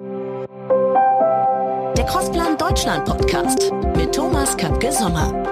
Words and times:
Der 0.00 0.46
Crossplan 2.06 2.56
Deutschland 2.56 3.04
Podcast 3.04 3.72
mit 3.96 4.14
Thomas 4.14 4.56
Köpke 4.56 4.92
Sommer. 4.92 5.44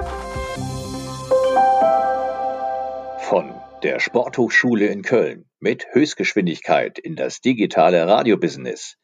Von 3.23 3.53
der 3.83 3.99
Sporthochschule 3.99 4.87
in 4.87 5.03
Köln 5.03 5.47
mit 5.59 5.89
Höchstgeschwindigkeit 5.91 7.01
in 7.01 7.17
das 7.17 7.41
digitale 7.41 8.07
Radiobusiness. 8.07 8.99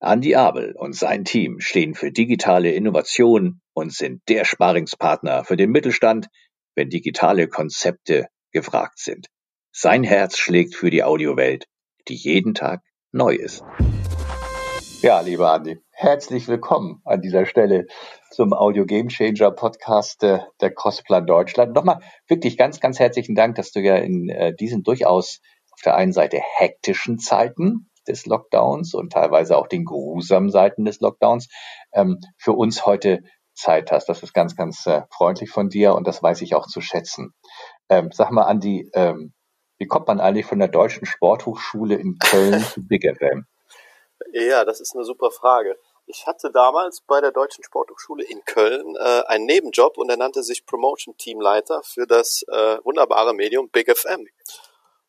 Andi 0.00 0.34
Abel 0.34 0.74
und 0.76 0.96
sein 0.96 1.24
Team 1.24 1.60
stehen 1.60 1.94
für 1.94 2.10
digitale 2.10 2.72
Innovation 2.72 3.60
und 3.72 3.92
sind 3.92 4.22
der 4.28 4.44
Sparingspartner 4.44 5.44
für 5.44 5.56
den 5.56 5.70
Mittelstand, 5.70 6.26
wenn 6.74 6.90
digitale 6.90 7.46
Konzepte 7.46 8.26
gefragt 8.50 8.98
sind. 8.98 9.28
Sein 9.70 10.02
Herz 10.02 10.36
schlägt 10.36 10.74
für 10.74 10.90
die 10.90 11.04
Audiowelt, 11.04 11.66
die 12.08 12.16
jeden 12.16 12.54
Tag 12.54 12.82
neu 13.12 13.34
ist. 13.36 13.62
Ja, 15.02 15.20
lieber 15.20 15.50
Andi, 15.50 15.80
herzlich 15.92 16.46
willkommen 16.46 17.00
an 17.06 17.22
dieser 17.22 17.46
Stelle 17.46 17.86
zum 18.30 18.52
Audio 18.52 18.84
Game 18.84 19.08
Changer 19.08 19.50
Podcast 19.50 20.22
äh, 20.22 20.40
der 20.60 20.74
Crossplan 20.74 21.26
Deutschland. 21.26 21.72
Nochmal 21.72 22.00
wirklich 22.28 22.58
ganz, 22.58 22.80
ganz 22.80 22.98
herzlichen 22.98 23.34
Dank, 23.34 23.54
dass 23.54 23.72
du 23.72 23.80
ja 23.80 23.96
in 23.96 24.28
äh, 24.28 24.54
diesen 24.54 24.82
durchaus 24.82 25.40
auf 25.70 25.80
der 25.82 25.96
einen 25.96 26.12
Seite 26.12 26.38
hektischen 26.58 27.18
Zeiten 27.18 27.88
des 28.06 28.26
Lockdowns 28.26 28.92
und 28.92 29.10
teilweise 29.10 29.56
auch 29.56 29.68
den 29.68 29.86
grusamen 29.86 30.50
Seiten 30.50 30.84
des 30.84 31.00
Lockdowns 31.00 31.48
ähm, 31.94 32.18
für 32.36 32.52
uns 32.52 32.84
heute 32.84 33.20
Zeit 33.54 33.92
hast. 33.92 34.06
Das 34.10 34.22
ist 34.22 34.34
ganz, 34.34 34.54
ganz 34.54 34.84
äh, 34.84 35.04
freundlich 35.10 35.48
von 35.48 35.70
dir 35.70 35.94
und 35.94 36.06
das 36.06 36.22
weiß 36.22 36.42
ich 36.42 36.54
auch 36.54 36.66
zu 36.66 36.82
schätzen. 36.82 37.32
Ähm, 37.88 38.10
sag 38.12 38.32
mal, 38.32 38.44
Andi, 38.44 38.90
ähm, 38.92 39.32
wie 39.78 39.86
kommt 39.86 40.08
man 40.08 40.20
eigentlich 40.20 40.44
von 40.44 40.58
der 40.58 40.68
Deutschen 40.68 41.06
Sporthochschule 41.06 41.94
in 41.94 42.18
Köln 42.18 42.60
zu 42.74 42.86
Big 42.86 43.06
FM? 43.06 43.46
Ja, 44.32 44.64
das 44.64 44.80
ist 44.80 44.94
eine 44.94 45.04
super 45.04 45.30
Frage. 45.30 45.76
Ich 46.06 46.26
hatte 46.26 46.50
damals 46.50 47.00
bei 47.00 47.20
der 47.20 47.32
Deutschen 47.32 47.64
Sporthochschule 47.64 48.24
in 48.24 48.44
Köln 48.44 48.96
äh, 48.96 49.22
einen 49.26 49.44
Nebenjob 49.44 49.98
und 49.98 50.08
er 50.08 50.16
nannte 50.16 50.42
sich 50.42 50.66
Promotion 50.66 51.16
Teamleiter 51.16 51.82
für 51.82 52.06
das 52.06 52.42
äh, 52.48 52.78
wunderbare 52.84 53.34
Medium 53.34 53.68
Big 53.68 53.96
FM. 53.96 54.28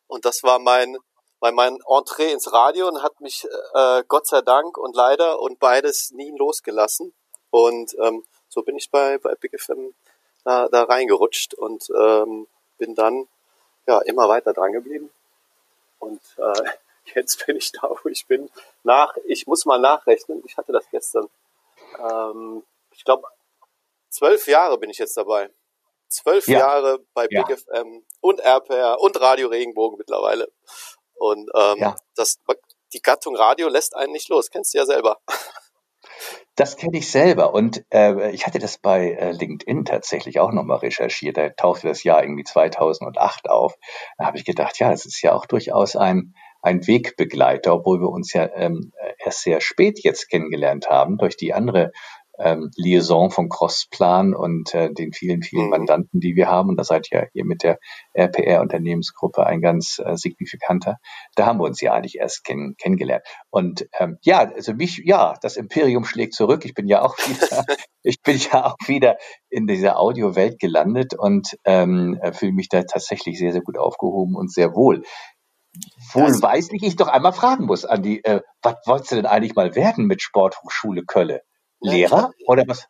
Und 0.08 0.24
das 0.24 0.42
war 0.42 0.58
mein, 0.58 0.96
war 1.40 1.52
mein 1.52 1.78
Entree 1.88 2.32
ins 2.32 2.52
Radio 2.52 2.88
und 2.88 3.02
hat 3.02 3.20
mich 3.20 3.46
äh, 3.74 4.02
Gott 4.08 4.26
sei 4.26 4.42
Dank 4.42 4.76
und 4.76 4.96
leider 4.96 5.40
und 5.40 5.60
beides 5.60 6.10
nie 6.10 6.36
losgelassen. 6.36 7.14
Und 7.50 7.96
ähm, 8.00 8.24
so 8.48 8.62
bin 8.62 8.76
ich 8.76 8.90
bei, 8.90 9.18
bei 9.18 9.34
Big 9.36 9.58
FM 9.60 9.94
da, 10.44 10.68
da 10.68 10.82
reingerutscht 10.82 11.54
und 11.54 11.88
ähm, 11.96 12.48
bin 12.78 12.94
dann 12.96 13.28
ja 13.86 14.00
immer 14.00 14.28
weiter 14.28 14.52
dran 14.52 14.72
geblieben. 14.72 15.10
Und 16.00 16.20
äh, 16.38 16.70
jetzt 17.14 17.46
bin 17.46 17.56
ich 17.56 17.72
da, 17.72 17.90
wo 17.90 18.08
ich 18.08 18.26
bin. 18.26 18.50
Nach, 18.82 19.14
ich 19.26 19.46
muss 19.46 19.64
mal 19.64 19.78
nachrechnen. 19.78 20.42
Ich 20.46 20.56
hatte 20.56 20.72
das 20.72 20.84
gestern. 20.90 21.28
Ähm, 21.98 22.62
ich 22.92 23.04
glaube, 23.04 23.24
zwölf 24.08 24.46
Jahre 24.46 24.78
bin 24.78 24.90
ich 24.90 24.98
jetzt 24.98 25.16
dabei. 25.16 25.50
Zwölf 26.08 26.46
ja. 26.46 26.58
Jahre 26.58 27.00
bei 27.14 27.26
Big 27.26 27.48
ja. 27.48 27.56
FM 27.56 28.04
und 28.20 28.40
RPR 28.40 29.00
und 29.00 29.18
Radio 29.20 29.48
Regenbogen 29.48 29.98
mittlerweile. 29.98 30.52
Und 31.14 31.50
ähm, 31.54 31.78
ja. 31.78 31.96
das, 32.14 32.38
die 32.92 33.00
Gattung 33.00 33.36
Radio 33.36 33.68
lässt 33.68 33.96
einen 33.96 34.12
nicht 34.12 34.28
los. 34.28 34.50
Kennst 34.50 34.74
du 34.74 34.78
ja 34.78 34.86
selber. 34.86 35.18
Das 36.54 36.76
kenne 36.76 36.98
ich 36.98 37.10
selber 37.10 37.54
und 37.54 37.82
äh, 37.90 38.30
ich 38.32 38.46
hatte 38.46 38.58
das 38.58 38.76
bei 38.76 39.12
äh, 39.12 39.32
LinkedIn 39.32 39.86
tatsächlich 39.86 40.38
auch 40.38 40.52
nochmal 40.52 40.78
recherchiert. 40.78 41.38
Da 41.38 41.48
tauchte 41.48 41.88
das 41.88 42.04
Jahr 42.04 42.22
irgendwie 42.22 42.44
2008 42.44 43.48
auf. 43.48 43.74
Da 44.18 44.26
habe 44.26 44.36
ich 44.36 44.44
gedacht, 44.44 44.78
ja, 44.78 44.90
das 44.90 45.06
ist 45.06 45.22
ja 45.22 45.32
auch 45.32 45.46
durchaus 45.46 45.96
ein, 45.96 46.34
ein 46.62 46.86
Wegbegleiter, 46.86 47.74
obwohl 47.74 48.00
wir 48.00 48.08
uns 48.08 48.32
ja 48.32 48.48
ähm, 48.54 48.92
erst 49.18 49.42
sehr 49.42 49.60
spät 49.60 50.00
jetzt 50.02 50.28
kennengelernt 50.28 50.88
haben 50.88 51.18
durch 51.18 51.36
die 51.36 51.52
andere 51.52 51.92
ähm, 52.38 52.70
Liaison 52.76 53.30
von 53.30 53.48
Crossplan 53.48 54.34
und 54.34 54.74
äh, 54.74 54.92
den 54.92 55.12
vielen, 55.12 55.42
vielen 55.42 55.64
mhm. 55.64 55.70
Mandanten, 55.70 56.20
die 56.20 56.34
wir 56.34 56.48
haben. 56.48 56.70
Und 56.70 56.76
da 56.76 56.84
seid 56.84 57.10
ihr 57.12 57.28
hier 57.32 57.44
mit 57.44 57.62
der 57.62 57.78
RPR-Unternehmensgruppe 58.14 59.46
ein 59.46 59.60
ganz 59.60 60.00
äh, 60.04 60.16
signifikanter. 60.16 60.96
Da 61.34 61.46
haben 61.46 61.58
wir 61.58 61.64
uns 61.64 61.80
ja 61.80 61.92
eigentlich 61.92 62.18
erst 62.18 62.44
kenn 62.44 62.74
kennengelernt. 62.78 63.24
Und 63.50 63.86
ähm, 63.98 64.18
ja, 64.22 64.40
also 64.40 64.74
mich, 64.74 65.02
ja, 65.04 65.34
das 65.42 65.56
Imperium 65.56 66.04
schlägt 66.04 66.34
zurück. 66.34 66.64
Ich 66.64 66.74
bin 66.74 66.88
ja 66.88 67.02
auch 67.02 67.16
wieder, 67.18 67.64
ich 68.02 68.20
bin 68.22 68.38
ja 68.38 68.66
auch 68.66 68.76
wieder 68.86 69.18
in 69.50 69.66
dieser 69.66 69.98
Audiowelt 69.98 70.58
gelandet 70.58 71.14
und 71.14 71.56
ähm, 71.64 72.18
fühle 72.32 72.52
mich 72.52 72.68
da 72.68 72.82
tatsächlich 72.82 73.38
sehr, 73.38 73.52
sehr 73.52 73.62
gut 73.62 73.78
aufgehoben 73.78 74.36
und 74.36 74.50
sehr 74.50 74.74
wohl. 74.74 75.02
Wohlweislich 76.14 76.82
ich 76.82 76.96
doch 76.96 77.08
einmal 77.08 77.32
fragen 77.32 77.66
muss, 77.66 77.84
Andi, 77.84 78.20
äh, 78.24 78.40
was 78.62 78.76
wolltest 78.86 79.12
du 79.12 79.16
denn 79.16 79.26
eigentlich 79.26 79.54
mal 79.54 79.74
werden 79.74 80.06
mit 80.06 80.22
Sporthochschule 80.22 81.04
Kölle? 81.04 81.42
Lehrer 81.80 82.32
oder 82.46 82.64
was? 82.66 82.86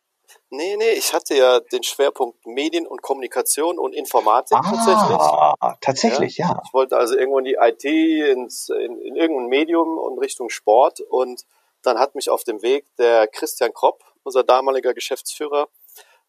Nee, 0.49 0.75
nee, 0.77 0.91
ich 0.91 1.13
hatte 1.13 1.35
ja 1.35 1.59
den 1.59 1.81
Schwerpunkt 1.81 2.45
Medien 2.45 2.85
und 2.85 3.01
Kommunikation 3.01 3.79
und 3.79 3.93
Informatik 3.93 4.55
ah, 4.55 4.61
tatsächlich. 4.61 5.79
Tatsächlich, 5.81 6.37
ja. 6.37 6.49
ja. 6.49 6.61
Ich 6.63 6.73
wollte 6.73 6.95
also 6.95 7.15
irgendwo 7.15 7.39
in 7.39 7.45
die 7.45 7.57
IT, 7.59 7.83
ins, 7.83 8.69
in, 8.69 8.99
in 9.01 9.15
irgendein 9.15 9.47
Medium 9.47 9.97
und 9.97 10.19
Richtung 10.19 10.49
Sport. 10.49 10.99
Und 11.01 11.43
dann 11.81 11.97
hat 11.97 12.13
mich 12.13 12.29
auf 12.29 12.43
dem 12.43 12.61
Weg 12.61 12.85
der 12.97 13.27
Christian 13.27 13.73
Kropp, 13.73 14.03
unser 14.23 14.43
damaliger 14.43 14.93
Geschäftsführer, 14.93 15.69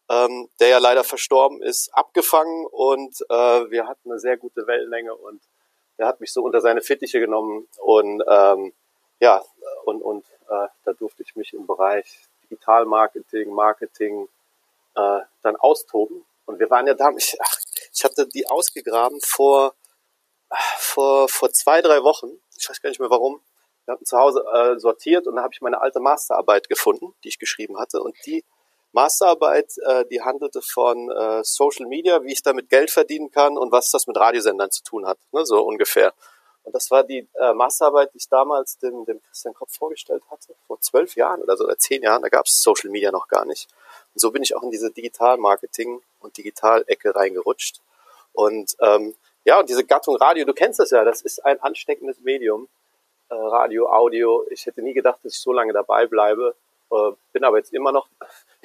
ähm, 0.09 0.49
der 0.59 0.69
ja 0.69 0.77
leider 0.79 1.03
verstorben 1.03 1.61
ist, 1.61 1.93
abgefangen 1.93 2.65
und 2.71 3.15
äh, 3.29 3.69
wir 3.69 3.87
hatten 3.87 4.11
eine 4.11 4.19
sehr 4.19 4.37
gute 4.37 4.67
Wellenlänge 4.67 5.15
und 5.15 5.41
er 5.97 6.07
hat 6.07 6.19
mich 6.19 6.31
so 6.31 6.41
unter 6.43 6.61
seine 6.61 6.81
Fittiche 6.81 7.19
genommen 7.19 7.67
und 7.77 8.23
ähm, 8.27 8.73
ja, 9.19 9.43
und, 9.85 10.01
und 10.01 10.25
äh, 10.49 10.67
da 10.83 10.93
durfte 10.93 11.23
ich 11.23 11.35
mich 11.35 11.53
im 11.53 11.65
Bereich 11.65 12.27
Digitalmarketing, 12.43 13.51
Marketing 13.51 14.27
äh, 14.95 15.19
dann 15.41 15.55
austoben. 15.55 16.25
Und 16.45 16.59
wir 16.59 16.69
waren 16.69 16.87
ja 16.87 16.93
da, 16.93 17.11
ich, 17.15 17.37
ach, 17.41 17.57
ich 17.93 18.03
hatte 18.03 18.27
die 18.27 18.47
ausgegraben 18.47 19.19
vor, 19.21 19.73
vor, 20.77 21.29
vor 21.29 21.51
zwei, 21.51 21.81
drei 21.81 22.03
Wochen. 22.03 22.39
Ich 22.57 22.69
weiß 22.69 22.81
gar 22.81 22.89
nicht 22.89 22.99
mehr 22.99 23.09
warum. 23.09 23.41
Wir 23.85 23.93
hatten 23.93 24.05
zu 24.05 24.17
Hause 24.17 24.43
äh, 24.51 24.79
sortiert 24.79 25.27
und 25.27 25.35
da 25.35 25.43
habe 25.43 25.53
ich 25.53 25.61
meine 25.61 25.79
alte 25.79 25.99
Masterarbeit 25.99 26.69
gefunden, 26.69 27.13
die 27.23 27.29
ich 27.29 27.39
geschrieben 27.39 27.79
hatte. 27.79 28.01
Und 28.01 28.15
die 28.25 28.43
Masterarbeit, 28.95 29.77
äh, 29.85 30.05
die 30.05 30.21
handelte 30.21 30.61
von 30.61 31.11
äh, 31.11 31.43
Social 31.43 31.85
Media, 31.85 32.23
wie 32.23 32.31
ich 32.31 32.41
damit 32.41 32.69
Geld 32.69 32.89
verdienen 32.89 33.29
kann 33.29 33.57
und 33.57 33.71
was 33.71 33.91
das 33.91 34.07
mit 34.07 34.17
Radiosendern 34.17 34.71
zu 34.71 34.83
tun 34.83 35.05
hat, 35.05 35.17
ne, 35.31 35.45
so 35.45 35.61
ungefähr. 35.61 36.13
Und 36.63 36.73
das 36.73 36.89
war 36.89 37.03
die 37.03 37.27
äh, 37.35 37.53
Masterarbeit, 37.53 38.13
die 38.13 38.17
ich 38.17 38.29
damals 38.29 38.79
dem, 38.79 39.05
dem 39.05 39.21
Christian 39.21 39.53
Kopf 39.53 39.75
vorgestellt 39.75 40.23
hatte, 40.31 40.55
vor 40.65 40.79
zwölf 40.81 41.15
Jahren 41.15 41.41
oder 41.43 41.57
so, 41.57 41.65
oder 41.65 41.77
zehn 41.77 42.01
Jahren, 42.01 42.23
da 42.23 42.29
gab 42.29 42.45
es 42.47 42.63
Social 42.63 42.89
Media 42.89 43.11
noch 43.11 43.27
gar 43.27 43.45
nicht. 43.45 43.67
Und 44.15 44.19
so 44.19 44.31
bin 44.31 44.41
ich 44.41 44.55
auch 44.55 44.63
in 44.63 44.71
diese 44.71 44.89
Digital-Marketing- 44.89 46.01
und 46.21 46.37
Digital-Ecke 46.37 47.15
reingerutscht. 47.15 47.81
Und 48.33 48.75
ähm, 48.79 49.13
ja, 49.43 49.59
und 49.59 49.69
diese 49.69 49.83
Gattung 49.83 50.15
Radio, 50.15 50.45
du 50.45 50.53
kennst 50.53 50.79
das 50.79 50.89
ja, 50.89 51.03
das 51.03 51.21
ist 51.21 51.45
ein 51.45 51.59
ansteckendes 51.61 52.19
Medium. 52.21 52.67
Äh, 53.29 53.35
Radio, 53.35 53.91
Audio. 53.91 54.45
Ich 54.49 54.65
hätte 54.65 54.81
nie 54.81 54.93
gedacht, 54.93 55.19
dass 55.23 55.33
ich 55.33 55.39
so 55.39 55.53
lange 55.53 55.73
dabei 55.73 56.07
bleibe. 56.07 56.55
Äh, 56.91 57.11
bin 57.33 57.43
aber 57.43 57.57
jetzt 57.57 57.73
immer 57.73 57.91
noch, 57.91 58.07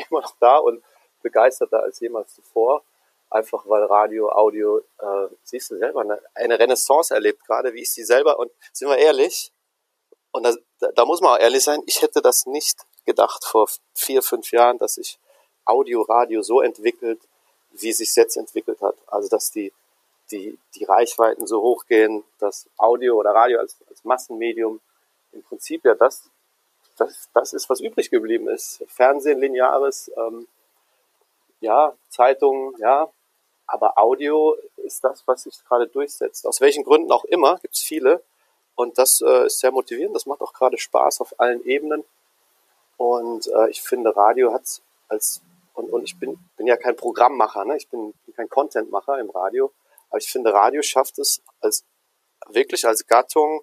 immer 0.10 0.20
noch 0.20 0.34
da 0.40 0.58
und 0.58 0.82
begeisterter 1.22 1.82
als 1.82 2.00
jemals 2.00 2.34
zuvor. 2.34 2.82
Einfach 3.30 3.64
weil 3.66 3.84
Radio, 3.84 4.30
Audio, 4.30 4.78
äh, 4.98 5.28
siehst 5.44 5.70
du 5.70 5.78
selber, 5.78 6.00
eine, 6.00 6.20
eine 6.34 6.58
Renaissance 6.58 7.14
erlebt, 7.14 7.44
gerade 7.46 7.72
wie 7.74 7.82
ich 7.82 7.92
sie 7.92 8.02
selber, 8.02 8.38
und 8.38 8.50
sind 8.72 8.88
wir 8.88 8.98
ehrlich, 8.98 9.52
und 10.32 10.44
da, 10.44 10.92
da 10.94 11.04
muss 11.04 11.20
man 11.20 11.32
auch 11.32 11.40
ehrlich 11.40 11.62
sein, 11.62 11.82
ich 11.86 12.02
hätte 12.02 12.22
das 12.22 12.46
nicht 12.46 12.80
gedacht 13.04 13.44
vor 13.44 13.68
vier, 13.94 14.22
fünf 14.22 14.50
Jahren, 14.52 14.78
dass 14.78 14.94
sich 14.94 15.18
Audio, 15.64 16.02
Radio 16.02 16.42
so 16.42 16.60
entwickelt, 16.60 17.20
wie 17.72 17.92
sich 17.92 18.14
jetzt 18.16 18.36
entwickelt 18.36 18.80
hat. 18.80 18.96
Also 19.06 19.28
dass 19.28 19.50
die, 19.50 19.72
die, 20.30 20.58
die 20.74 20.84
Reichweiten 20.84 21.46
so 21.46 21.60
hochgehen, 21.60 22.24
dass 22.38 22.68
Audio 22.76 23.16
oder 23.16 23.30
Radio 23.30 23.58
als, 23.58 23.76
als 23.88 24.04
Massenmedium 24.04 24.80
im 25.32 25.42
Prinzip 25.42 25.84
ja 25.84 25.94
das, 25.94 26.28
das, 27.00 27.30
das 27.32 27.52
ist, 27.52 27.70
was 27.70 27.80
übrig 27.80 28.10
geblieben 28.10 28.48
ist. 28.48 28.84
Fernsehen, 28.86 29.40
Lineares, 29.40 30.10
ähm, 30.16 30.46
ja, 31.60 31.94
Zeitungen, 32.08 32.74
ja, 32.78 33.08
aber 33.66 33.98
Audio 33.98 34.56
ist 34.76 35.02
das, 35.04 35.22
was 35.26 35.44
sich 35.44 35.64
gerade 35.64 35.86
durchsetzt. 35.86 36.46
Aus 36.46 36.60
welchen 36.60 36.84
Gründen 36.84 37.12
auch 37.12 37.24
immer, 37.24 37.58
gibt 37.58 37.74
es 37.74 37.82
viele. 37.82 38.22
Und 38.74 38.98
das 38.98 39.20
äh, 39.20 39.46
ist 39.46 39.60
sehr 39.60 39.70
motivierend. 39.70 40.14
Das 40.14 40.26
macht 40.26 40.40
auch 40.40 40.52
gerade 40.52 40.78
Spaß 40.78 41.20
auf 41.20 41.38
allen 41.38 41.64
Ebenen. 41.64 42.04
Und 42.96 43.46
äh, 43.48 43.70
ich 43.70 43.80
finde, 43.80 44.14
Radio 44.14 44.52
hat 44.52 44.82
als, 45.08 45.40
und, 45.74 45.90
und 45.90 46.04
ich 46.04 46.18
bin, 46.18 46.38
bin 46.56 46.66
ja 46.66 46.76
kein 46.76 46.96
Programmmacher, 46.96 47.64
ne? 47.64 47.76
ich 47.76 47.88
bin, 47.88 48.12
bin 48.26 48.34
kein 48.34 48.48
Contentmacher 48.48 49.18
im 49.18 49.30
Radio, 49.30 49.72
aber 50.10 50.18
ich 50.18 50.30
finde, 50.30 50.52
Radio 50.52 50.82
schafft 50.82 51.18
es 51.18 51.40
als 51.60 51.84
wirklich 52.48 52.86
als 52.86 53.06
Gattung 53.06 53.62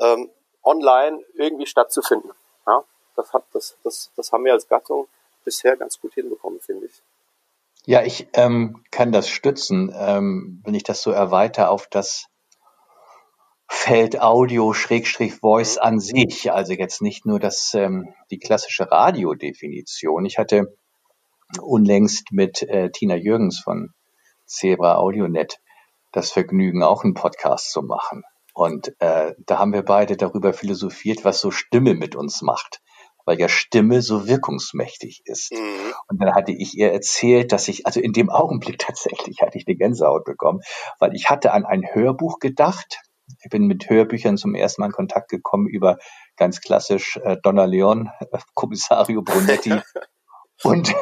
ähm, 0.00 0.30
online 0.64 1.24
irgendwie 1.34 1.66
stattzufinden. 1.66 2.32
Ja? 2.66 2.84
Das, 3.16 3.32
hat, 3.32 3.44
das, 3.52 3.76
das, 3.82 4.10
das 4.16 4.32
haben 4.32 4.44
wir 4.44 4.52
als 4.52 4.68
Gattung 4.68 5.06
bisher 5.44 5.76
ganz 5.76 6.00
gut 6.00 6.14
hinbekommen, 6.14 6.60
finde 6.60 6.86
ich. 6.86 7.02
Ja, 7.84 8.02
ich 8.02 8.28
ähm, 8.34 8.84
kann 8.90 9.10
das 9.10 9.28
stützen, 9.28 9.92
ähm, 9.96 10.62
wenn 10.64 10.74
ich 10.74 10.84
das 10.84 11.02
so 11.02 11.10
erweitere 11.10 11.68
auf 11.68 11.88
das 11.88 12.26
Feld 13.66 14.20
Audio 14.20 14.72
Schrägstrich 14.72 15.34
Voice 15.34 15.78
an 15.78 15.98
sich, 15.98 16.52
also 16.52 16.74
jetzt 16.74 17.02
nicht 17.02 17.26
nur 17.26 17.40
das 17.40 17.74
ähm, 17.74 18.14
die 18.30 18.38
klassische 18.38 18.90
Radiodefinition. 18.90 20.24
Ich 20.26 20.38
hatte 20.38 20.76
unlängst 21.60 22.30
mit 22.30 22.62
äh, 22.62 22.90
Tina 22.90 23.16
Jürgens 23.16 23.58
von 23.58 23.92
Zebra 24.46 24.96
AudioNet 24.96 25.58
das 26.12 26.30
Vergnügen, 26.30 26.82
auch 26.82 27.02
einen 27.02 27.14
Podcast 27.14 27.72
zu 27.72 27.82
machen. 27.82 28.22
Und 28.52 28.94
äh, 29.00 29.34
da 29.38 29.58
haben 29.58 29.72
wir 29.72 29.82
beide 29.82 30.16
darüber 30.16 30.52
philosophiert, 30.52 31.24
was 31.24 31.40
so 31.40 31.50
Stimme 31.50 31.94
mit 31.94 32.14
uns 32.14 32.42
macht, 32.42 32.82
weil 33.24 33.40
ja 33.40 33.48
Stimme 33.48 34.02
so 34.02 34.26
wirkungsmächtig 34.26 35.22
ist. 35.24 35.52
Mhm. 35.52 35.94
Und 36.08 36.22
dann 36.22 36.34
hatte 36.34 36.52
ich 36.52 36.76
ihr 36.76 36.92
erzählt, 36.92 37.52
dass 37.52 37.68
ich, 37.68 37.86
also 37.86 38.00
in 38.00 38.12
dem 38.12 38.30
Augenblick 38.30 38.78
tatsächlich 38.86 39.40
hatte 39.40 39.58
ich 39.58 39.66
eine 39.66 39.76
Gänsehaut 39.76 40.24
bekommen, 40.24 40.60
weil 40.98 41.14
ich 41.14 41.30
hatte 41.30 41.52
an 41.52 41.64
ein 41.64 41.82
Hörbuch 41.92 42.38
gedacht. 42.38 43.00
Ich 43.42 43.50
bin 43.50 43.66
mit 43.66 43.88
Hörbüchern 43.88 44.36
zum 44.36 44.54
ersten 44.54 44.82
Mal 44.82 44.88
in 44.88 44.92
Kontakt 44.92 45.30
gekommen 45.30 45.66
über 45.66 45.96
ganz 46.36 46.60
klassisch 46.60 47.16
äh, 47.22 47.36
Donna 47.42 47.64
Leon, 47.64 48.10
äh, 48.20 48.38
Kommissario 48.54 49.22
Brunetti, 49.22 49.72
Und, 50.64 50.94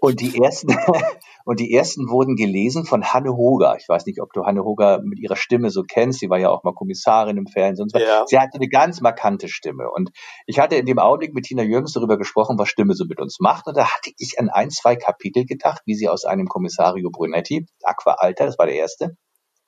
und, 0.00 0.20
die 0.20 0.40
ersten, 0.42 0.68
und 1.44 1.60
die 1.60 1.72
ersten 1.74 2.08
wurden 2.08 2.36
gelesen 2.36 2.84
von 2.84 3.04
Hanne 3.04 3.36
Hoger. 3.36 3.76
Ich 3.78 3.88
weiß 3.88 4.06
nicht, 4.06 4.20
ob 4.20 4.32
du 4.32 4.44
Hanne 4.44 4.64
Hoger 4.64 5.00
mit 5.02 5.18
ihrer 5.18 5.36
Stimme 5.36 5.70
so 5.70 5.82
kennst. 5.82 6.20
Sie 6.20 6.30
war 6.30 6.38
ja 6.38 6.50
auch 6.50 6.64
mal 6.64 6.72
Kommissarin 6.72 7.36
im 7.36 7.46
Fernsehen. 7.46 7.88
Und 7.92 8.00
Ja. 8.00 8.24
Sie 8.26 8.38
hatte 8.38 8.56
eine 8.56 8.68
ganz 8.68 9.00
markante 9.00 9.48
Stimme. 9.48 9.90
Und 9.90 10.10
ich 10.46 10.58
hatte 10.58 10.76
in 10.76 10.86
dem 10.86 10.98
Augenblick 10.98 11.34
mit 11.34 11.44
Tina 11.44 11.62
Jürgens 11.62 11.92
darüber 11.92 12.16
gesprochen, 12.16 12.58
was 12.58 12.68
Stimme 12.68 12.94
so 12.94 13.04
mit 13.04 13.20
uns 13.20 13.38
macht. 13.40 13.66
Und 13.66 13.76
da 13.76 13.84
hatte 13.84 14.10
ich 14.16 14.38
an 14.38 14.48
ein, 14.48 14.70
zwei 14.70 14.96
Kapitel 14.96 15.44
gedacht, 15.44 15.82
wie 15.84 15.94
sie 15.94 16.08
aus 16.08 16.24
einem 16.24 16.46
Kommissario 16.46 17.10
Brunetti, 17.10 17.66
Aqua 17.82 18.14
Alta, 18.14 18.46
das 18.46 18.58
war 18.58 18.66
der 18.66 18.76
erste, 18.76 19.16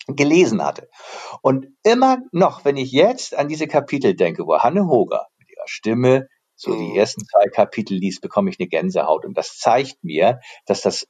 gelesen 0.06 0.64
hatte. 0.64 0.88
Und 1.42 1.66
immer 1.82 2.18
noch, 2.32 2.64
wenn 2.64 2.76
ich 2.76 2.90
jetzt 2.92 3.36
an 3.36 3.48
diese 3.48 3.66
Kapitel 3.66 4.14
denke, 4.14 4.44
wo 4.46 4.58
Hanne 4.58 4.86
Hoger 4.86 5.26
mit 5.38 5.50
ihrer 5.50 5.66
Stimme 5.66 6.26
so 6.60 6.74
die 6.74 6.90
mhm. 6.90 6.96
ersten 6.96 7.24
zwei 7.24 7.48
Kapitel 7.48 7.96
liest, 7.96 8.20
bekomme 8.20 8.50
ich 8.50 8.60
eine 8.60 8.68
Gänsehaut. 8.68 9.24
Und 9.24 9.36
das 9.36 9.56
zeigt 9.56 10.04
mir, 10.04 10.40
dass 10.66 10.82
das 10.82 11.06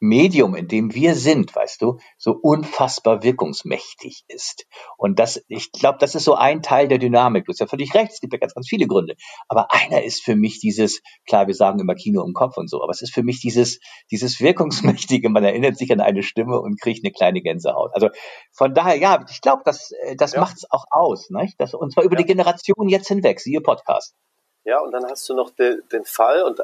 Medium, 0.00 0.54
in 0.54 0.68
dem 0.68 0.94
wir 0.94 1.14
sind, 1.14 1.56
weißt 1.56 1.80
du, 1.80 1.98
so 2.18 2.32
unfassbar 2.32 3.22
wirkungsmächtig 3.22 4.24
ist. 4.28 4.66
Und 4.98 5.18
das, 5.18 5.42
ich 5.48 5.72
glaube, 5.72 5.96
das 5.98 6.14
ist 6.14 6.24
so 6.24 6.34
ein 6.34 6.60
Teil 6.60 6.88
der 6.88 6.98
Dynamik. 6.98 7.46
Du 7.46 7.52
hast 7.52 7.60
ja 7.60 7.66
völlig 7.66 7.94
recht, 7.94 8.12
es 8.12 8.20
gibt 8.20 8.34
ja 8.34 8.38
ganz, 8.38 8.52
ganz 8.52 8.68
viele 8.68 8.86
Gründe. 8.86 9.14
Aber 9.48 9.68
einer 9.72 10.02
ist 10.02 10.22
für 10.22 10.36
mich 10.36 10.60
dieses, 10.60 11.00
klar, 11.26 11.46
wir 11.46 11.54
sagen 11.54 11.80
immer 11.80 11.94
Kino 11.94 12.22
im 12.22 12.34
Kopf 12.34 12.58
und 12.58 12.68
so, 12.68 12.82
aber 12.82 12.90
es 12.90 13.00
ist 13.00 13.14
für 13.14 13.22
mich 13.22 13.40
dieses, 13.40 13.80
dieses 14.10 14.40
Wirkungsmächtige. 14.40 15.30
Man 15.30 15.44
erinnert 15.44 15.78
sich 15.78 15.90
an 15.90 16.00
eine 16.00 16.22
Stimme 16.22 16.60
und 16.60 16.78
kriegt 16.78 17.02
eine 17.02 17.12
kleine 17.12 17.40
Gänsehaut. 17.40 17.92
Also 17.94 18.10
von 18.52 18.74
daher, 18.74 18.98
ja, 18.98 19.24
ich 19.30 19.40
glaube, 19.40 19.62
das, 19.64 19.92
äh, 20.02 20.16
das 20.16 20.32
ja. 20.32 20.40
macht 20.40 20.56
es 20.56 20.70
auch 20.70 20.84
aus, 20.90 21.30
nicht? 21.30 21.58
Das, 21.58 21.72
und 21.72 21.92
zwar 21.92 22.04
über 22.04 22.16
ja. 22.16 22.22
die 22.22 22.26
Generation 22.26 22.88
jetzt 22.88 23.08
hinweg, 23.08 23.40
siehe 23.40 23.62
Podcast. 23.62 24.14
Ja, 24.64 24.80
und 24.80 24.92
dann 24.92 25.04
hast 25.08 25.28
du 25.28 25.34
noch 25.34 25.50
de, 25.50 25.82
den 25.92 26.04
Fall, 26.04 26.42
und 26.42 26.60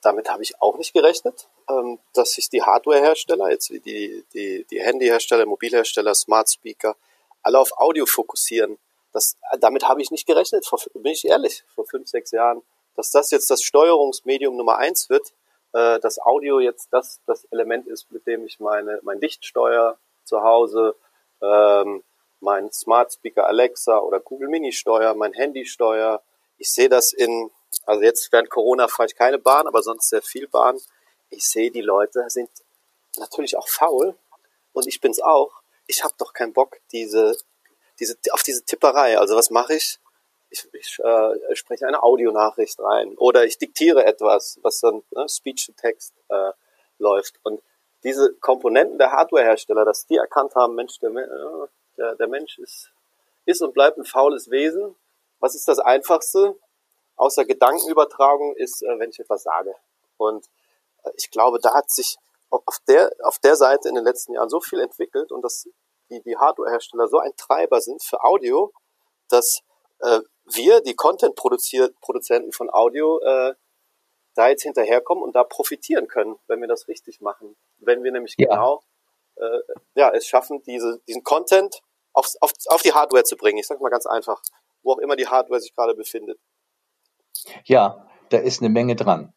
damit 0.00 0.30
habe 0.30 0.42
ich 0.42 0.60
auch 0.60 0.76
nicht 0.76 0.92
gerechnet, 0.92 1.48
ähm, 1.68 1.98
dass 2.14 2.32
sich 2.32 2.48
die 2.48 2.62
Hardwarehersteller, 2.62 3.50
jetzt 3.50 3.70
die, 3.70 4.24
die, 4.32 4.64
die 4.70 4.80
Handyhersteller, 4.80 5.46
Mobilhersteller, 5.46 6.14
Smart 6.14 6.50
Speaker, 6.50 6.96
alle 7.42 7.58
auf 7.58 7.72
Audio 7.78 8.06
fokussieren. 8.06 8.78
Das, 9.12 9.36
damit 9.60 9.88
habe 9.88 10.00
ich 10.00 10.10
nicht 10.10 10.26
gerechnet, 10.26 10.66
vor, 10.66 10.80
bin 10.94 11.12
ich 11.12 11.24
ehrlich, 11.24 11.64
vor 11.74 11.84
fünf, 11.86 12.08
sechs 12.08 12.30
Jahren, 12.30 12.62
dass 12.96 13.10
das 13.10 13.30
jetzt 13.30 13.50
das 13.50 13.62
Steuerungsmedium 13.62 14.56
Nummer 14.56 14.78
eins 14.78 15.10
wird, 15.10 15.32
äh, 15.72 15.98
dass 16.00 16.20
Audio 16.20 16.60
jetzt 16.60 16.88
das, 16.92 17.20
das 17.26 17.44
Element 17.46 17.86
ist, 17.86 18.10
mit 18.10 18.26
dem 18.26 18.46
ich 18.46 18.60
meine, 18.60 19.00
mein 19.02 19.20
Licht 19.20 19.44
steuere 19.44 19.98
zu 20.24 20.42
Hause, 20.42 20.94
ähm, 21.40 22.02
mein 22.40 22.72
Smart 22.72 23.12
Speaker 23.12 23.46
Alexa 23.46 23.98
oder 23.98 24.20
Google 24.20 24.48
Mini 24.48 24.72
steuer, 24.72 25.14
mein 25.14 25.32
Handy 25.32 25.64
steuer, 25.64 26.22
ich 26.62 26.70
sehe 26.70 26.88
das 26.88 27.12
in, 27.12 27.50
also 27.86 28.02
jetzt 28.02 28.30
während 28.30 28.48
Corona 28.48 28.86
fahre 28.86 29.08
ich 29.08 29.16
keine 29.16 29.40
Bahn, 29.40 29.66
aber 29.66 29.82
sonst 29.82 30.08
sehr 30.08 30.22
viel 30.22 30.46
Bahn. 30.46 30.78
Ich 31.28 31.44
sehe, 31.44 31.72
die 31.72 31.80
Leute 31.80 32.24
sind 32.28 32.48
natürlich 33.18 33.56
auch 33.56 33.66
faul 33.66 34.16
und 34.72 34.86
ich 34.86 35.00
bin's 35.00 35.20
auch. 35.20 35.50
Ich 35.88 36.04
habe 36.04 36.14
doch 36.18 36.32
keinen 36.32 36.52
Bock, 36.52 36.78
diese, 36.92 37.36
diese, 37.98 38.16
auf 38.30 38.44
diese 38.44 38.64
Tipperei. 38.64 39.18
Also 39.18 39.34
was 39.34 39.50
mache 39.50 39.74
ich? 39.74 39.98
Ich, 40.50 40.68
ich 40.72 41.00
äh, 41.00 41.56
spreche 41.56 41.88
eine 41.88 42.04
Audionachricht 42.04 42.78
rein 42.78 43.16
oder 43.16 43.44
ich 43.44 43.58
diktiere 43.58 44.04
etwas, 44.04 44.60
was 44.62 44.78
dann 44.78 45.02
ne, 45.10 45.28
Speech-to-Text 45.28 46.14
äh, 46.28 46.52
läuft. 46.98 47.40
Und 47.42 47.60
diese 48.04 48.34
Komponenten 48.34 48.98
der 48.98 49.10
Hardwarehersteller, 49.10 49.84
dass 49.84 50.06
die 50.06 50.16
erkannt 50.16 50.54
haben, 50.54 50.76
Mensch, 50.76 51.00
der, 51.00 51.10
äh, 51.10 51.66
der, 51.96 52.14
der 52.14 52.28
Mensch 52.28 52.56
ist, 52.58 52.92
ist 53.46 53.62
und 53.62 53.74
bleibt 53.74 53.98
ein 53.98 54.04
faules 54.04 54.48
Wesen 54.48 54.94
was 55.42 55.54
ist 55.54 55.68
das 55.68 55.80
Einfachste 55.80 56.56
außer 57.16 57.44
Gedankenübertragung 57.44 58.56
ist, 58.56 58.82
äh, 58.82 58.98
wenn 58.98 59.10
ich 59.10 59.18
etwas 59.18 59.42
sage. 59.42 59.74
Und 60.16 60.46
äh, 61.02 61.10
ich 61.16 61.30
glaube, 61.30 61.58
da 61.60 61.74
hat 61.74 61.90
sich 61.90 62.16
auf 62.48 62.78
der, 62.86 63.10
auf 63.24 63.38
der 63.38 63.56
Seite 63.56 63.88
in 63.88 63.94
den 63.94 64.04
letzten 64.04 64.34
Jahren 64.34 64.48
so 64.48 64.60
viel 64.60 64.80
entwickelt 64.80 65.32
und 65.32 65.42
dass 65.42 65.68
die, 66.10 66.22
die 66.22 66.36
Hardwarehersteller 66.36 67.08
so 67.08 67.18
ein 67.18 67.32
Treiber 67.36 67.80
sind 67.80 68.02
für 68.02 68.22
Audio, 68.22 68.72
dass 69.28 69.62
äh, 70.00 70.20
wir, 70.44 70.80
die 70.80 70.94
Content-Produzenten 70.94 72.52
von 72.52 72.70
Audio, 72.70 73.20
äh, 73.20 73.54
da 74.34 74.48
jetzt 74.48 74.62
hinterherkommen 74.62 75.22
und 75.22 75.34
da 75.34 75.44
profitieren 75.44 76.08
können, 76.08 76.38
wenn 76.46 76.60
wir 76.60 76.68
das 76.68 76.88
richtig 76.88 77.20
machen. 77.20 77.56
Wenn 77.78 78.02
wir 78.02 78.12
nämlich 78.12 78.34
ja. 78.38 78.48
genau 78.48 78.82
äh, 79.36 79.58
ja, 79.94 80.10
es 80.10 80.26
schaffen, 80.26 80.62
diese, 80.62 81.00
diesen 81.06 81.22
Content 81.22 81.82
auf, 82.12 82.28
auf, 82.40 82.52
auf 82.68 82.82
die 82.82 82.92
Hardware 82.92 83.24
zu 83.24 83.36
bringen. 83.36 83.58
Ich 83.58 83.66
sage 83.66 83.82
mal 83.82 83.90
ganz 83.90 84.06
einfach 84.06 84.42
wo 84.82 84.92
auch 84.92 84.98
immer 84.98 85.16
die 85.16 85.26
Hardware 85.26 85.60
sich 85.60 85.74
gerade 85.74 85.94
befindet. 85.94 86.38
Ja, 87.64 88.06
da 88.30 88.38
ist 88.38 88.60
eine 88.60 88.70
Menge 88.70 88.96
dran. 88.96 89.32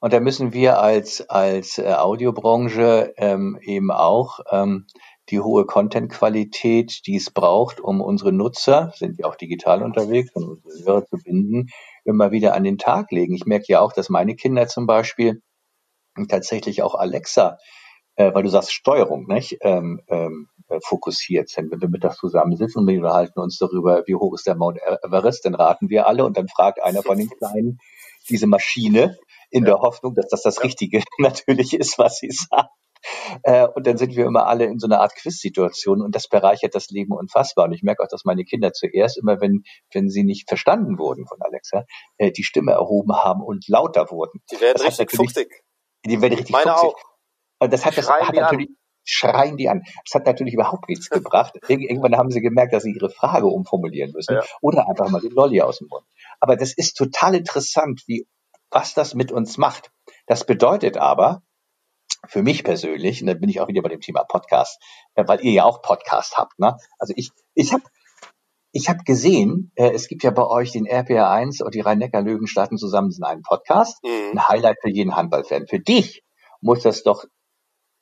Und 0.00 0.12
da 0.12 0.20
müssen 0.20 0.52
wir 0.52 0.78
als, 0.78 1.28
als 1.28 1.78
äh, 1.78 1.92
Audiobranche 1.92 3.14
ähm, 3.16 3.58
eben 3.62 3.90
auch 3.90 4.40
ähm, 4.50 4.86
die 5.30 5.40
hohe 5.40 5.64
Content-Qualität, 5.64 7.06
die 7.06 7.16
es 7.16 7.30
braucht, 7.30 7.80
um 7.80 8.00
unsere 8.00 8.32
Nutzer, 8.32 8.92
sind 8.96 9.18
ja 9.18 9.26
auch 9.26 9.36
digital 9.36 9.82
unterwegs, 9.82 10.30
um 10.34 10.58
unsere 10.64 10.84
Hörer 10.84 11.06
zu 11.06 11.16
binden, 11.18 11.68
immer 12.04 12.30
wieder 12.30 12.54
an 12.54 12.64
den 12.64 12.78
Tag 12.78 13.10
legen. 13.10 13.34
Ich 13.34 13.46
merke 13.46 13.66
ja 13.68 13.80
auch, 13.80 13.92
dass 13.92 14.08
meine 14.08 14.34
Kinder 14.34 14.66
zum 14.66 14.86
Beispiel 14.86 15.42
tatsächlich 16.28 16.82
auch 16.82 16.94
Alexa, 16.94 17.58
äh, 18.20 18.34
weil 18.34 18.42
du 18.42 18.50
sagst 18.50 18.72
Steuerung, 18.72 19.26
nicht? 19.26 19.56
Ähm, 19.62 20.02
ähm, 20.08 20.48
äh, 20.68 20.78
fokussiert 20.84 21.48
sind. 21.48 21.70
Wenn 21.72 21.80
wir 21.80 21.88
mittags 21.88 22.18
zusammensitzen 22.18 22.82
und 22.82 22.86
wir 22.86 22.98
unterhalten 22.98 23.40
uns 23.40 23.56
darüber, 23.56 24.02
wie 24.06 24.14
hoch 24.14 24.34
ist 24.34 24.46
der 24.46 24.56
Mount 24.56 24.78
Everest, 25.02 25.46
dann 25.46 25.54
raten 25.54 25.88
wir 25.88 26.06
alle 26.06 26.26
und 26.26 26.36
dann 26.36 26.46
fragt 26.46 26.82
einer 26.82 27.02
von 27.02 27.16
den 27.16 27.30
Kleinen 27.30 27.78
diese 28.28 28.46
Maschine 28.46 29.16
in 29.50 29.64
ja. 29.64 29.70
der 29.70 29.80
Hoffnung, 29.80 30.14
dass 30.14 30.28
das 30.28 30.42
das 30.42 30.56
ja. 30.56 30.62
Richtige 30.62 31.02
natürlich 31.18 31.72
ist, 31.72 31.98
was 31.98 32.18
sie 32.18 32.30
sagt. 32.30 32.70
Äh, 33.42 33.66
und 33.68 33.86
dann 33.86 33.96
sind 33.96 34.14
wir 34.14 34.26
immer 34.26 34.46
alle 34.46 34.66
in 34.66 34.78
so 34.78 34.86
einer 34.86 35.00
Art 35.00 35.16
Quiz-Situation 35.16 36.02
und 36.02 36.14
das 36.14 36.28
bereichert 36.28 36.74
das 36.74 36.90
Leben 36.90 37.14
unfassbar. 37.14 37.64
Und 37.64 37.72
ich 37.72 37.82
merke 37.82 38.02
auch, 38.02 38.08
dass 38.08 38.26
meine 38.26 38.44
Kinder 38.44 38.74
zuerst 38.74 39.16
immer, 39.16 39.40
wenn, 39.40 39.62
wenn 39.94 40.10
sie 40.10 40.24
nicht 40.24 40.46
verstanden 40.46 40.98
wurden 40.98 41.26
von 41.26 41.38
Alexa, 41.40 41.84
äh, 42.18 42.30
die 42.30 42.44
Stimme 42.44 42.72
erhoben 42.72 43.14
haben 43.14 43.42
und 43.42 43.66
lauter 43.66 44.10
wurden. 44.10 44.42
Die 44.52 44.60
werden 44.60 44.74
das 44.76 45.00
richtig 45.00 45.16
fuchsig. 45.16 45.64
Die 46.04 46.20
werden 46.20 46.34
richtig 46.34 46.52
Meine 46.52 46.72
fuchsig. 46.72 46.90
auch. 46.90 47.09
Und 47.60 47.72
das 47.72 47.84
hat, 47.84 47.96
das 47.96 48.10
hat 48.10 48.34
natürlich, 48.34 48.68
an 48.68 48.76
schreien 49.04 49.56
die 49.56 49.68
an. 49.68 49.82
Das 50.04 50.14
hat 50.14 50.26
natürlich 50.26 50.54
überhaupt 50.54 50.88
nichts 50.88 51.08
gebracht. 51.10 51.54
Irgendwann 51.68 52.16
haben 52.16 52.30
sie 52.30 52.40
gemerkt, 52.40 52.72
dass 52.72 52.82
sie 52.82 52.92
ihre 52.92 53.10
Frage 53.10 53.46
umformulieren 53.46 54.12
müssen 54.12 54.34
ja. 54.34 54.42
oder 54.60 54.88
einfach 54.88 55.08
mal 55.10 55.20
den 55.20 55.32
Lolli 55.32 55.60
aus 55.60 55.78
dem 55.78 55.88
Mund. 55.88 56.04
Aber 56.40 56.56
das 56.56 56.72
ist 56.74 56.96
total 56.96 57.34
interessant, 57.34 58.02
wie, 58.06 58.26
was 58.70 58.94
das 58.94 59.14
mit 59.14 59.32
uns 59.32 59.58
macht. 59.58 59.90
Das 60.26 60.44
bedeutet 60.44 60.96
aber, 60.96 61.42
für 62.28 62.42
mich 62.42 62.64
persönlich, 62.64 63.22
und 63.22 63.28
da 63.28 63.34
bin 63.34 63.48
ich 63.48 63.60
auch 63.60 63.68
wieder 63.68 63.82
bei 63.82 63.88
dem 63.88 64.00
Thema 64.00 64.24
Podcast, 64.24 64.80
äh, 65.14 65.26
weil 65.26 65.40
ihr 65.44 65.52
ja 65.52 65.64
auch 65.64 65.80
Podcast 65.80 66.36
habt, 66.36 66.58
ne? 66.58 66.76
Also 66.98 67.14
ich, 67.16 67.30
ich 67.54 67.72
habe 67.72 67.82
ich 68.72 68.88
hab 68.88 69.04
gesehen, 69.04 69.72
äh, 69.74 69.90
es 69.90 70.06
gibt 70.06 70.22
ja 70.22 70.30
bei 70.30 70.46
euch 70.46 70.70
den 70.70 70.86
RPR 70.86 71.30
1 71.30 71.60
und 71.62 71.74
die 71.74 71.80
Rhein-Neckar-Löwen 71.80 72.46
starten 72.46 72.76
zusammen 72.76 73.10
in 73.16 73.24
einem 73.24 73.42
Podcast. 73.42 74.02
Mhm. 74.04 74.32
Ein 74.32 74.48
Highlight 74.48 74.76
für 74.82 74.90
jeden 74.90 75.16
Handballfan. 75.16 75.66
Für 75.66 75.80
dich 75.80 76.22
muss 76.60 76.82
das 76.82 77.02
doch 77.02 77.24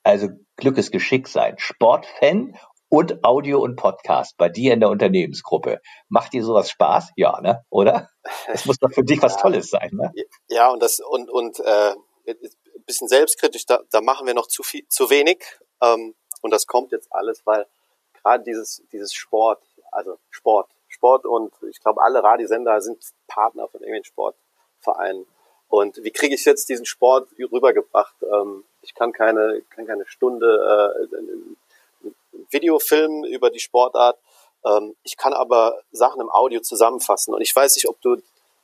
also 0.02 0.28
Glückes 0.56 0.90
Geschick 0.90 1.28
sein. 1.28 1.54
Sportfan 1.58 2.56
und 2.88 3.22
Audio 3.24 3.60
und 3.60 3.76
Podcast 3.76 4.36
bei 4.38 4.48
dir 4.48 4.72
in 4.72 4.80
der 4.80 4.88
Unternehmensgruppe. 4.88 5.80
Macht 6.08 6.32
dir 6.32 6.42
sowas 6.42 6.70
Spaß? 6.70 7.12
Ja, 7.16 7.40
ne? 7.40 7.64
Oder? 7.70 8.10
Das 8.46 8.64
muss 8.66 8.78
doch 8.78 8.90
für 8.90 9.04
dich 9.04 9.22
was 9.22 9.36
Tolles 9.36 9.70
sein, 9.70 9.90
ne? 9.92 10.12
Ja, 10.48 10.70
und 10.70 10.82
das 10.82 11.00
und 11.00 11.30
und 11.30 11.60
äh, 11.60 11.94
ein 12.26 12.84
bisschen 12.86 13.08
selbstkritisch, 13.08 13.66
da, 13.66 13.80
da 13.90 14.00
machen 14.00 14.26
wir 14.26 14.34
noch 14.34 14.46
zu 14.46 14.62
viel, 14.62 14.86
zu 14.88 15.10
wenig. 15.10 15.44
Ähm, 15.82 16.14
und 16.40 16.50
das 16.50 16.66
kommt 16.66 16.92
jetzt 16.92 17.12
alles, 17.12 17.44
weil 17.44 17.66
gerade 18.14 18.44
dieses 18.44 18.82
dieses 18.92 19.12
Sport, 19.12 19.62
also 19.92 20.18
Sport, 20.30 20.70
Sport 20.88 21.26
und 21.26 21.52
ich 21.70 21.80
glaube 21.80 22.02
alle 22.02 22.22
Radiosender 22.22 22.80
sind 22.80 23.02
Partner 23.26 23.68
von 23.68 23.80
irgendwelchen 23.80 24.04
Sportvereinen. 24.04 25.26
Und 25.68 26.02
wie 26.02 26.10
kriege 26.10 26.34
ich 26.34 26.44
jetzt 26.46 26.68
diesen 26.70 26.86
Sport 26.86 27.28
rübergebracht? 27.38 28.16
Ähm, 28.22 28.64
ich 28.82 28.94
kann 28.94 29.12
keine, 29.12 29.62
kann 29.70 29.87
keine 29.87 30.06
Stunde 30.06 31.08
äh, 31.11 32.12
Videofilm 32.50 33.25
über 33.25 33.50
die 33.50 33.61
Sportart. 33.61 34.18
Ähm, 34.64 34.97
ich 35.02 35.16
kann 35.16 35.32
aber 35.32 35.80
Sachen 35.92 36.20
im 36.20 36.30
Audio 36.30 36.61
zusammenfassen. 36.61 37.35
Und 37.35 37.42
ich 37.42 37.54
weiß 37.54 37.76
nicht, 37.76 37.88
ob 37.88 38.00
du 38.00 38.16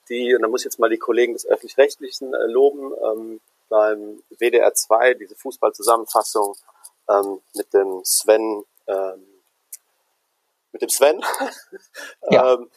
die, 0.08 0.34
und 0.34 0.42
da 0.42 0.48
muss 0.48 0.62
ich 0.62 0.66
jetzt 0.66 0.78
mal 0.78 0.90
die 0.90 0.98
Kollegen 0.98 1.32
des 1.32 1.46
Öffentlich-Rechtlichen 1.46 2.34
äh, 2.34 2.46
loben, 2.46 2.92
ähm, 3.04 3.40
beim 3.68 4.22
WDR 4.30 4.74
2, 4.74 5.14
diese 5.14 5.34
Fußballzusammenfassung 5.36 6.56
ähm, 7.08 7.40
mit 7.54 7.72
dem 7.72 8.04
Sven, 8.04 8.64
ähm, 8.86 9.26
mit 10.72 10.82
dem 10.82 10.90
Sven, 10.90 11.24
ja. 12.30 12.54
ähm, 12.54 12.70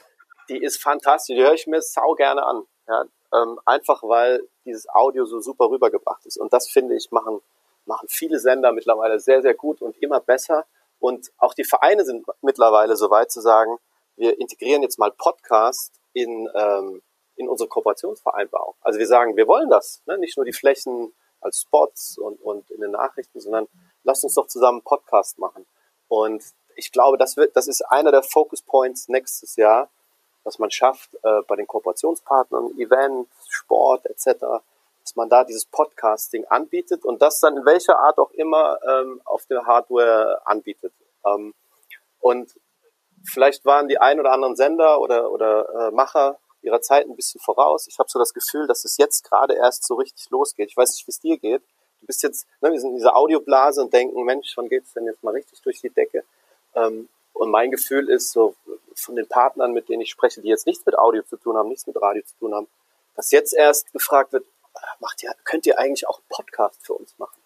die 0.50 0.64
ist 0.64 0.82
fantastisch, 0.82 1.36
die 1.36 1.42
höre 1.42 1.54
ich 1.54 1.68
mir 1.68 1.82
sau 1.82 2.14
gerne 2.14 2.44
an. 2.44 2.64
Ja, 2.88 3.06
ähm, 3.34 3.60
einfach 3.66 4.04
weil 4.04 4.48
dieses 4.66 4.88
Audio 4.90 5.26
so 5.26 5.40
super 5.40 5.70
rübergebracht 5.70 6.26
ist. 6.26 6.38
Und 6.38 6.54
das 6.54 6.70
finde 6.70 6.96
ich 6.96 7.12
machen, 7.12 7.42
machen 7.86 8.08
viele 8.10 8.40
Sender 8.40 8.72
mittlerweile 8.72 9.20
sehr, 9.20 9.42
sehr 9.42 9.54
gut 9.54 9.82
und 9.82 9.98
immer 10.02 10.20
besser. 10.20 10.66
Und 11.00 11.32
auch 11.38 11.54
die 11.54 11.64
Vereine 11.64 12.06
sind 12.06 12.26
mittlerweile 12.42 12.96
so 12.96 13.10
weit 13.10 13.32
zu 13.32 13.42
sagen, 13.42 13.78
wir 14.16 14.40
integrieren 14.40 14.82
jetzt 14.82 14.98
mal 14.98 15.12
Podcast 15.12 15.94
in, 16.14 16.50
ähm, 16.56 17.02
in 17.36 17.48
unsere 17.48 17.70
Kooperationsvereinbarung. 17.70 18.74
Also 18.82 19.00
wir 19.00 19.08
sagen, 19.08 19.38
wir 19.38 19.48
wollen 19.48 19.70
das, 19.70 20.02
ne? 20.06 20.18
nicht 20.18 20.38
nur 20.38 20.46
die 20.46 20.54
Flächen 20.54 21.14
als 21.40 21.62
Spots 21.62 22.18
und, 22.18 22.42
und 22.42 22.70
in 22.72 22.82
den 22.82 22.92
Nachrichten, 22.92 23.40
sondern 23.40 23.68
lasst 24.04 24.24
uns 24.24 24.34
doch 24.34 24.48
zusammen 24.48 24.82
Podcast 24.82 25.38
machen. 25.38 25.68
Und 26.08 26.44
ich 26.76 26.92
glaube, 26.92 27.18
das 27.18 27.38
wird, 27.38 27.56
das 27.56 27.68
ist 27.68 27.82
einer 27.82 28.12
der 28.12 28.24
Focus 28.24 28.62
Points 28.62 29.08
nächstes 29.08 29.56
Jahr, 29.56 29.90
dass 30.48 30.60
man 30.60 30.72
schafft, 30.72 31.14
äh, 31.24 31.42
bei 31.46 31.58
den 31.58 31.68
Kooperationspartnern, 31.68 32.72
Event, 32.80 33.28
Sport 33.50 34.06
etc., 34.06 34.40
dass 35.04 35.16
man 35.16 35.30
da 35.30 35.44
dieses 35.44 35.66
Podcasting 35.66 36.46
anbietet 36.46 37.04
und 37.04 37.22
das 37.22 37.42
dann 37.42 37.58
in 37.58 37.66
welcher 37.66 38.00
Art 38.00 38.18
auch 38.18 38.32
immer 38.32 38.80
ähm, 38.88 39.22
auf 39.26 39.46
der 39.48 39.66
Hardware 39.66 40.42
anbietet. 40.46 40.94
Ähm, 41.26 41.54
und 42.22 42.58
vielleicht 43.26 43.66
waren 43.66 43.90
die 43.90 44.00
ein 44.00 44.22
oder 44.22 44.32
anderen 44.32 44.56
Sender 44.56 45.02
oder, 45.02 45.32
oder 45.32 45.88
äh, 45.88 45.92
Macher 45.92 46.40
ihrer 46.62 46.80
Zeit 46.80 47.06
ein 47.08 47.16
bisschen 47.18 47.42
voraus. 47.42 47.86
Ich 47.90 48.00
habe 48.00 48.10
so 48.10 48.18
das 48.18 48.34
Gefühl, 48.34 48.68
dass 48.68 48.86
es 48.86 48.96
jetzt 48.96 49.30
gerade 49.30 49.54
erst 49.54 49.86
so 49.86 49.96
richtig 49.96 50.30
losgeht. 50.30 50.70
Ich 50.70 50.78
weiß 50.78 50.92
nicht, 50.92 51.06
wie 51.08 51.12
es 51.12 51.20
dir 51.20 51.38
geht. 51.38 51.62
Du 52.00 52.08
bist 52.08 52.24
jetzt, 52.24 52.48
ne, 52.62 52.72
wir 52.72 52.80
sind 52.80 52.92
in 52.92 52.96
dieser 52.96 53.18
Audioblase 53.18 53.82
und 53.82 53.92
denken, 53.92 54.24
Mensch, 54.24 54.54
wann 54.56 54.70
geht's 54.70 54.94
denn 54.94 55.06
jetzt 55.08 55.24
mal 55.24 55.32
richtig 55.32 55.62
durch 55.62 55.82
die 55.82 55.90
Decke? 55.90 56.24
Ähm, 56.74 57.10
und 57.38 57.50
mein 57.52 57.72
Gefühl 57.72 58.10
ist 58.10 58.32
so 58.32 58.56
von 58.96 59.16
den 59.16 59.28
Partnern, 59.28 59.74
mit 59.74 59.90
denen 59.90 60.02
ich 60.02 60.10
spreche, 60.10 60.42
die 60.42 60.50
jetzt 60.50 60.66
nichts 60.66 60.86
mit 60.86 60.98
Audio 60.98 61.24
zu 61.24 61.38
tun 61.38 61.56
haben, 61.56 61.70
nichts 61.70 61.88
mit 61.88 62.02
Radio 62.02 62.24
zu 62.24 62.36
tun 62.40 62.54
haben, 62.54 62.68
dass 63.16 63.32
jetzt 63.32 63.54
erst 63.54 63.92
gefragt 63.94 64.34
wird, 64.34 64.46
macht 65.00 65.24
ihr, 65.24 65.34
könnt 65.44 65.66
ihr 65.66 65.80
eigentlich 65.80 66.08
auch 66.08 66.20
einen 66.20 66.28
Podcast 66.30 66.86
für 66.86 66.94
uns 66.94 67.18
machen? 67.18 67.40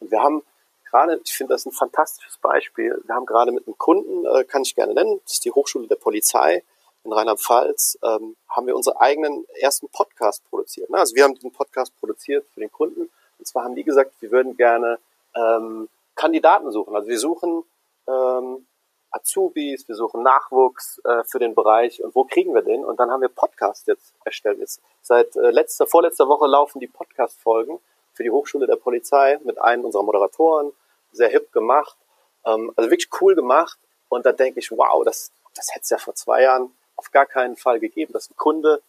Und 0.00 0.10
wir 0.10 0.22
haben 0.22 0.42
gerade, 0.90 1.20
ich 1.24 1.32
finde 1.32 1.54
das 1.54 1.66
ein 1.66 1.72
fantastisches 1.72 2.38
Beispiel, 2.38 3.00
wir 3.04 3.14
haben 3.14 3.26
gerade 3.26 3.52
mit 3.52 3.66
einem 3.66 3.76
Kunden, 3.78 4.24
äh, 4.26 4.44
kann 4.44 4.62
ich 4.62 4.74
gerne 4.74 4.94
nennen, 4.94 5.20
das 5.24 5.34
ist 5.34 5.44
die 5.44 5.50
Hochschule 5.50 5.88
der 5.88 5.96
Polizei 5.96 6.62
in 7.04 7.12
Rheinland-Pfalz, 7.12 7.98
ähm, 8.02 8.36
haben 8.48 8.66
wir 8.66 8.76
unseren 8.76 8.96
eigenen 8.96 9.46
ersten 9.60 9.88
Podcast 9.88 10.42
produziert. 10.48 10.90
Ne? 10.90 10.98
Also 10.98 11.14
wir 11.14 11.24
haben 11.24 11.34
diesen 11.34 11.52
Podcast 11.52 11.92
produziert 11.98 12.46
für 12.54 12.60
den 12.60 12.72
Kunden. 12.72 13.10
Und 13.38 13.46
zwar 13.46 13.64
haben 13.64 13.74
die 13.74 13.84
gesagt, 13.84 14.12
wir 14.20 14.30
würden 14.30 14.56
gerne 14.56 14.98
ähm, 15.34 15.88
Kandidaten 16.14 16.70
suchen. 16.72 16.94
Also 16.94 17.08
wir 17.08 17.18
suchen 17.18 17.64
ähm, 18.06 18.66
Azubis, 19.14 19.86
wir 19.86 19.94
suchen 19.94 20.22
Nachwuchs 20.22 21.00
äh, 21.04 21.22
für 21.24 21.38
den 21.38 21.54
Bereich 21.54 22.02
und 22.02 22.14
wo 22.14 22.24
kriegen 22.24 22.52
wir 22.52 22.62
den? 22.62 22.84
Und 22.84 22.98
dann 22.98 23.10
haben 23.10 23.20
wir 23.20 23.28
Podcast 23.28 23.86
jetzt 23.86 24.12
erstellt. 24.24 24.58
Jetzt 24.58 24.82
seit 25.02 25.36
äh, 25.36 25.50
letzter, 25.50 25.86
vorletzter 25.86 26.28
Woche 26.28 26.46
laufen 26.46 26.80
die 26.80 26.88
Podcast-Folgen 26.88 27.78
für 28.12 28.24
die 28.24 28.30
Hochschule 28.30 28.66
der 28.66 28.76
Polizei 28.76 29.38
mit 29.44 29.60
einem 29.60 29.84
unserer 29.84 30.02
Moderatoren, 30.02 30.72
sehr 31.12 31.28
hip 31.28 31.52
gemacht, 31.52 31.96
ähm, 32.44 32.72
also 32.74 32.90
wirklich 32.90 33.10
cool 33.20 33.34
gemacht. 33.36 33.78
Und 34.08 34.26
da 34.26 34.32
denke 34.32 34.58
ich, 34.58 34.70
wow, 34.72 35.04
das, 35.04 35.30
das 35.54 35.70
hätte 35.70 35.82
es 35.82 35.90
ja 35.90 35.98
vor 35.98 36.14
zwei 36.14 36.42
Jahren 36.42 36.72
auf 36.96 37.10
gar 37.12 37.26
keinen 37.26 37.56
Fall 37.56 37.78
gegeben, 37.78 38.12
dass 38.12 38.30
ein 38.30 38.36
Kunde 38.36 38.82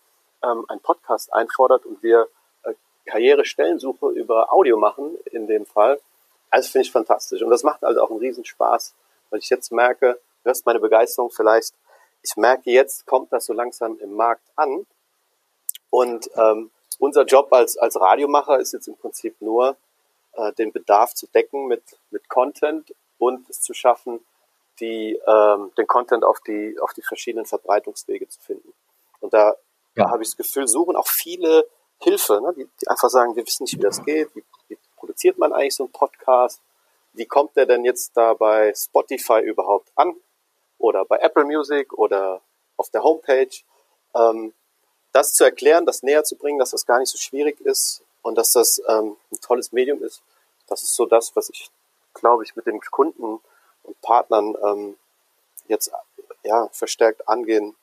ähm, 0.43 0.65
einen 0.67 0.81
Podcast 0.81 1.33
einfordert 1.33 1.85
und 1.85 2.01
wir 2.01 2.27
äh, 2.63 2.73
Karrierestellensuche 3.05 4.09
über 4.09 4.51
Audio 4.51 4.77
machen 4.77 5.17
in 5.25 5.45
dem 5.47 5.65
Fall. 5.65 5.99
Also 6.49 6.71
finde 6.71 6.85
ich 6.85 6.91
fantastisch. 6.91 7.41
Und 7.41 7.49
das 7.51 7.63
macht 7.63 7.83
also 7.83 8.01
auch 8.01 8.09
einen 8.09 8.19
Riesenspaß, 8.19 8.95
weil 9.35 9.39
ich 9.39 9.49
jetzt 9.49 9.73
merke, 9.73 10.17
du 10.43 10.47
hörst 10.47 10.65
meine 10.65 10.79
Begeisterung 10.79 11.29
vielleicht, 11.29 11.73
ich 12.23 12.37
merke 12.37 12.71
jetzt, 12.71 13.05
kommt 13.05 13.33
das 13.33 13.45
so 13.45 13.51
langsam 13.53 13.99
im 13.99 14.13
Markt 14.13 14.47
an. 14.55 14.87
Und 15.89 16.29
ähm, 16.37 16.71
unser 16.99 17.25
Job 17.25 17.51
als, 17.51 17.75
als 17.77 17.99
Radiomacher 17.99 18.57
ist 18.59 18.71
jetzt 18.71 18.87
im 18.87 18.95
Prinzip 18.95 19.35
nur, 19.41 19.75
äh, 20.37 20.53
den 20.53 20.71
Bedarf 20.71 21.13
zu 21.13 21.27
decken 21.27 21.67
mit, 21.67 21.83
mit 22.11 22.29
Content 22.29 22.95
und 23.17 23.49
es 23.49 23.59
zu 23.59 23.73
schaffen, 23.73 24.25
die, 24.79 25.19
ähm, 25.27 25.73
den 25.77 25.85
Content 25.85 26.23
auf 26.23 26.39
die, 26.39 26.79
auf 26.79 26.93
die 26.93 27.01
verschiedenen 27.01 27.45
Verbreitungswege 27.45 28.29
zu 28.29 28.39
finden. 28.39 28.73
Und 29.19 29.33
da, 29.33 29.49
ja. 29.49 29.55
da 30.05 30.11
habe 30.11 30.23
ich 30.23 30.29
das 30.29 30.37
Gefühl, 30.37 30.69
suchen 30.69 30.95
auch 30.95 31.07
viele 31.07 31.67
Hilfe, 31.99 32.39
ne? 32.41 32.53
die, 32.55 32.69
die 32.81 32.87
einfach 32.87 33.09
sagen, 33.09 33.35
wir 33.35 33.45
wissen 33.45 33.63
nicht, 33.63 33.77
wie 33.77 33.81
das 33.81 34.01
geht, 34.01 34.33
wie, 34.33 34.45
wie 34.69 34.77
produziert 34.95 35.37
man 35.37 35.51
eigentlich 35.51 35.75
so 35.75 35.83
einen 35.83 35.91
Podcast, 35.91 36.61
wie 37.15 37.25
kommt 37.25 37.55
der 37.55 37.65
denn 37.65 37.85
jetzt 37.85 38.15
da 38.15 38.33
bei 38.33 38.73
Spotify 38.73 39.39
überhaupt 39.41 39.91
an 39.95 40.15
oder 40.77 41.05
bei 41.05 41.17
Apple 41.17 41.45
Music 41.45 41.93
oder 41.93 42.41
auf 42.77 42.89
der 42.89 43.03
Homepage. 43.03 43.63
Ähm, 44.15 44.53
das 45.11 45.33
zu 45.33 45.45
erklären, 45.45 45.85
das 45.85 46.03
näher 46.03 46.23
zu 46.23 46.35
bringen, 46.35 46.59
dass 46.59 46.71
das 46.71 46.85
gar 46.85 46.99
nicht 46.99 47.09
so 47.09 47.17
schwierig 47.17 47.61
ist 47.61 48.03
und 48.21 48.35
dass 48.37 48.51
das 48.51 48.81
ähm, 48.87 49.15
ein 49.31 49.39
tolles 49.41 49.71
Medium 49.71 50.03
ist, 50.03 50.21
das 50.67 50.83
ist 50.83 50.95
so 50.95 51.05
das, 51.05 51.35
was 51.35 51.49
ich, 51.49 51.69
glaube 52.13 52.43
ich, 52.43 52.55
mit 52.55 52.65
den 52.65 52.81
Kunden 52.81 53.39
und 53.83 54.01
Partnern 54.01 54.55
ähm, 54.63 54.97
jetzt 55.67 55.91
ja 56.43 56.67
verstärkt 56.71 57.27
angehen, 57.29 57.75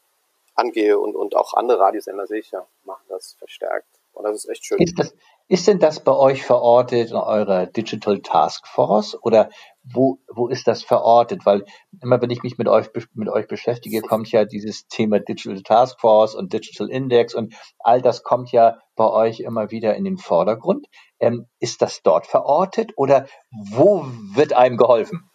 angehe 0.54 0.98
und, 0.98 1.16
und 1.16 1.34
auch 1.34 1.54
andere 1.54 1.78
Radiosender 1.80 2.26
sehe 2.26 2.40
ich 2.40 2.50
ja, 2.50 2.66
machen 2.84 3.04
das 3.08 3.34
verstärkt. 3.38 3.86
Und 4.12 4.24
das 4.24 4.36
ist 4.36 4.48
echt 4.48 4.66
schön. 4.66 4.78
Ist 4.78 4.98
das, 4.98 5.14
ist 5.49 5.66
denn 5.68 5.78
das 5.78 6.00
bei 6.00 6.12
euch 6.12 6.44
verortet 6.44 7.11
in 7.11 7.16
eurer 7.16 7.66
Digital 7.66 8.20
Task 8.20 8.66
Force 8.66 9.16
oder 9.22 9.50
wo, 9.84 10.18
wo 10.28 10.49
ist 10.49 10.66
das 10.66 10.82
verortet? 10.82 11.44
Weil 11.44 11.64
immer 12.02 12.20
wenn 12.22 12.30
ich 12.30 12.42
mich 12.42 12.56
mit 12.58 12.68
euch, 12.68 12.88
mit 13.14 13.28
euch 13.28 13.49
beschäftige, 13.49 14.00
kommt 14.00 14.30
ja 14.30 14.44
dieses 14.44 14.87
Thema 14.87 15.18
Digital 15.18 15.62
Task 15.62 16.00
Force 16.00 16.34
und 16.34 16.52
Digital 16.52 16.88
Index 16.88 17.34
und 17.34 17.54
all 17.78 18.00
das 18.00 18.22
kommt 18.22 18.52
ja 18.52 18.78
bei 18.94 19.08
euch 19.08 19.40
immer 19.40 19.70
wieder 19.70 19.94
in 19.96 20.04
den 20.04 20.18
Vordergrund. 20.18 20.87
Ähm, 21.18 21.46
ist 21.58 21.82
das 21.82 22.02
dort 22.02 22.26
verortet 22.26 22.92
oder 22.96 23.26
wo 23.50 24.06
wird 24.34 24.52
einem 24.52 24.76
geholfen? 24.76 25.30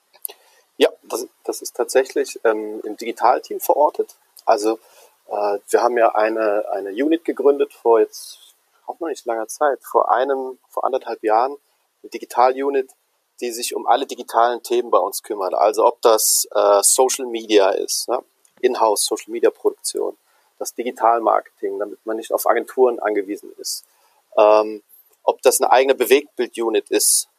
Ja, 0.77 0.89
das, 1.03 1.27
das 1.43 1.61
ist 1.61 1.75
tatsächlich 1.75 2.39
ähm, 2.43 2.81
im 2.83 2.95
Digitalteam 2.97 3.59
verortet. 3.59 4.15
Also 4.45 4.79
äh, 5.27 5.59
wir 5.69 5.81
haben 5.81 5.97
ja 5.97 6.15
eine, 6.15 6.65
eine 6.71 6.91
Unit 6.91 7.25
gegründet 7.25 7.73
vor 7.73 7.99
jetzt 7.99 8.46
auch 8.87 8.99
noch 8.99 9.07
nicht 9.07 9.25
langer 9.25 9.47
Zeit, 9.47 9.83
vor 9.83 10.11
einem, 10.11 10.57
vor 10.69 10.83
anderthalb 10.83 11.23
Jahren, 11.23 11.57
eine 12.01 12.09
Digital-Unit, 12.09 12.89
die 13.39 13.51
sich 13.51 13.75
um 13.75 13.85
alle 13.85 14.05
digitalen 14.05 14.63
Themen 14.63 14.89
bei 14.89 14.97
uns 14.97 15.21
kümmert. 15.21 15.53
Also 15.53 15.85
ob 15.85 16.01
das 16.01 16.47
äh, 16.55 16.81
Social 16.81 17.27
Media 17.27 17.69
ist, 17.69 18.09
ne? 18.09 18.19
Inhouse 18.61 19.05
Social 19.05 19.31
Media 19.31 19.51
Produktion, 19.51 20.17
das 20.57 20.73
Digital-Marketing, 20.73 21.77
damit 21.77 22.03
man 22.05 22.17
nicht 22.17 22.33
auf 22.33 22.47
Agenturen 22.47 22.99
angewiesen 22.99 23.51
ist. 23.59 23.85
Ähm, 24.35 24.81
ob 25.23 25.41
das 25.43 25.61
eine 25.61 25.71
eigene 25.71 25.93
Bewegtbild-Unit 25.93 26.89
ist, 26.89 27.29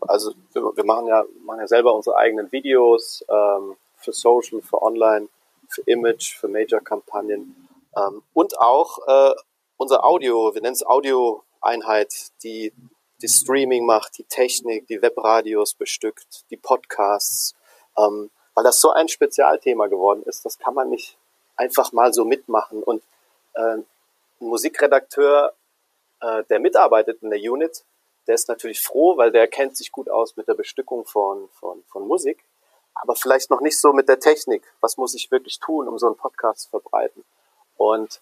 also 0.00 0.32
wir, 0.52 0.62
wir, 0.76 0.84
machen 0.84 1.06
ja 1.06 1.24
machen 1.44 1.60
ja 1.60 1.68
selber 1.68 1.94
unsere 1.94 2.16
eigenen 2.16 2.50
Videos 2.50 3.24
ähm, 3.28 3.76
für 3.96 4.12
Social, 4.12 4.62
für 4.62 4.82
Online, 4.82 5.28
für 5.68 5.82
Image, 5.82 6.36
für 6.36 6.48
Major-Kampagnen 6.48 7.68
ähm, 7.96 8.22
und 8.32 8.58
auch 8.58 8.98
äh, 9.06 9.34
unser 9.78 10.04
Audio, 10.04 10.54
wir 10.54 10.60
nennen 10.60 10.74
es 10.74 10.84
Audio-Einheit, 10.84 12.12
die 12.42 12.72
die 13.22 13.28
Streaming 13.28 13.86
macht, 13.86 14.18
die 14.18 14.24
Technik, 14.24 14.86
die 14.86 15.00
Webradios 15.00 15.74
bestückt, 15.74 16.44
die 16.50 16.56
Podcasts, 16.56 17.54
ähm, 17.96 18.30
weil 18.54 18.64
das 18.64 18.80
so 18.80 18.90
ein 18.90 19.08
Spezialthema 19.08 19.86
geworden 19.86 20.22
ist, 20.24 20.44
das 20.44 20.58
kann 20.58 20.74
man 20.74 20.90
nicht 20.90 21.16
einfach 21.56 21.92
mal 21.92 22.12
so 22.12 22.24
mitmachen. 22.24 22.82
Und 22.82 23.02
äh, 23.54 23.76
ein 23.76 23.86
Musikredakteur, 24.40 25.54
äh, 26.20 26.44
der 26.44 26.60
mitarbeitet 26.60 27.22
in 27.22 27.30
der 27.30 27.40
Unit, 27.40 27.84
der 28.26 28.34
ist 28.34 28.48
natürlich 28.48 28.80
froh, 28.80 29.16
weil 29.16 29.32
der 29.32 29.48
kennt 29.48 29.76
sich 29.76 29.90
gut 29.90 30.10
aus 30.10 30.36
mit 30.36 30.48
der 30.48 30.54
Bestückung 30.54 31.06
von, 31.06 31.48
von, 31.52 31.82
von 31.88 32.06
Musik, 32.06 32.44
aber 32.94 33.14
vielleicht 33.14 33.50
noch 33.50 33.60
nicht 33.60 33.78
so 33.78 33.92
mit 33.92 34.08
der 34.08 34.18
Technik. 34.18 34.62
Was 34.80 34.96
muss 34.96 35.14
ich 35.14 35.30
wirklich 35.30 35.60
tun, 35.60 35.88
um 35.88 35.98
so 35.98 36.06
einen 36.06 36.16
Podcast 36.16 36.62
zu 36.62 36.70
verbreiten? 36.70 37.24
Und 37.76 38.20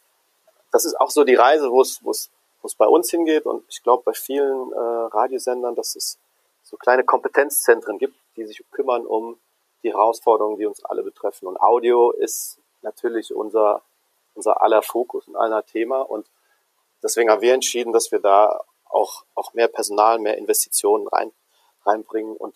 das 0.77 0.85
ist 0.85 1.01
auch 1.01 1.09
so 1.09 1.25
die 1.25 1.35
Reise, 1.35 1.71
wo 1.71 1.81
es, 1.81 2.31
bei 2.77 2.87
uns 2.87 3.11
hingeht 3.11 3.47
und 3.47 3.65
ich 3.71 3.83
glaube 3.83 4.03
bei 4.05 4.13
vielen 4.13 4.73
äh, 4.73 4.79
Radiosendern, 4.79 5.75
dass 5.75 5.97
es 5.97 6.19
so 6.65 6.77
kleine 6.77 7.03
Kompetenzzentren 7.03 7.97
gibt, 7.99 8.15
die 8.37 8.45
sich 8.45 8.63
kümmern 8.73 9.07
um 9.07 9.39
die 9.83 9.93
Herausforderungen, 9.93 10.59
die 10.59 10.67
uns 10.67 10.85
alle 10.85 11.03
betreffen. 11.03 11.47
Und 11.47 11.59
Audio 11.59 12.11
ist 12.11 12.59
natürlich 12.83 13.35
unser, 13.35 13.83
unser 14.35 14.61
aller 14.63 14.83
Fokus 14.83 15.27
und 15.29 15.37
aller 15.37 15.65
Thema 15.65 16.03
und 16.03 16.27
deswegen 17.03 17.31
haben 17.31 17.41
wir 17.41 17.55
entschieden, 17.55 17.95
dass 17.95 18.13
wir 18.13 18.19
da 18.19 18.61
auch, 18.85 19.25
auch 19.35 19.55
mehr 19.55 19.69
Personal, 19.69 20.19
mehr 20.19 20.37
Investitionen 20.37 21.09
rein, 21.09 21.33
reinbringen 21.87 22.37
und 22.37 22.55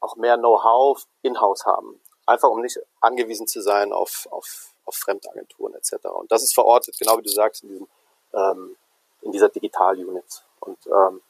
auch 0.00 0.16
mehr 0.16 0.38
Know-how 0.38 1.06
in-house 1.22 1.66
haben. 1.66 2.00
einfach 2.26 2.48
um 2.48 2.62
nicht 2.62 2.80
angewiesen 3.00 3.46
zu 3.46 3.60
sein 3.60 3.92
auf, 3.92 4.26
auf, 4.32 4.74
auf 4.90 4.96
Fremdagenturen 4.96 5.74
etc. 5.74 6.06
Und 6.06 6.30
das 6.30 6.42
ist 6.42 6.52
verortet, 6.52 6.98
genau 6.98 7.16
wie 7.18 7.22
du 7.22 7.30
sagst, 7.30 7.62
in, 7.62 7.68
diesem, 7.70 7.88
ähm, 8.34 8.76
in 9.22 9.32
dieser 9.32 9.48
Digital-Unit. 9.48 10.44
Und 10.60 10.78
ähm, 10.86 11.22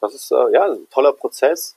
das 0.00 0.14
ist 0.14 0.30
äh, 0.30 0.52
ja 0.52 0.64
ein 0.64 0.88
toller 0.90 1.12
Prozess. 1.12 1.76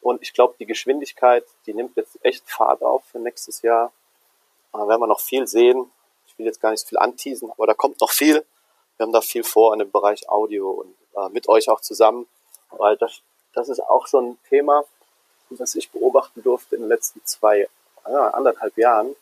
Und 0.00 0.20
ich 0.22 0.34
glaube, 0.34 0.56
die 0.58 0.66
Geschwindigkeit, 0.66 1.44
die 1.66 1.74
nimmt 1.74 1.96
jetzt 1.96 2.18
echt 2.22 2.48
Fahrt 2.50 2.82
auf 2.82 3.04
für 3.06 3.18
nächstes 3.18 3.62
Jahr. 3.62 3.92
Da 4.72 4.88
werden 4.88 5.00
wir 5.00 5.06
noch 5.06 5.20
viel 5.20 5.46
sehen. 5.46 5.90
Ich 6.26 6.36
will 6.36 6.46
jetzt 6.46 6.60
gar 6.60 6.70
nicht 6.72 6.80
so 6.80 6.88
viel 6.88 6.98
anteasen, 6.98 7.50
aber 7.50 7.66
da 7.66 7.74
kommt 7.74 8.00
noch 8.00 8.10
viel. 8.10 8.44
Wir 8.96 9.06
haben 9.06 9.12
da 9.12 9.20
viel 9.20 9.44
vor 9.44 9.72
in 9.72 9.78
dem 9.78 9.90
Bereich 9.90 10.28
Audio 10.28 10.70
und 10.70 10.94
äh, 11.16 11.28
mit 11.30 11.48
euch 11.48 11.68
auch 11.68 11.80
zusammen, 11.80 12.26
weil 12.70 12.96
das, 12.96 13.20
das 13.54 13.68
ist 13.68 13.80
auch 13.80 14.06
so 14.06 14.20
ein 14.20 14.38
Thema, 14.48 14.84
das 15.50 15.74
ich 15.74 15.90
beobachten 15.90 16.42
durfte 16.42 16.76
in 16.76 16.82
den 16.82 16.88
letzten 16.88 17.24
zwei, 17.24 17.68
ja, 18.08 18.28
anderthalb 18.30 18.76
Jahren. 18.76 19.14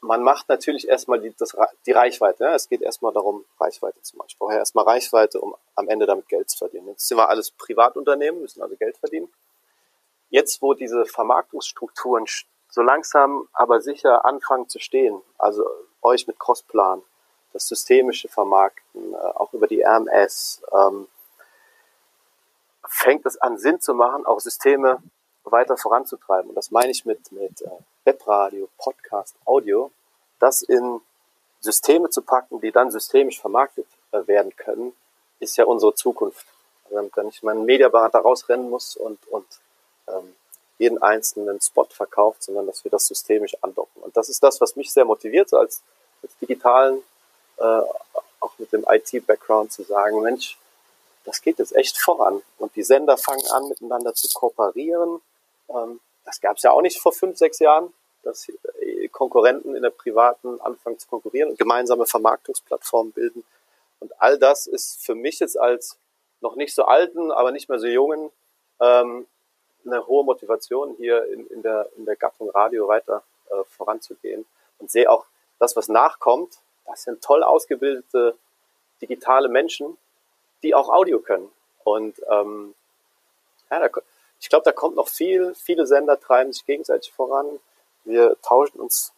Man 0.00 0.22
macht 0.22 0.48
natürlich 0.48 0.88
erstmal 0.88 1.20
die, 1.20 1.34
das, 1.36 1.56
die 1.86 1.92
Reichweite. 1.92 2.44
Ja? 2.44 2.54
Es 2.54 2.68
geht 2.68 2.82
erstmal 2.82 3.12
darum, 3.12 3.44
Reichweite 3.60 4.00
zu 4.02 4.16
machen. 4.16 4.28
Ich 4.30 4.38
brauche 4.38 4.54
erstmal 4.54 4.84
Reichweite, 4.84 5.40
um 5.40 5.54
am 5.74 5.88
Ende 5.88 6.06
damit 6.06 6.28
Geld 6.28 6.48
zu 6.50 6.58
verdienen. 6.58 6.88
Jetzt 6.88 7.08
sind 7.08 7.16
wir 7.16 7.28
alles 7.28 7.50
Privatunternehmen, 7.50 8.40
müssen 8.40 8.62
also 8.62 8.76
Geld 8.76 8.96
verdienen. 8.96 9.28
Jetzt, 10.30 10.62
wo 10.62 10.74
diese 10.74 11.06
Vermarktungsstrukturen 11.06 12.26
so 12.70 12.82
langsam 12.82 13.48
aber 13.52 13.80
sicher 13.80 14.24
anfangen 14.24 14.68
zu 14.68 14.78
stehen, 14.78 15.20
also 15.38 15.64
euch 16.02 16.26
mit 16.26 16.38
Crossplan, 16.38 17.02
das 17.52 17.66
systemische 17.66 18.28
Vermarkten, 18.28 19.14
äh, 19.14 19.16
auch 19.16 19.52
über 19.52 19.66
die 19.66 19.82
RMS, 19.82 20.62
ähm, 20.72 21.08
fängt 22.86 23.26
es 23.26 23.36
an 23.38 23.58
Sinn 23.58 23.80
zu 23.80 23.94
machen, 23.94 24.26
auch 24.26 24.40
Systeme 24.40 25.02
weiter 25.44 25.76
voranzutreiben. 25.76 26.50
Und 26.50 26.54
das 26.54 26.70
meine 26.70 26.90
ich 26.90 27.04
mit, 27.04 27.32
mit 27.32 27.62
äh, 27.62 27.70
Webradio, 28.08 28.68
Podcast, 28.78 29.34
Audio, 29.44 29.90
das 30.38 30.62
in 30.62 31.00
Systeme 31.60 32.08
zu 32.08 32.22
packen, 32.22 32.58
die 32.60 32.72
dann 32.72 32.90
systemisch 32.90 33.38
vermarktet 33.38 33.86
äh, 34.12 34.26
werden 34.26 34.56
können, 34.56 34.94
ist 35.40 35.58
ja 35.58 35.64
unsere 35.64 35.94
Zukunft. 35.94 36.46
Also 36.84 36.96
damit 36.96 37.16
dann 37.16 37.26
nicht 37.26 37.42
mein 37.42 37.66
Mediaberater 37.66 38.20
rausrennen 38.20 38.70
muss 38.70 38.96
und, 38.96 39.18
und 39.28 39.46
ähm, 40.08 40.34
jeden 40.78 41.02
einzelnen 41.02 41.60
Spot 41.60 41.84
verkauft, 41.90 42.42
sondern 42.44 42.66
dass 42.66 42.82
wir 42.84 42.90
das 42.90 43.06
systemisch 43.06 43.56
andocken. 43.60 44.00
Und 44.02 44.16
das 44.16 44.30
ist 44.30 44.42
das, 44.42 44.58
was 44.60 44.76
mich 44.76 44.90
sehr 44.90 45.04
motiviert, 45.04 45.50
so 45.50 45.58
als, 45.58 45.82
als 46.22 46.32
digitalen, 46.40 47.02
äh, 47.58 47.82
auch 48.40 48.52
mit 48.56 48.72
dem 48.72 48.86
IT-Background 48.88 49.70
zu 49.70 49.82
sagen, 49.82 50.22
Mensch, 50.22 50.56
das 51.24 51.42
geht 51.42 51.58
jetzt 51.58 51.76
echt 51.76 51.98
voran. 51.98 52.40
Und 52.56 52.74
die 52.74 52.84
Sender 52.84 53.18
fangen 53.18 53.46
an, 53.50 53.68
miteinander 53.68 54.14
zu 54.14 54.28
kooperieren. 54.32 55.20
Ähm, 55.68 56.00
das 56.28 56.42
gab 56.42 56.58
es 56.58 56.62
ja 56.62 56.72
auch 56.72 56.82
nicht 56.82 57.00
vor 57.00 57.12
fünf, 57.12 57.38
sechs 57.38 57.58
Jahren, 57.58 57.94
dass 58.22 58.52
Konkurrenten 59.12 59.74
in 59.74 59.82
der 59.82 59.88
privaten 59.90 60.60
anfangen 60.60 60.98
zu 60.98 61.08
konkurrieren 61.08 61.48
und 61.48 61.58
gemeinsame 61.58 62.04
Vermarktungsplattformen 62.04 63.12
bilden. 63.12 63.44
Und 64.00 64.12
all 64.20 64.38
das 64.38 64.66
ist 64.66 65.02
für 65.04 65.14
mich 65.14 65.40
jetzt 65.40 65.58
als 65.58 65.96
noch 66.42 66.54
nicht 66.54 66.74
so 66.74 66.84
alten, 66.84 67.32
aber 67.32 67.50
nicht 67.50 67.70
mehr 67.70 67.78
so 67.78 67.86
jungen 67.86 68.30
ähm, 68.78 69.26
eine 69.86 70.06
hohe 70.06 70.22
Motivation, 70.22 70.94
hier 70.96 71.24
in, 71.32 71.46
in, 71.46 71.62
der, 71.62 71.88
in 71.96 72.04
der 72.04 72.16
Gattung 72.16 72.50
Radio 72.50 72.86
weiter 72.88 73.22
äh, 73.48 73.64
voranzugehen. 73.64 74.44
Und 74.78 74.90
sehe 74.90 75.10
auch 75.10 75.24
das, 75.58 75.76
was 75.76 75.88
nachkommt, 75.88 76.58
das 76.84 77.04
sind 77.04 77.24
toll 77.24 77.42
ausgebildete 77.42 78.36
digitale 79.00 79.48
Menschen, 79.48 79.96
die 80.62 80.74
auch 80.74 80.90
Audio 80.90 81.20
können. 81.20 81.50
Und 81.84 82.20
ähm, 82.30 82.74
ja, 83.70 83.88
da, 83.88 84.00
ich 84.40 84.48
glaube, 84.48 84.64
da 84.64 84.72
kommt 84.72 84.96
noch 84.96 85.08
viel. 85.08 85.54
Viele 85.54 85.86
Sender 85.86 86.20
treiben 86.20 86.52
sich 86.52 86.64
gegenseitig 86.64 87.12
voran. 87.12 87.60
Wir 88.04 88.36
tauschen 88.42 88.80
uns 88.80 89.12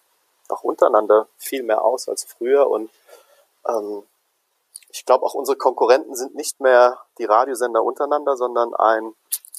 auch 0.48 0.62
untereinander 0.62 1.28
viel 1.36 1.62
mehr 1.62 1.84
aus 1.84 2.08
als 2.08 2.24
früher. 2.24 2.68
Und 2.68 2.90
ähm, 3.68 4.02
ich 4.90 5.04
glaube, 5.04 5.24
auch 5.24 5.34
unsere 5.34 5.56
Konkurrenten 5.56 6.16
sind 6.16 6.34
nicht 6.34 6.60
mehr 6.60 6.98
die 7.18 7.24
Radiosender 7.24 7.82
untereinander, 7.82 8.36
sondern 8.36 8.74
ein 8.74 9.14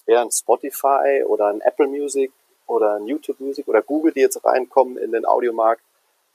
eher 0.05 0.21
ein 0.21 0.31
Spotify 0.31 1.23
oder 1.25 1.47
ein 1.47 1.61
Apple 1.61 1.87
Music 1.87 2.31
oder 2.67 2.95
ein 2.95 3.07
YouTube 3.07 3.39
Music 3.39 3.67
oder 3.67 3.81
Google, 3.81 4.11
die 4.11 4.21
jetzt 4.21 4.43
reinkommen 4.43 4.97
in 4.97 5.11
den 5.11 5.25
Audiomarkt, 5.25 5.83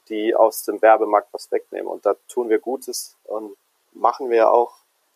die 0.09 0.35
aus 0.35 0.63
dem 0.63 0.81
Werbemarkt 0.81 1.27
was 1.33 1.51
wegnehmen. 1.51 1.87
Und 1.87 2.05
da 2.05 2.15
tun 2.29 2.49
wir 2.49 2.59
Gutes 2.59 3.15
und 3.25 3.55
machen 3.91 4.29
wir 4.29 4.51
auch 4.51 4.73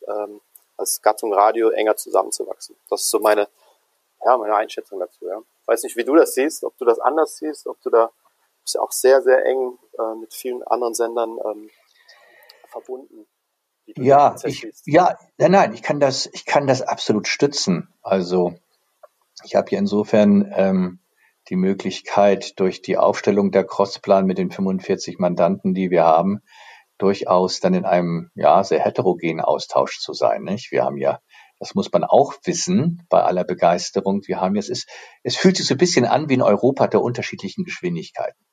ähm, 0.07 0.41
als 0.77 1.01
Gattung 1.01 1.33
Radio 1.33 1.69
enger 1.69 1.95
zusammenzuwachsen. 1.95 2.75
Das 2.89 3.01
ist 3.01 3.09
so 3.09 3.19
meine, 3.19 3.47
ja, 4.25 4.38
meine 4.38 4.55
Einschätzung 4.55 4.99
dazu. 4.99 5.27
Ja. 5.27 5.41
Weiß 5.65 5.84
nicht, 5.84 5.95
wie 5.95 6.03
du 6.03 6.15
das 6.15 6.34
siehst, 6.34 6.63
ob 6.63 6.77
du 6.77 6.86
das 6.86 6.99
anders 6.99 7.38
siehst, 7.38 7.67
ob 7.67 7.81
du 7.81 7.89
da 7.89 8.12
bist 8.63 8.75
ja 8.75 8.81
auch 8.81 8.91
sehr, 8.91 9.21
sehr 9.21 9.45
eng 9.45 9.77
äh, 9.97 10.15
mit 10.19 10.34
vielen 10.34 10.63
anderen 10.63 10.93
Sendern 10.93 11.38
ähm, 11.45 11.69
verbunden. 12.69 13.27
Ja, 13.97 14.36
ich, 14.43 14.67
ja, 14.86 15.17
nein, 15.38 15.51
nein, 15.51 15.73
ich 15.73 15.81
kann 15.81 15.99
das, 15.99 16.29
ich 16.31 16.45
kann 16.45 16.67
das 16.67 16.81
absolut 16.81 17.27
stützen. 17.27 17.93
Also 18.01 18.53
ich 19.43 19.55
habe 19.55 19.69
hier 19.69 19.79
insofern 19.79 20.51
ähm, 20.55 20.99
die 21.49 21.55
Möglichkeit, 21.55 22.60
durch 22.60 22.81
die 22.81 22.97
Aufstellung 22.97 23.51
der 23.51 23.65
Crossplan 23.65 24.25
mit 24.25 24.38
den 24.38 24.51
45 24.51 25.17
Mandanten, 25.19 25.73
die 25.73 25.89
wir 25.89 26.03
haben, 26.03 26.41
durchaus 26.97 27.60
dann 27.60 27.73
in 27.73 27.86
einem 27.86 28.29
ja 28.36 28.63
sehr 28.63 28.79
heterogenen 28.79 29.41
Austausch 29.41 29.99
zu 29.99 30.13
sein. 30.13 30.43
Nicht? 30.43 30.71
Wir 30.71 30.84
haben 30.84 30.97
ja, 30.97 31.19
das 31.62 31.76
muss 31.76 31.91
man 31.93 32.04
auch 32.04 32.34
wissen 32.43 33.06
bei 33.08 33.21
aller 33.21 33.43
Begeisterung. 33.43 34.21
Wir 34.26 34.41
haben 34.41 34.56
jetzt, 34.56 34.71
es, 34.71 34.88
es 35.21 35.38
fühlt 35.38 35.58
sich 35.58 35.67
so 35.67 35.76
ein 35.76 35.78
bisschen 35.78 36.06
an 36.06 36.28
wie 36.28 36.34
in 36.34 36.41
Europa 36.41 36.88
der 36.88 37.04
unterschiedlichen 37.04 37.63
Geschwindigkeiten. 37.63 38.43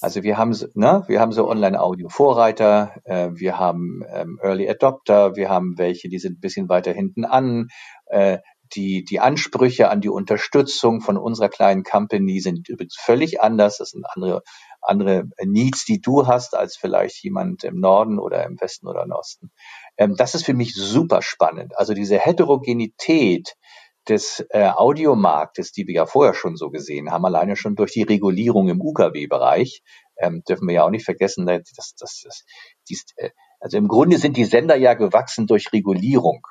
Also 0.00 0.22
wir 0.22 0.38
haben, 0.38 0.56
ne, 0.74 1.02
wir 1.08 1.20
haben 1.20 1.32
so 1.32 1.48
Online-Audio-Vorreiter, 1.48 2.94
äh, 3.04 3.30
wir 3.34 3.58
haben 3.58 4.02
ähm, 4.08 4.38
Early 4.40 4.70
Adopter, 4.70 5.34
wir 5.34 5.48
haben 5.48 5.76
welche, 5.78 6.08
die 6.08 6.20
sind 6.20 6.38
ein 6.38 6.40
bisschen 6.40 6.68
weiter 6.68 6.92
hinten 6.92 7.24
an. 7.24 7.66
Äh, 8.06 8.38
die, 8.76 9.04
die 9.04 9.18
Ansprüche 9.18 9.90
an 9.90 10.00
die 10.00 10.08
Unterstützung 10.08 11.00
von 11.00 11.16
unserer 11.16 11.48
kleinen 11.48 11.82
Company 11.82 12.38
sind 12.38 12.68
übrigens 12.68 12.96
völlig 12.96 13.40
anders. 13.42 13.78
Das 13.78 13.90
sind 13.90 14.04
andere, 14.14 14.42
andere 14.84 15.24
Needs, 15.42 15.84
die 15.84 16.00
du 16.00 16.26
hast, 16.26 16.54
als 16.54 16.76
vielleicht 16.76 17.22
jemand 17.22 17.64
im 17.64 17.80
Norden 17.80 18.18
oder 18.18 18.44
im 18.44 18.60
Westen 18.60 18.86
oder 18.86 19.02
im 19.02 19.12
Osten. 19.12 19.50
Ähm, 19.96 20.14
das 20.16 20.34
ist 20.34 20.44
für 20.44 20.54
mich 20.54 20.74
super 20.74 21.22
spannend. 21.22 21.76
Also 21.76 21.94
diese 21.94 22.18
Heterogenität 22.18 23.54
des 24.08 24.44
äh, 24.50 24.68
Audiomarktes, 24.68 25.72
die 25.72 25.86
wir 25.86 25.94
ja 25.94 26.06
vorher 26.06 26.34
schon 26.34 26.56
so 26.56 26.70
gesehen 26.70 27.10
haben, 27.10 27.24
alleine 27.24 27.56
schon 27.56 27.74
durch 27.74 27.92
die 27.92 28.02
Regulierung 28.02 28.68
im 28.68 28.80
UKW-Bereich, 28.82 29.82
ähm, 30.18 30.42
dürfen 30.48 30.68
wir 30.68 30.74
ja 30.74 30.84
auch 30.84 30.90
nicht 30.90 31.04
vergessen, 31.04 31.46
dass, 31.46 31.94
dass, 31.96 32.20
dass 32.20 32.44
dies, 32.88 33.06
äh, 33.16 33.30
also 33.60 33.78
im 33.78 33.88
Grunde 33.88 34.18
sind 34.18 34.36
die 34.36 34.44
Sender 34.44 34.76
ja 34.76 34.94
gewachsen 34.94 35.46
durch 35.46 35.72
Regulierung. 35.72 36.46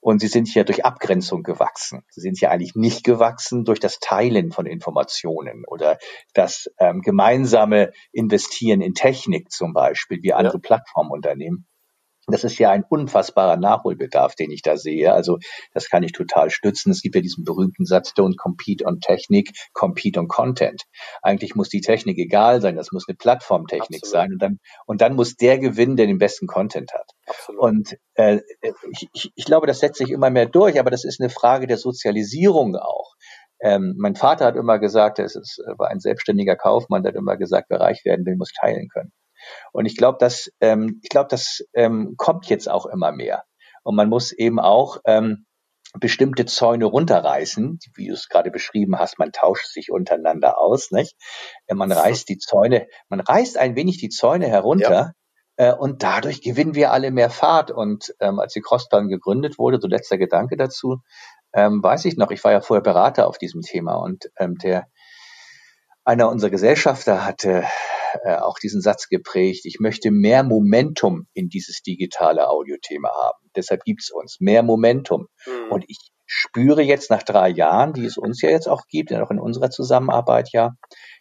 Und 0.00 0.20
sie 0.20 0.28
sind 0.28 0.52
ja 0.54 0.64
durch 0.64 0.84
Abgrenzung 0.84 1.42
gewachsen. 1.42 2.02
Sie 2.10 2.20
sind 2.20 2.40
ja 2.40 2.50
eigentlich 2.50 2.74
nicht 2.74 3.04
gewachsen 3.04 3.64
durch 3.64 3.80
das 3.80 3.98
Teilen 4.00 4.50
von 4.50 4.66
Informationen 4.66 5.64
oder 5.66 5.98
das 6.32 6.70
ähm, 6.78 7.02
gemeinsame 7.02 7.92
Investieren 8.12 8.80
in 8.80 8.94
Technik 8.94 9.50
zum 9.50 9.72
Beispiel, 9.72 10.22
wie 10.22 10.32
andere 10.32 10.54
ja. 10.54 10.60
Plattformunternehmen. 10.60 11.66
Das 12.30 12.44
ist 12.44 12.58
ja 12.58 12.70
ein 12.70 12.84
unfassbarer 12.88 13.56
Nachholbedarf, 13.56 14.34
den 14.34 14.50
ich 14.50 14.62
da 14.62 14.76
sehe. 14.76 15.12
Also 15.12 15.38
das 15.72 15.88
kann 15.88 16.02
ich 16.02 16.12
total 16.12 16.50
stützen. 16.50 16.90
Es 16.90 17.02
gibt 17.02 17.14
ja 17.14 17.20
diesen 17.20 17.44
berühmten 17.44 17.84
Satz, 17.84 18.10
don't 18.10 18.36
compete 18.36 18.84
on 18.86 19.00
Technik, 19.00 19.50
compete 19.72 20.18
on 20.20 20.28
Content. 20.28 20.82
Eigentlich 21.22 21.54
muss 21.54 21.68
die 21.68 21.80
Technik 21.80 22.18
egal 22.18 22.60
sein, 22.60 22.76
das 22.76 22.92
muss 22.92 23.06
eine 23.08 23.16
Plattformtechnik 23.16 24.02
Absolut. 24.02 24.12
sein 24.12 24.32
und 24.32 24.42
dann, 24.42 24.58
und 24.86 25.00
dann 25.00 25.14
muss 25.14 25.36
der 25.36 25.58
gewinnen, 25.58 25.96
der 25.96 26.06
den 26.06 26.18
besten 26.18 26.46
Content 26.46 26.92
hat. 26.92 27.10
Absolut. 27.26 27.60
Und 27.60 27.98
äh, 28.14 28.40
ich, 29.12 29.32
ich 29.34 29.44
glaube, 29.44 29.66
das 29.66 29.80
setzt 29.80 29.98
sich 29.98 30.10
immer 30.10 30.30
mehr 30.30 30.46
durch, 30.46 30.78
aber 30.78 30.90
das 30.90 31.04
ist 31.04 31.20
eine 31.20 31.30
Frage 31.30 31.66
der 31.66 31.78
Sozialisierung 31.78 32.76
auch. 32.76 33.14
Ähm, 33.62 33.94
mein 33.98 34.16
Vater 34.16 34.46
hat 34.46 34.56
immer 34.56 34.78
gesagt, 34.78 35.18
er 35.18 35.26
ist, 35.26 35.60
war 35.76 35.88
ein 35.88 36.00
selbstständiger 36.00 36.56
Kaufmann, 36.56 37.02
der 37.02 37.12
hat 37.12 37.18
immer 37.18 37.36
gesagt, 37.36 37.66
wer 37.68 37.80
reich 37.80 38.04
werden 38.04 38.24
will, 38.24 38.36
muss 38.36 38.52
teilen 38.52 38.88
können. 38.88 39.12
Und 39.72 39.86
ich 39.86 39.96
glaube, 39.96 40.18
das, 40.20 40.50
ähm, 40.60 41.00
ich 41.02 41.08
glaube, 41.08 41.28
das 41.28 41.64
ähm, 41.74 42.14
kommt 42.16 42.46
jetzt 42.46 42.68
auch 42.68 42.86
immer 42.86 43.12
mehr. 43.12 43.44
Und 43.82 43.96
man 43.96 44.08
muss 44.08 44.32
eben 44.32 44.60
auch 44.60 44.98
ähm, 45.04 45.46
bestimmte 45.98 46.46
Zäune 46.46 46.84
runterreißen, 46.84 47.80
wie 47.96 48.08
du 48.08 48.14
es 48.14 48.28
gerade 48.28 48.50
beschrieben 48.50 48.98
hast, 48.98 49.18
man 49.18 49.32
tauscht 49.32 49.66
sich 49.66 49.90
untereinander 49.90 50.58
aus, 50.58 50.90
nicht? 50.90 51.16
Äh, 51.66 51.74
man 51.74 51.90
reißt 51.90 52.28
die 52.28 52.38
Zäune, 52.38 52.86
man 53.08 53.20
reißt 53.20 53.58
ein 53.58 53.74
wenig 53.74 53.98
die 53.98 54.10
Zäune 54.10 54.46
herunter, 54.46 55.14
ja. 55.58 55.70
äh, 55.70 55.74
und 55.74 56.02
dadurch 56.02 56.42
gewinnen 56.42 56.74
wir 56.74 56.92
alle 56.92 57.10
mehr 57.10 57.30
Fahrt. 57.30 57.70
Und 57.70 58.14
ähm, 58.20 58.38
als 58.38 58.52
die 58.52 58.60
Crossplan 58.60 59.08
gegründet 59.08 59.58
wurde, 59.58 59.80
so 59.80 59.88
letzter 59.88 60.18
Gedanke 60.18 60.56
dazu, 60.56 60.98
ähm, 61.52 61.82
weiß 61.82 62.04
ich 62.04 62.16
noch, 62.16 62.30
ich 62.30 62.44
war 62.44 62.52
ja 62.52 62.60
vorher 62.60 62.82
Berater 62.82 63.26
auf 63.26 63.38
diesem 63.38 63.62
Thema 63.62 63.96
und 63.96 64.30
ähm, 64.38 64.56
der 64.56 64.86
einer 66.04 66.28
unserer 66.28 66.50
Gesellschafter 66.50 67.24
hatte 67.24 67.64
äh, 68.24 68.36
auch 68.36 68.58
diesen 68.58 68.80
Satz 68.80 69.08
geprägt, 69.08 69.64
ich 69.64 69.80
möchte 69.80 70.10
mehr 70.10 70.42
Momentum 70.42 71.26
in 71.32 71.48
dieses 71.48 71.82
digitale 71.82 72.48
Audiothema 72.48 73.10
haben. 73.10 73.50
Deshalb 73.56 73.84
gibt's 73.84 74.10
uns 74.10 74.38
mehr 74.40 74.62
Momentum. 74.62 75.26
Mhm. 75.46 75.72
Und 75.72 75.84
ich 75.88 75.98
spüre 76.26 76.82
jetzt 76.82 77.10
nach 77.10 77.24
drei 77.24 77.48
Jahren, 77.48 77.92
die 77.92 78.04
es 78.04 78.16
uns 78.16 78.40
ja 78.40 78.50
jetzt 78.50 78.68
auch 78.68 78.82
gibt, 78.88 79.12
auch 79.12 79.30
in 79.30 79.40
unserer 79.40 79.70
Zusammenarbeit 79.70 80.50
ja, 80.52 80.76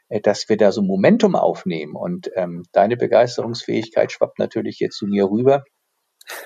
äh, 0.10 0.22
dass 0.22 0.50
wir 0.50 0.58
da 0.58 0.72
so 0.72 0.82
Momentum 0.82 1.36
aufnehmen. 1.36 1.96
Und 1.96 2.30
ähm, 2.36 2.64
deine 2.72 2.98
Begeisterungsfähigkeit 2.98 4.12
schwappt 4.12 4.40
natürlich 4.40 4.80
jetzt 4.80 4.98
zu 4.98 5.08
mir 5.08 5.30
rüber. 5.30 5.64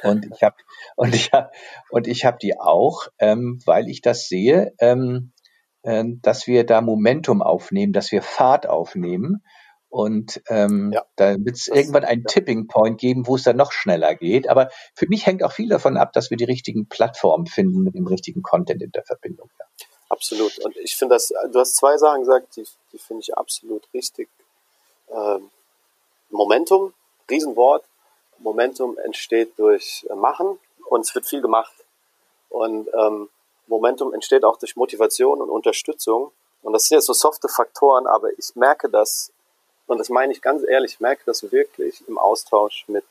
Und 0.03 0.25
ich 0.33 0.43
habe 0.43 0.55
und 0.95 1.13
ich 1.13 1.31
habe 1.33 1.49
und 1.89 2.07
ich 2.07 2.25
habe 2.25 2.37
die 2.41 2.57
auch, 2.59 3.07
ähm, 3.19 3.59
weil 3.65 3.89
ich 3.89 4.01
das 4.01 4.27
sehe, 4.27 4.73
ähm, 4.79 5.33
äh, 5.81 6.05
dass 6.21 6.47
wir 6.47 6.65
da 6.65 6.81
Momentum 6.81 7.41
aufnehmen, 7.41 7.93
dass 7.93 8.11
wir 8.11 8.21
Fahrt 8.21 8.67
aufnehmen 8.67 9.43
und 9.93 10.41
ähm, 10.47 10.91
ja, 10.91 11.05
da 11.17 11.35
wird 11.37 11.55
es 11.55 11.67
irgendwann 11.67 12.03
einen. 12.03 12.23
Tipping 12.23 12.65
Point 12.65 12.99
geben, 12.99 13.27
wo 13.27 13.35
es 13.35 13.43
dann 13.43 13.57
noch 13.57 13.71
schneller 13.71 14.15
geht. 14.15 14.49
Aber 14.49 14.71
für 14.95 15.07
mich 15.07 15.27
hängt 15.27 15.43
auch 15.43 15.51
viel 15.51 15.69
davon 15.69 15.97
ab, 15.97 16.13
dass 16.13 16.31
wir 16.31 16.37
die 16.37 16.45
richtigen 16.45 16.89
Plattformen 16.89 17.45
finden 17.45 17.83
mit 17.83 17.93
dem 17.93 18.07
richtigen 18.07 18.41
Content 18.41 18.81
in 18.81 18.91
der 18.91 19.03
Verbindung. 19.03 19.51
Ja. 19.59 19.65
Absolut. 20.09 20.57
Und 20.65 20.75
ich 20.77 20.95
finde 20.95 21.13
das, 21.13 21.27
du 21.27 21.59
hast 21.59 21.75
zwei 21.75 21.95
Sachen 21.97 22.21
gesagt, 22.21 22.55
die, 22.55 22.65
die 22.91 22.97
finde 22.97 23.21
ich 23.21 23.37
absolut 23.37 23.87
richtig. 23.93 24.29
Ähm, 25.11 25.51
Momentum, 26.31 26.95
Riesenwort. 27.29 27.85
Momentum 28.39 28.97
entsteht 28.97 29.59
durch 29.59 30.07
Machen 30.15 30.57
und 30.89 31.01
es 31.01 31.13
wird 31.13 31.27
viel 31.27 31.43
gemacht. 31.43 31.75
Und 32.49 32.89
ähm, 32.99 33.29
Momentum 33.67 34.11
entsteht 34.11 34.43
auch 34.43 34.57
durch 34.57 34.75
Motivation 34.75 35.39
und 35.39 35.51
Unterstützung. 35.51 36.31
Und 36.63 36.73
das 36.73 36.85
sind 36.85 36.95
jetzt 36.95 37.05
so 37.05 37.13
softe 37.13 37.47
Faktoren, 37.47 38.07
aber 38.07 38.29
ich 38.39 38.55
merke 38.55 38.89
das 38.89 39.32
und 39.93 39.99
das 39.99 40.09
meine 40.09 40.33
ich 40.33 40.41
ganz 40.41 40.63
ehrlich, 40.63 40.93
ich 40.93 40.99
merke 40.99 41.23
das 41.25 41.51
wirklich 41.51 42.07
im 42.07 42.17
Austausch 42.17 42.85
mit 42.87 43.05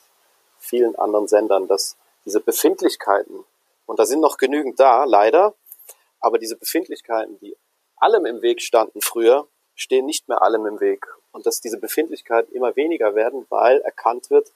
vielen 0.58 0.96
anderen 0.96 1.28
Sendern, 1.28 1.66
dass 1.66 1.96
diese 2.24 2.40
Befindlichkeiten, 2.40 3.44
und 3.86 3.98
da 3.98 4.04
sind 4.04 4.20
noch 4.20 4.36
genügend 4.36 4.78
da, 4.78 5.04
leider, 5.04 5.54
aber 6.20 6.38
diese 6.38 6.56
Befindlichkeiten, 6.56 7.38
die 7.40 7.56
allem 7.96 8.26
im 8.26 8.42
Weg 8.42 8.60
standen 8.60 9.00
früher, 9.00 9.46
stehen 9.74 10.06
nicht 10.06 10.28
mehr 10.28 10.42
allem 10.42 10.66
im 10.66 10.80
Weg. 10.80 11.06
Und 11.32 11.46
dass 11.46 11.60
diese 11.60 11.78
Befindlichkeiten 11.78 12.54
immer 12.54 12.76
weniger 12.76 13.14
werden, 13.14 13.46
weil 13.48 13.80
erkannt 13.80 14.30
wird, 14.30 14.52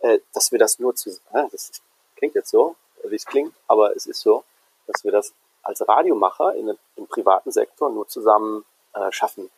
äh, 0.00 0.18
dass 0.34 0.52
wir 0.52 0.58
das 0.58 0.78
nur 0.78 0.94
zu, 0.94 1.10
das 1.32 1.70
klingt 2.16 2.34
jetzt 2.34 2.50
so, 2.50 2.76
wie 3.04 3.16
es 3.16 3.24
klingt, 3.24 3.54
aber 3.66 3.96
es 3.96 4.06
ist 4.06 4.20
so, 4.20 4.44
dass 4.86 5.04
wir 5.04 5.12
das 5.12 5.32
als 5.62 5.86
Radiomacher 5.88 6.54
in, 6.54 6.76
im 6.96 7.06
privaten 7.06 7.50
Sektor 7.50 7.90
nur 7.90 8.08
zusammen 8.08 8.64
äh, 8.94 9.10
schaffen. 9.12 9.50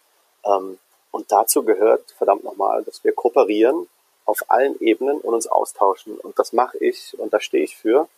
Ähm, 0.44 0.78
und 1.14 1.31
dazu 1.31 1.62
gehört, 1.62 2.11
verdammt 2.18 2.42
nochmal, 2.42 2.83
dass 2.83 3.05
wir 3.05 3.12
kooperieren 3.12 3.88
auf 4.24 4.42
allen 4.48 4.81
Ebenen 4.81 5.20
und 5.20 5.33
uns 5.33 5.46
austauschen. 5.46 6.18
Und 6.18 6.37
das 6.40 6.53
mache 6.53 6.77
ich 6.79 7.16
und 7.20 7.33
da 7.33 7.38
stehe 7.38 7.62
ich 7.62 7.77
für. 7.77 8.09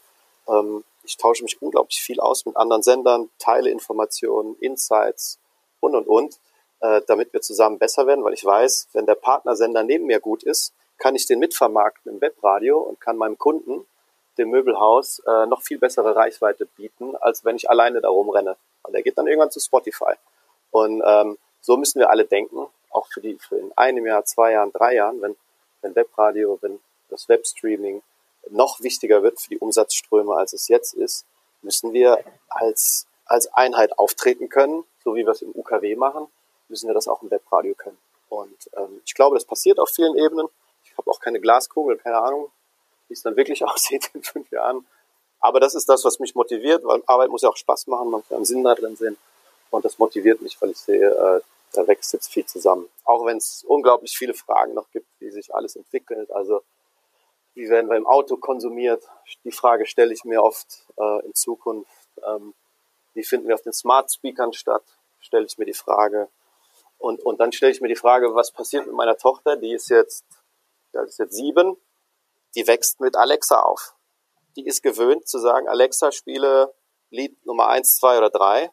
Ähm, 0.48 0.82
ich 1.04 1.18
tausche 1.18 1.42
mich 1.42 1.60
unglaublich 1.60 2.00
viel 2.00 2.20
aus 2.20 2.46
mit 2.46 2.56
anderen 2.56 2.82
Sendern, 2.82 3.28
teile 3.38 3.68
Informationen, 3.68 4.56
Insights 4.60 5.38
und, 5.80 5.94
und, 5.94 6.08
und, 6.08 6.38
äh, 6.80 7.02
damit 7.06 7.34
wir 7.34 7.42
zusammen 7.42 7.78
besser 7.78 8.06
werden, 8.06 8.24
weil 8.24 8.32
ich 8.32 8.46
weiß, 8.46 8.88
wenn 8.94 9.04
der 9.04 9.14
Partnersender 9.14 9.82
neben 9.82 10.06
mir 10.06 10.18
gut 10.18 10.42
ist, 10.42 10.72
kann 10.96 11.14
ich 11.14 11.26
den 11.26 11.38
mitvermarkten 11.38 12.10
im 12.14 12.20
Webradio 12.22 12.78
und 12.78 12.98
kann 12.98 13.18
meinem 13.18 13.36
Kunden, 13.36 13.86
dem 14.38 14.48
Möbelhaus, 14.48 15.18
äh, 15.26 15.44
noch 15.44 15.60
viel 15.60 15.78
bessere 15.78 16.16
Reichweite 16.16 16.64
bieten, 16.64 17.14
als 17.16 17.44
wenn 17.44 17.56
ich 17.56 17.68
alleine 17.68 18.00
da 18.00 18.08
rumrenne. 18.08 18.56
Und 18.84 18.94
der 18.94 19.02
geht 19.02 19.18
dann 19.18 19.26
irgendwann 19.26 19.50
zu 19.50 19.60
Spotify. 19.60 20.14
Und 20.70 21.02
ähm, 21.04 21.36
so 21.60 21.76
müssen 21.76 21.98
wir 21.98 22.08
alle 22.08 22.24
denken 22.24 22.68
auch 22.96 23.06
für 23.08 23.20
die, 23.20 23.38
für 23.38 23.56
in 23.56 23.72
einem 23.76 24.06
Jahr, 24.06 24.24
zwei 24.24 24.52
Jahren, 24.52 24.72
drei 24.72 24.94
Jahren, 24.94 25.20
wenn, 25.20 25.36
wenn 25.82 25.94
Webradio, 25.94 26.58
wenn 26.62 26.80
das 27.10 27.28
Webstreaming 27.28 28.02
noch 28.50 28.80
wichtiger 28.80 29.22
wird 29.22 29.40
für 29.40 29.50
die 29.50 29.58
Umsatzströme, 29.58 30.34
als 30.34 30.52
es 30.52 30.68
jetzt 30.68 30.94
ist, 30.94 31.24
müssen 31.62 31.92
wir 31.92 32.18
als, 32.48 33.06
als 33.26 33.52
Einheit 33.54 33.98
auftreten 33.98 34.48
können, 34.48 34.84
so 35.04 35.14
wie 35.14 35.24
wir 35.24 35.32
es 35.32 35.42
im 35.42 35.50
UKW 35.54 35.96
machen, 35.96 36.26
müssen 36.68 36.86
wir 36.86 36.94
das 36.94 37.08
auch 37.08 37.22
im 37.22 37.30
Webradio 37.30 37.74
können. 37.74 37.98
Und 38.28 38.70
ähm, 38.76 39.00
ich 39.04 39.14
glaube, 39.14 39.36
das 39.36 39.44
passiert 39.44 39.78
auf 39.78 39.90
vielen 39.90 40.16
Ebenen. 40.16 40.48
Ich 40.84 40.96
habe 40.96 41.10
auch 41.10 41.20
keine 41.20 41.40
Glaskugel, 41.40 41.96
keine 41.96 42.18
Ahnung, 42.18 42.50
wie 43.08 43.14
es 43.14 43.22
dann 43.22 43.36
wirklich 43.36 43.64
aussieht 43.64 44.10
in 44.14 44.22
fünf 44.22 44.50
Jahren. 44.50 44.86
Aber 45.40 45.60
das 45.60 45.74
ist 45.74 45.88
das, 45.88 46.04
was 46.04 46.18
mich 46.18 46.34
motiviert, 46.34 46.82
weil 46.84 47.02
Arbeit 47.06 47.30
muss 47.30 47.42
ja 47.42 47.50
auch 47.50 47.56
Spaß 47.56 47.86
machen, 47.88 48.10
man 48.10 48.20
muss 48.20 48.32
einen 48.32 48.44
Sinn 48.44 48.64
da 48.64 48.74
drin 48.74 48.96
sehen. 48.96 49.16
Und 49.70 49.84
das 49.84 49.98
motiviert 49.98 50.40
mich, 50.40 50.60
weil 50.60 50.70
ich 50.70 50.78
sehe, 50.78 51.08
äh, 51.08 51.40
da 51.76 51.86
wächst 51.86 52.12
jetzt 52.12 52.32
viel 52.32 52.46
zusammen. 52.46 52.88
Auch 53.04 53.24
wenn 53.26 53.36
es 53.36 53.64
unglaublich 53.66 54.16
viele 54.16 54.34
Fragen 54.34 54.74
noch 54.74 54.90
gibt, 54.90 55.08
wie 55.18 55.30
sich 55.30 55.54
alles 55.54 55.76
entwickelt. 55.76 56.30
Also 56.30 56.62
wie 57.54 57.68
werden 57.68 57.88
wir 57.88 57.96
im 57.96 58.06
Auto 58.06 58.36
konsumiert? 58.36 59.02
Die 59.44 59.52
Frage 59.52 59.86
stelle 59.86 60.12
ich 60.12 60.24
mir 60.24 60.42
oft 60.42 60.86
äh, 60.98 61.24
in 61.24 61.34
Zukunft. 61.34 61.90
Ähm, 62.24 62.54
wie 63.14 63.24
finden 63.24 63.48
wir 63.48 63.54
auf 63.54 63.62
den 63.62 63.72
Smart 63.72 64.12
Speakern 64.12 64.52
statt? 64.52 64.84
Stelle 65.20 65.46
ich 65.46 65.56
mir 65.56 65.64
die 65.64 65.72
Frage. 65.72 66.28
Und, 66.98 67.20
und 67.20 67.40
dann 67.40 67.52
stelle 67.52 67.72
ich 67.72 67.80
mir 67.80 67.88
die 67.88 67.96
Frage, 67.96 68.34
was 68.34 68.52
passiert 68.52 68.86
mit 68.86 68.94
meiner 68.94 69.16
Tochter? 69.16 69.56
Die 69.56 69.72
ist 69.72 69.88
jetzt, 69.88 70.24
die 70.92 70.98
ist 70.98 71.18
jetzt 71.18 71.34
sieben. 71.34 71.76
Die 72.54 72.66
wächst 72.66 73.00
mit 73.00 73.16
Alexa 73.16 73.60
auf. 73.60 73.94
Die 74.56 74.66
ist 74.66 74.82
gewöhnt 74.82 75.28
zu 75.28 75.38
sagen, 75.38 75.68
Alexa 75.68 76.12
spiele 76.12 76.74
Lied 77.10 77.44
Nummer 77.46 77.68
eins, 77.68 77.96
zwei 77.96 78.18
oder 78.18 78.30
drei 78.30 78.70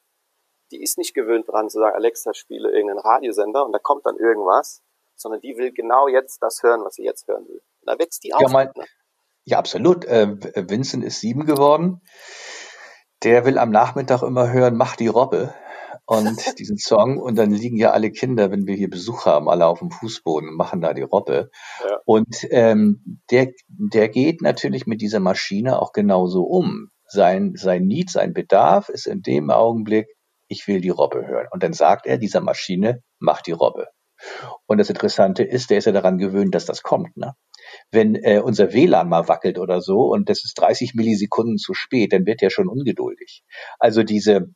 die 0.74 0.82
ist 0.82 0.98
nicht 0.98 1.14
gewöhnt 1.14 1.48
dran 1.48 1.70
zu 1.70 1.80
sagen, 1.80 1.96
Alexa, 1.96 2.34
spiele 2.34 2.72
irgendeinen 2.72 3.00
Radiosender 3.00 3.66
und 3.66 3.72
da 3.72 3.80
kommt 3.80 4.06
dann 4.06 4.18
irgendwas, 4.18 4.82
sondern 5.16 5.42
die 5.42 5.56
will 5.58 5.72
genau 5.72 6.08
jetzt 6.08 6.42
das 6.42 6.64
hören, 6.64 6.84
was 6.84 6.96
sie 6.96 7.04
jetzt 7.04 7.28
hören 7.28 7.48
will. 7.48 7.62
Und 7.82 7.88
da 7.88 8.00
wächst 8.00 8.24
die 8.24 8.34
auf. 8.34 8.42
Ja, 8.42 8.50
mein, 8.50 8.68
ne? 8.76 8.86
ja 9.46 9.60
absolut. 9.60 10.06
Äh, 10.06 10.36
Vincent 10.68 11.04
ist 11.04 11.20
sieben 11.20 11.46
geworden. 11.46 12.02
Der 13.24 13.46
will 13.46 13.58
am 13.58 13.70
Nachmittag 13.70 14.24
immer 14.24 14.52
hören, 14.52 14.76
mach 14.76 14.96
die 14.96 15.08
Robbe 15.08 15.54
und 16.06 16.26
diesen 16.60 16.78
Song 16.78 17.18
und 17.20 17.38
dann 17.38 17.52
liegen 17.52 17.78
ja 17.78 17.92
alle 17.92 18.12
Kinder, 18.12 18.52
wenn 18.52 18.68
wir 18.68 18.76
hier 18.76 18.90
Besuch 18.90 19.26
haben, 19.26 19.50
alle 19.50 19.68
auf 19.68 19.80
dem 19.80 19.92
Fußboden 19.92 20.50
und 20.50 20.58
machen 20.58 20.82
da 20.82 20.94
die 20.94 21.04
Robbe. 21.04 21.50
Ja. 21.88 22.00
Und 22.06 22.46
ähm, 22.50 23.22
der, 23.32 23.52
der 23.68 24.10
geht 24.10 24.42
natürlich 24.42 24.86
mit 24.88 25.02
dieser 25.02 25.20
Maschine 25.20 25.82
auch 25.82 25.94
genauso 25.94 26.44
um. 26.44 26.90
Sein, 27.06 27.54
sein 27.56 27.84
Need, 27.84 28.10
sein 28.10 28.34
Bedarf 28.34 28.90
ist 28.90 29.06
in 29.06 29.22
dem 29.22 29.52
Augenblick, 29.52 30.08
ich 30.54 30.68
will 30.68 30.80
die 30.80 30.90
Robbe 30.90 31.28
hören. 31.28 31.48
Und 31.52 31.64
dann 31.64 31.74
sagt 31.74 32.06
er 32.06 32.18
dieser 32.18 32.42
Maschine, 32.42 33.04
mach 33.20 33.42
die 33.42 33.52
Robbe. 33.52 33.88
Und 34.68 34.78
das 34.78 34.90
Interessante 34.90 35.44
ist, 35.44 35.70
der 35.70 35.80
ist 35.80 35.86
ja 35.86 35.92
daran 35.92 36.18
gewöhnt, 36.18 36.56
dass 36.56 36.66
das 36.66 36.84
kommt. 36.84 37.18
Ne? 37.18 37.34
Wenn 37.92 38.16
äh, 38.16 38.40
unser 38.40 38.72
WLAN 38.72 39.10
mal 39.10 39.28
wackelt 39.28 39.58
oder 39.60 39.82
so 39.82 40.04
und 40.12 40.30
das 40.30 40.46
ist 40.46 40.54
30 40.56 40.94
Millisekunden 40.94 41.58
zu 41.58 41.74
spät, 41.74 42.14
dann 42.14 42.26
wird 42.26 42.42
er 42.42 42.50
schon 42.50 42.70
ungeduldig. 42.70 43.44
Also 43.80 44.04
diese 44.04 44.54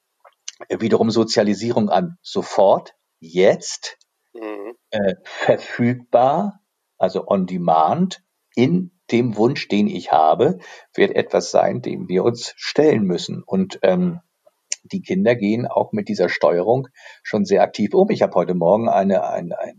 äh, 0.70 0.80
wiederum 0.80 1.10
Sozialisierung 1.10 1.90
an 1.90 2.18
sofort, 2.22 2.94
jetzt, 3.20 3.98
mhm. 4.34 4.74
äh, 4.92 5.16
verfügbar, 5.24 6.62
also 6.98 7.28
on 7.28 7.46
demand, 7.46 8.22
in 8.56 8.92
dem 9.12 9.38
Wunsch, 9.38 9.68
den 9.68 9.88
ich 9.88 10.12
habe, 10.12 10.60
wird 10.94 11.16
etwas 11.16 11.52
sein, 11.52 11.82
dem 11.82 12.10
wir 12.10 12.24
uns 12.24 12.54
stellen 12.58 13.04
müssen. 13.04 13.44
Und 13.44 13.80
ähm, 13.84 14.20
die 14.92 15.02
Kinder 15.02 15.36
gehen 15.36 15.68
auch 15.68 15.92
mit 15.92 16.08
dieser 16.08 16.30
Steuerung 16.30 16.88
schon 17.24 17.46
sehr 17.46 17.62
aktiv 17.62 17.94
um. 17.94 18.10
Ich 18.10 18.22
habe 18.22 18.34
heute 18.36 18.54
Morgen 18.54 18.90
eine, 18.90 19.28
eine, 19.28 19.60
eine, 19.60 19.76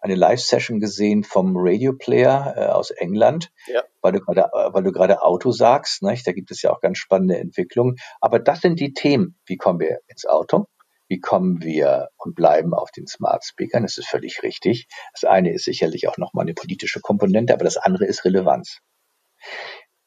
eine 0.00 0.14
Live-Session 0.14 0.80
gesehen 0.80 1.24
vom 1.24 1.54
Radio 1.56 1.94
Player 1.94 2.54
äh, 2.56 2.66
aus 2.66 2.90
England, 2.90 3.50
ja. 3.66 3.82
weil 4.02 4.12
du 4.12 4.20
gerade, 4.20 4.50
weil 4.72 4.82
du 4.82 4.92
gerade 4.92 5.22
Auto 5.22 5.50
sagst. 5.50 6.02
Nicht? 6.02 6.26
Da 6.26 6.32
gibt 6.32 6.50
es 6.50 6.62
ja 6.62 6.72
auch 6.72 6.80
ganz 6.80 6.98
spannende 6.98 7.38
Entwicklungen. 7.38 7.96
Aber 8.20 8.38
das 8.38 8.60
sind 8.60 8.80
die 8.80 8.92
Themen. 8.92 9.38
Wie 9.46 9.56
kommen 9.56 9.80
wir 9.80 10.00
ins 10.06 10.26
Auto? 10.26 10.66
Wie 11.08 11.20
kommen 11.20 11.62
wir 11.62 12.08
und 12.16 12.34
bleiben 12.34 12.74
auf 12.74 12.90
den 12.90 13.06
Smart 13.06 13.44
Speakern? 13.44 13.82
Das 13.82 13.98
ist 13.98 14.08
völlig 14.08 14.42
richtig. 14.42 14.88
Das 15.12 15.24
eine 15.28 15.52
ist 15.52 15.64
sicherlich 15.64 16.08
auch 16.08 16.16
nochmal 16.16 16.44
eine 16.44 16.54
politische 16.54 17.00
Komponente, 17.00 17.52
aber 17.52 17.64
das 17.64 17.76
andere 17.76 18.06
ist 18.06 18.24
Relevanz. 18.24 18.80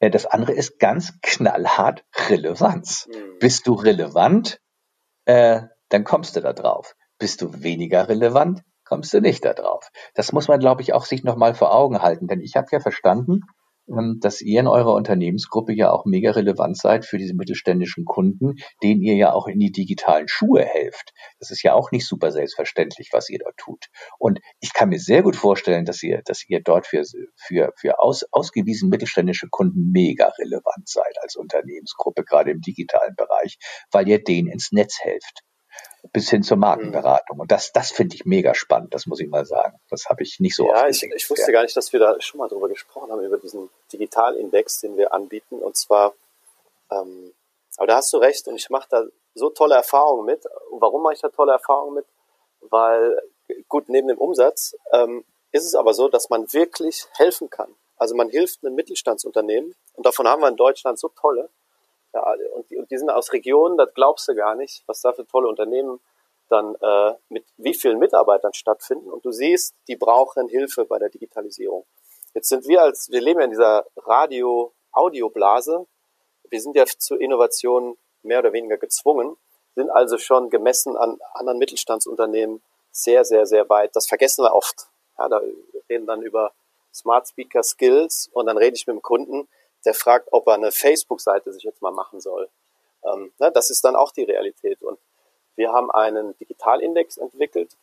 Äh, 0.00 0.10
das 0.10 0.26
andere 0.26 0.52
ist 0.52 0.78
ganz 0.78 1.18
knallhart 1.22 2.04
Relevanz. 2.28 3.08
Mhm. 3.08 3.38
Bist 3.40 3.66
du 3.66 3.74
relevant, 3.74 4.60
äh, 5.24 5.62
dann 5.88 6.04
kommst 6.04 6.36
du 6.36 6.40
da 6.40 6.52
drauf. 6.52 6.94
Bist 7.18 7.42
du 7.42 7.62
weniger 7.62 8.08
relevant, 8.08 8.62
kommst 8.84 9.12
du 9.12 9.20
nicht 9.20 9.44
da 9.44 9.54
drauf. 9.54 9.90
Das 10.14 10.32
muss 10.32 10.48
man, 10.48 10.60
glaube 10.60 10.82
ich, 10.82 10.92
auch 10.92 11.04
sich 11.04 11.24
nochmal 11.24 11.54
vor 11.54 11.74
Augen 11.74 12.00
halten. 12.00 12.28
Denn 12.28 12.40
ich 12.40 12.56
habe 12.56 12.68
ja 12.70 12.80
verstanden, 12.80 13.42
dass 14.20 14.40
ihr 14.40 14.60
in 14.60 14.66
eurer 14.66 14.94
Unternehmensgruppe 14.94 15.72
ja 15.72 15.90
auch 15.90 16.04
mega 16.04 16.32
relevant 16.32 16.76
seid 16.76 17.04
für 17.04 17.18
diese 17.18 17.34
mittelständischen 17.34 18.04
Kunden, 18.04 18.56
denen 18.82 19.00
ihr 19.00 19.14
ja 19.16 19.32
auch 19.32 19.46
in 19.46 19.58
die 19.58 19.72
digitalen 19.72 20.28
Schuhe 20.28 20.64
helft. 20.64 21.12
Das 21.38 21.50
ist 21.50 21.62
ja 21.62 21.74
auch 21.74 21.90
nicht 21.90 22.06
super 22.06 22.30
selbstverständlich, 22.30 23.10
was 23.12 23.28
ihr 23.30 23.38
dort 23.38 23.56
tut. 23.56 23.86
Und 24.18 24.40
ich 24.60 24.72
kann 24.74 24.90
mir 24.90 24.98
sehr 24.98 25.22
gut 25.22 25.36
vorstellen, 25.36 25.84
dass 25.84 26.02
ihr, 26.02 26.22
dass 26.24 26.48
ihr 26.48 26.60
dort 26.62 26.86
für, 26.86 27.02
für, 27.36 27.72
für 27.76 28.00
aus, 28.00 28.24
ausgewiesen 28.30 28.88
mittelständische 28.88 29.48
Kunden 29.50 29.90
mega 29.90 30.32
relevant 30.38 30.88
seid 30.88 31.16
als 31.22 31.36
Unternehmensgruppe, 31.36 32.24
gerade 32.24 32.50
im 32.50 32.60
digitalen 32.60 33.14
Bereich, 33.16 33.58
weil 33.90 34.08
ihr 34.08 34.22
denen 34.22 34.48
ins 34.48 34.72
Netz 34.72 34.98
helft 35.00 35.42
bis 36.12 36.30
hin 36.30 36.42
zur 36.42 36.56
Markenberatung. 36.56 37.40
Und 37.40 37.50
das, 37.50 37.72
das 37.72 37.90
finde 37.90 38.16
ich 38.16 38.24
mega 38.24 38.54
spannend, 38.54 38.94
das 38.94 39.06
muss 39.06 39.20
ich 39.20 39.28
mal 39.28 39.44
sagen. 39.44 39.78
Das 39.90 40.06
habe 40.06 40.22
ich 40.22 40.40
nicht 40.40 40.56
so 40.56 40.64
ja, 40.66 40.72
oft. 40.72 40.82
Ja, 40.82 40.88
ich, 40.88 41.02
ich 41.02 41.30
wusste 41.30 41.52
gar 41.52 41.62
nicht, 41.62 41.76
dass 41.76 41.92
wir 41.92 42.00
da 42.00 42.20
schon 42.20 42.38
mal 42.38 42.48
drüber 42.48 42.68
gesprochen 42.68 43.10
haben, 43.10 43.22
über 43.22 43.38
diesen 43.38 43.70
Digitalindex, 43.92 44.80
den 44.80 44.96
wir 44.96 45.12
anbieten. 45.12 45.56
Und 45.56 45.76
zwar 45.76 46.14
ähm, 46.90 47.32
Aber 47.76 47.86
da 47.86 47.96
hast 47.96 48.12
du 48.12 48.18
recht 48.18 48.48
und 48.48 48.56
ich 48.56 48.70
mache 48.70 48.88
da 48.90 49.04
so 49.34 49.50
tolle 49.50 49.76
Erfahrungen 49.76 50.26
mit. 50.26 50.44
Warum 50.72 51.02
mache 51.02 51.14
ich 51.14 51.20
da 51.20 51.28
tolle 51.28 51.52
Erfahrungen 51.52 51.94
mit? 51.94 52.06
Weil, 52.60 53.20
gut, 53.68 53.88
neben 53.88 54.08
dem 54.08 54.18
Umsatz 54.18 54.76
ähm, 54.92 55.24
ist 55.52 55.64
es 55.64 55.74
aber 55.74 55.94
so, 55.94 56.08
dass 56.08 56.28
man 56.28 56.52
wirklich 56.52 57.06
helfen 57.12 57.48
kann. 57.50 57.74
Also 57.96 58.14
man 58.14 58.28
hilft 58.28 58.64
einem 58.64 58.74
Mittelstandsunternehmen 58.74 59.74
und 59.94 60.06
davon 60.06 60.28
haben 60.28 60.42
wir 60.42 60.48
in 60.48 60.56
Deutschland 60.56 60.98
so 60.98 61.08
tolle. 61.08 61.50
Ja, 62.14 62.34
und, 62.54 62.70
die, 62.70 62.78
und 62.78 62.90
die 62.90 62.98
sind 62.98 63.10
aus 63.10 63.32
Regionen, 63.32 63.76
das 63.76 63.92
glaubst 63.94 64.28
du 64.28 64.34
gar 64.34 64.54
nicht, 64.54 64.82
was 64.86 65.02
da 65.02 65.12
für 65.12 65.26
tolle 65.26 65.48
Unternehmen 65.48 66.00
dann 66.48 66.74
äh, 66.76 67.14
mit 67.28 67.44
wie 67.58 67.74
vielen 67.74 67.98
Mitarbeitern 67.98 68.54
stattfinden. 68.54 69.10
Und 69.10 69.24
du 69.24 69.32
siehst, 69.32 69.74
die 69.86 69.96
brauchen 69.96 70.48
Hilfe 70.48 70.84
bei 70.86 70.98
der 70.98 71.10
Digitalisierung. 71.10 71.84
Jetzt 72.34 72.48
sind 72.48 72.66
wir 72.66 72.82
als, 72.82 73.10
wir 73.10 73.20
leben 73.20 73.40
ja 73.40 73.44
in 73.44 73.50
dieser 73.50 73.86
Radio-Audio-Blase. 73.96 75.86
Wir 76.48 76.60
sind 76.60 76.76
ja 76.76 76.86
zu 76.86 77.16
Innovationen 77.16 77.98
mehr 78.22 78.38
oder 78.40 78.52
weniger 78.52 78.78
gezwungen, 78.78 79.36
sind 79.74 79.90
also 79.90 80.18
schon 80.18 80.50
gemessen 80.50 80.96
an 80.96 81.20
anderen 81.34 81.58
Mittelstandsunternehmen 81.58 82.62
sehr, 82.90 83.24
sehr, 83.24 83.46
sehr 83.46 83.68
weit. 83.68 83.94
Das 83.94 84.06
vergessen 84.06 84.44
wir 84.44 84.54
oft. 84.54 84.88
Ja, 85.18 85.28
da 85.28 85.40
reden 85.88 86.06
dann 86.06 86.22
über 86.22 86.52
Smart 86.92 87.28
Speaker 87.28 87.62
Skills 87.62 88.28
und 88.32 88.46
dann 88.46 88.56
rede 88.56 88.76
ich 88.76 88.86
mit 88.86 88.94
dem 88.96 89.02
Kunden, 89.02 89.48
der 89.84 89.94
fragt, 89.94 90.28
ob 90.32 90.46
er 90.46 90.54
eine 90.54 90.72
Facebook-Seite 90.72 91.52
sich 91.52 91.62
jetzt 91.62 91.82
mal 91.82 91.92
machen 91.92 92.20
soll. 92.20 92.48
Ähm, 93.04 93.32
ne, 93.38 93.50
das 93.52 93.70
ist 93.70 93.84
dann 93.84 93.96
auch 93.96 94.12
die 94.12 94.24
Realität. 94.24 94.82
Und 94.82 94.98
wir 95.56 95.72
haben 95.72 95.90
einen 95.90 96.36
Digitalindex 96.38 97.16
entwickelt, 97.16 97.76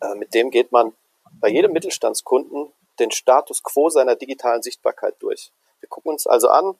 äh, 0.00 0.14
mit 0.14 0.34
dem 0.34 0.50
geht 0.50 0.72
man 0.72 0.94
bei 1.40 1.48
jedem 1.48 1.72
Mittelstandskunden 1.72 2.72
den 2.98 3.10
Status 3.10 3.62
quo 3.62 3.88
seiner 3.88 4.16
digitalen 4.16 4.62
Sichtbarkeit 4.62 5.16
durch. 5.20 5.52
Wir 5.80 5.88
gucken 5.88 6.12
uns 6.12 6.26
also 6.26 6.48
an, 6.48 6.76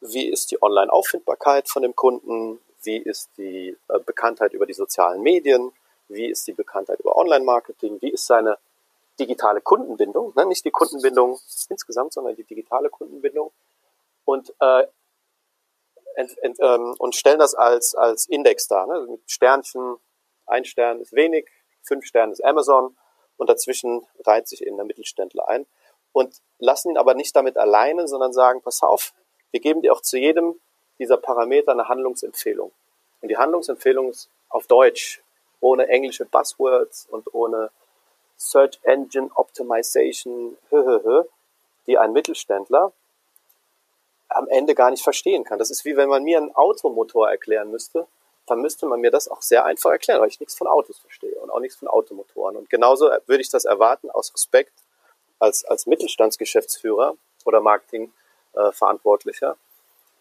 wie 0.00 0.28
ist 0.28 0.50
die 0.50 0.62
Online-Auffindbarkeit 0.62 1.68
von 1.68 1.82
dem 1.82 1.96
Kunden, 1.96 2.60
wie 2.82 2.98
ist 2.98 3.30
die 3.36 3.76
äh, 3.88 3.98
Bekanntheit 4.00 4.52
über 4.52 4.66
die 4.66 4.74
sozialen 4.74 5.22
Medien, 5.22 5.72
wie 6.08 6.26
ist 6.26 6.46
die 6.46 6.52
Bekanntheit 6.52 7.00
über 7.00 7.16
Online-Marketing, 7.16 8.00
wie 8.00 8.10
ist 8.10 8.26
seine 8.26 8.58
digitale 9.18 9.60
Kundenbindung, 9.60 10.32
ne? 10.36 10.46
nicht 10.46 10.64
die 10.64 10.70
Kundenbindung 10.70 11.38
insgesamt, 11.68 12.12
sondern 12.12 12.36
die 12.36 12.44
digitale 12.44 12.90
Kundenbindung 12.90 13.52
und, 14.24 14.54
äh, 14.60 14.86
ent, 16.14 16.38
ent, 16.38 16.58
ähm, 16.60 16.94
und 16.98 17.14
stellen 17.14 17.38
das 17.38 17.54
als, 17.54 17.94
als 17.94 18.26
Index 18.26 18.68
dar. 18.68 18.86
Ne? 18.86 19.06
Mit 19.10 19.30
Sternchen, 19.30 19.96
ein 20.46 20.64
Stern 20.64 21.00
ist 21.00 21.12
wenig, 21.12 21.48
fünf 21.82 22.04
Sterne 22.04 22.32
ist 22.32 22.44
Amazon 22.44 22.96
und 23.36 23.48
dazwischen 23.48 24.06
reiht 24.24 24.48
sich 24.48 24.66
eben 24.66 24.76
der 24.76 24.86
Mittelständler 24.86 25.48
ein 25.48 25.66
und 26.12 26.40
lassen 26.58 26.90
ihn 26.90 26.98
aber 26.98 27.14
nicht 27.14 27.34
damit 27.36 27.56
alleine, 27.56 28.08
sondern 28.08 28.32
sagen, 28.32 28.62
pass 28.62 28.82
auf, 28.82 29.12
wir 29.50 29.60
geben 29.60 29.82
dir 29.82 29.92
auch 29.92 30.02
zu 30.02 30.18
jedem 30.18 30.60
dieser 30.98 31.16
Parameter 31.16 31.72
eine 31.72 31.88
Handlungsempfehlung. 31.88 32.72
Und 33.20 33.28
die 33.28 33.36
Handlungsempfehlung 33.36 34.10
ist 34.10 34.28
auf 34.48 34.66
Deutsch, 34.66 35.22
ohne 35.60 35.88
englische 35.88 36.24
Buzzwords 36.24 37.06
und 37.06 37.32
ohne 37.34 37.70
Search 38.38 38.78
Engine 38.82 39.30
Optimization, 39.34 40.56
die 41.86 41.98
ein 41.98 42.12
Mittelständler 42.12 42.92
am 44.28 44.48
Ende 44.48 44.74
gar 44.74 44.90
nicht 44.90 45.02
verstehen 45.02 45.44
kann. 45.44 45.58
Das 45.58 45.70
ist 45.70 45.84
wie 45.84 45.96
wenn 45.96 46.08
man 46.08 46.22
mir 46.22 46.38
einen 46.38 46.54
Automotor 46.54 47.28
erklären 47.28 47.70
müsste, 47.70 48.06
dann 48.46 48.60
müsste 48.60 48.86
man 48.86 49.00
mir 49.00 49.10
das 49.10 49.28
auch 49.28 49.42
sehr 49.42 49.64
einfach 49.64 49.90
erklären, 49.90 50.20
weil 50.20 50.28
ich 50.28 50.40
nichts 50.40 50.54
von 50.54 50.66
Autos 50.66 50.98
verstehe 50.98 51.38
und 51.40 51.50
auch 51.50 51.60
nichts 51.60 51.76
von 51.76 51.88
Automotoren. 51.88 52.56
Und 52.56 52.70
genauso 52.70 53.10
würde 53.26 53.42
ich 53.42 53.50
das 53.50 53.64
erwarten 53.64 54.10
aus 54.10 54.32
Respekt 54.32 54.72
als, 55.38 55.64
als 55.64 55.86
Mittelstandsgeschäftsführer 55.86 57.16
oder 57.44 57.60
Marketingverantwortlicher, 57.60 59.52
äh, 59.52 59.56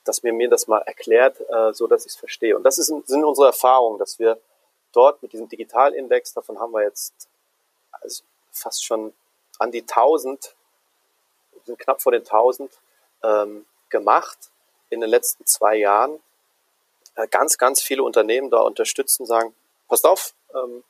dass 0.04 0.24
mir 0.24 0.34
mir 0.34 0.50
das 0.50 0.68
mal 0.68 0.80
erklärt, 0.80 1.40
äh, 1.50 1.74
so 1.74 1.88
dass 1.88 2.06
ich 2.06 2.14
es 2.14 2.18
verstehe. 2.18 2.56
Und 2.56 2.64
das 2.64 2.78
ist, 2.78 2.88
sind 2.88 3.24
unsere 3.24 3.48
Erfahrungen, 3.48 4.00
dass 4.00 4.20
wir 4.20 4.40
dort 4.94 5.22
mit 5.22 5.34
diesem 5.34 5.50
Digitalindex, 5.50 6.34
davon 6.34 6.60
haben 6.60 6.72
wir 6.72 6.84
jetzt 6.84 7.28
also 8.02 8.24
fast 8.52 8.86
schon 8.86 9.14
an 9.60 9.72
die 9.72 9.82
1000, 9.82 10.56
sind 11.66 11.80
knapp 11.80 12.02
vor 12.02 12.12
den 12.12 12.22
1000 12.22 12.72
ähm, 13.24 13.66
gemacht 13.90 14.38
in 14.90 15.02
den 15.02 15.10
letzten 15.10 15.46
zwei 15.46 15.76
Jahren. 15.76 16.20
Äh, 17.16 17.28
ganz, 17.28 17.58
ganz 17.58 17.82
viele 17.82 18.04
Unternehmen 18.04 18.50
da 18.50 18.62
unterstützen, 18.62 19.26
sagen, 19.26 19.54
passt 19.88 20.06
auf, 20.06 20.34
ähm, 20.54 20.84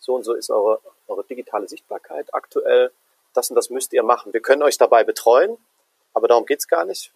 so 0.00 0.14
und 0.14 0.24
so 0.24 0.34
ist 0.34 0.50
eure, 0.50 0.80
eure 1.06 1.24
digitale 1.24 1.68
Sichtbarkeit 1.68 2.32
aktuell, 2.34 2.92
das 3.34 3.50
und 3.50 3.56
das 3.56 3.70
müsst 3.70 3.92
ihr 3.92 4.02
machen. 4.02 4.32
Wir 4.32 4.40
können 4.40 4.62
euch 4.62 4.78
dabei 4.78 5.04
betreuen, 5.04 5.56
aber 6.14 6.28
darum 6.28 6.46
geht's 6.46 6.68
gar 6.68 6.84
nicht. 6.84 7.12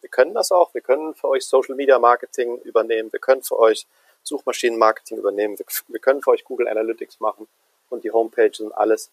Wir 0.00 0.10
können 0.10 0.34
das 0.34 0.52
auch, 0.52 0.74
wir 0.74 0.80
können 0.80 1.14
für 1.14 1.28
euch 1.28 1.46
Social 1.46 1.74
Media 1.74 1.98
Marketing 1.98 2.58
übernehmen, 2.58 3.12
wir 3.12 3.20
können 3.20 3.42
für 3.42 3.58
euch 3.58 3.86
Suchmaschinenmarketing 4.22 5.18
übernehmen, 5.18 5.58
wir, 5.58 5.66
wir 5.88 6.00
können 6.00 6.22
für 6.22 6.30
euch 6.30 6.44
Google 6.44 6.68
Analytics 6.68 7.20
machen 7.20 7.46
und 7.94 8.04
die 8.04 8.12
Homepage 8.12 8.52
und 8.60 8.72
alles. 8.72 9.10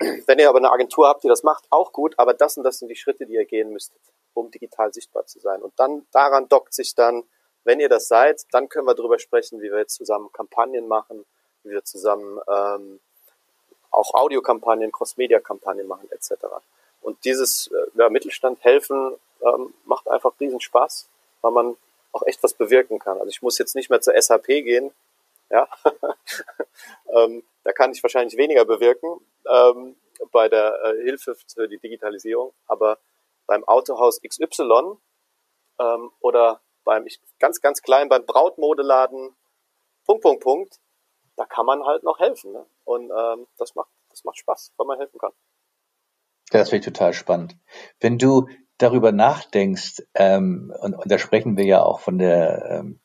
Wenn 0.26 0.38
ihr 0.38 0.48
aber 0.48 0.58
eine 0.58 0.72
Agentur 0.72 1.08
habt, 1.08 1.22
die 1.24 1.28
das 1.28 1.42
macht, 1.42 1.64
auch 1.70 1.92
gut, 1.92 2.14
aber 2.18 2.34
das 2.34 2.56
und 2.56 2.64
das 2.64 2.78
sind 2.78 2.88
die 2.88 2.96
Schritte, 2.96 3.26
die 3.26 3.34
ihr 3.34 3.44
gehen 3.44 3.72
müsstet, 3.72 4.00
um 4.34 4.50
digital 4.50 4.92
sichtbar 4.92 5.26
zu 5.26 5.38
sein. 5.38 5.62
Und 5.62 5.72
dann 5.78 6.06
daran 6.12 6.48
dockt 6.48 6.74
sich 6.74 6.94
dann, 6.94 7.24
wenn 7.64 7.78
ihr 7.78 7.88
das 7.88 8.08
seid, 8.08 8.42
dann 8.50 8.68
können 8.68 8.86
wir 8.86 8.94
darüber 8.94 9.18
sprechen, 9.18 9.60
wie 9.60 9.70
wir 9.70 9.78
jetzt 9.78 9.94
zusammen 9.94 10.32
Kampagnen 10.32 10.88
machen, 10.88 11.24
wie 11.62 11.70
wir 11.70 11.84
zusammen 11.84 12.40
ähm, 12.48 12.98
auch 13.92 14.14
Audiokampagnen, 14.14 14.90
Cross-Media-Kampagnen 14.90 15.86
machen, 15.86 16.08
etc. 16.10 16.46
Und 17.02 17.24
dieses 17.24 17.68
äh, 17.68 17.98
ja, 17.98 18.08
Mittelstand 18.08 18.64
helfen 18.64 19.14
ähm, 19.42 19.74
macht 19.84 20.08
einfach 20.08 20.32
riesen 20.40 20.60
Spaß, 20.60 21.08
weil 21.42 21.52
man 21.52 21.76
auch 22.12 22.22
echt 22.26 22.42
was 22.42 22.54
bewirken 22.54 22.98
kann. 22.98 23.18
Also 23.18 23.28
ich 23.28 23.42
muss 23.42 23.58
jetzt 23.58 23.74
nicht 23.74 23.90
mehr 23.90 24.00
zur 24.00 24.20
SAP 24.20 24.46
gehen, 24.46 24.92
ja, 25.50 25.68
ähm, 27.14 27.42
da 27.64 27.72
kann 27.72 27.92
ich 27.92 28.02
wahrscheinlich 28.02 28.36
weniger 28.36 28.64
bewirken 28.64 29.20
ähm, 29.46 29.96
bei 30.30 30.48
der 30.48 30.78
äh, 30.84 31.02
Hilfe 31.04 31.34
für 31.52 31.68
die 31.68 31.78
Digitalisierung, 31.78 32.52
aber 32.66 32.98
beim 33.46 33.64
Autohaus 33.64 34.20
XY 34.20 34.96
ähm, 35.80 36.10
oder 36.20 36.60
beim 36.84 37.06
ich, 37.06 37.20
ganz, 37.38 37.60
ganz 37.60 37.82
klein 37.82 38.08
beim 38.08 38.24
Brautmodeladen, 38.26 39.34
Punkt, 40.04 40.22
Punkt, 40.22 40.42
Punkt, 40.42 40.80
da 41.36 41.44
kann 41.44 41.66
man 41.66 41.84
halt 41.84 42.02
noch 42.02 42.18
helfen. 42.18 42.52
Ne? 42.52 42.66
Und 42.84 43.10
ähm, 43.10 43.46
das 43.58 43.74
macht, 43.74 43.90
das 44.10 44.24
macht 44.24 44.38
Spaß, 44.38 44.72
weil 44.76 44.86
man 44.86 44.98
helfen 44.98 45.18
kann. 45.18 45.32
Das 46.50 46.70
finde 46.70 46.86
ich 46.86 46.92
total 46.92 47.14
spannend. 47.14 47.56
Wenn 48.00 48.18
du 48.18 48.48
darüber 48.78 49.12
nachdenkst, 49.12 50.02
ähm, 50.14 50.74
und, 50.80 50.94
und 50.94 51.10
da 51.10 51.18
sprechen 51.18 51.56
wir 51.56 51.64
ja 51.64 51.82
auch 51.82 52.00
von 52.00 52.18
der 52.18 52.66
ähm, 52.70 53.00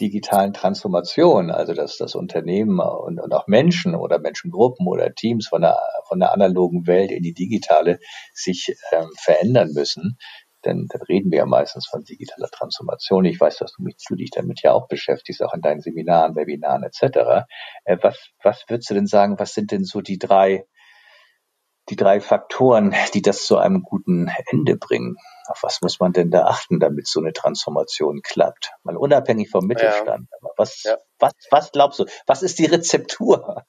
digitalen 0.00 0.52
Transformation, 0.52 1.50
also 1.50 1.74
dass 1.74 1.98
das 1.98 2.14
Unternehmen 2.14 2.80
und, 2.80 3.20
und 3.20 3.32
auch 3.32 3.46
Menschen 3.46 3.94
oder 3.94 4.18
Menschengruppen 4.18 4.86
oder 4.86 5.14
Teams 5.14 5.48
von 5.48 5.62
der, 5.62 5.78
von 6.08 6.20
der 6.20 6.32
analogen 6.32 6.86
Welt 6.86 7.10
in 7.10 7.22
die 7.22 7.34
digitale 7.34 8.00
sich 8.32 8.74
ähm, 8.92 9.10
verändern 9.16 9.72
müssen, 9.72 10.18
denn 10.64 10.86
dann 10.88 11.02
reden 11.02 11.30
wir 11.30 11.38
ja 11.38 11.46
meistens 11.46 11.86
von 11.86 12.04
digitaler 12.04 12.50
Transformation. 12.50 13.24
Ich 13.24 13.40
weiß, 13.40 13.58
dass 13.58 13.72
du, 13.72 13.82
mich, 13.82 13.96
du 14.08 14.14
dich 14.14 14.30
damit 14.30 14.62
ja 14.62 14.72
auch 14.72 14.88
beschäftigst, 14.88 15.42
auch 15.42 15.54
in 15.54 15.62
deinen 15.62 15.80
Seminaren, 15.80 16.34
Webinaren 16.34 16.82
etc. 16.82 17.46
Äh, 17.84 17.96
was, 18.02 18.30
was 18.42 18.64
würdest 18.68 18.90
du 18.90 18.94
denn 18.94 19.06
sagen, 19.06 19.38
was 19.38 19.54
sind 19.54 19.70
denn 19.70 19.84
so 19.84 20.00
die 20.00 20.18
drei 20.18 20.66
die 21.90 21.96
drei 21.96 22.20
Faktoren, 22.20 22.94
die 23.14 23.22
das 23.22 23.44
zu 23.44 23.56
einem 23.58 23.82
guten 23.82 24.30
Ende 24.50 24.76
bringen. 24.76 25.16
Auf 25.46 25.62
was 25.62 25.82
muss 25.82 25.98
man 25.98 26.12
denn 26.12 26.30
da 26.30 26.44
achten, 26.44 26.78
damit 26.78 27.08
so 27.08 27.20
eine 27.20 27.32
Transformation 27.32 28.22
klappt? 28.22 28.72
Mal 28.84 28.96
unabhängig 28.96 29.50
vom 29.50 29.66
Mittelstand. 29.66 30.28
Ja. 30.30 30.48
Was, 30.56 30.82
ja. 30.84 30.98
was, 31.18 31.32
was 31.50 31.72
glaubst 31.72 31.98
du? 31.98 32.04
Was 32.26 32.42
ist 32.42 32.58
die 32.58 32.66
Rezeptur? 32.66 33.64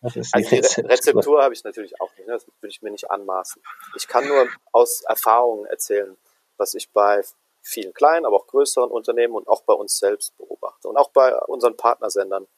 Was 0.00 0.16
ist 0.16 0.34
die 0.34 0.38
also 0.38 0.56
Rezeptur? 0.56 0.90
Rezeptur 0.90 1.42
habe 1.42 1.54
ich 1.54 1.64
natürlich 1.64 2.00
auch 2.00 2.10
nicht. 2.16 2.26
Ne? 2.26 2.32
Das 2.32 2.46
würde 2.46 2.68
ich 2.68 2.80
mir 2.80 2.90
nicht 2.90 3.10
anmaßen. 3.10 3.62
Ich 3.96 4.08
kann 4.08 4.26
nur 4.26 4.48
aus 4.72 5.02
Erfahrungen 5.02 5.66
erzählen, 5.66 6.16
was 6.56 6.74
ich 6.74 6.90
bei 6.92 7.22
vielen 7.60 7.92
kleinen, 7.92 8.26
aber 8.26 8.36
auch 8.36 8.46
größeren 8.46 8.90
Unternehmen 8.90 9.34
und 9.34 9.48
auch 9.48 9.62
bei 9.62 9.74
uns 9.74 9.98
selbst 9.98 10.36
beobachte 10.36 10.88
und 10.88 10.96
auch 10.96 11.10
bei 11.10 11.36
unseren 11.46 11.76
Partnersendern, 11.76 12.48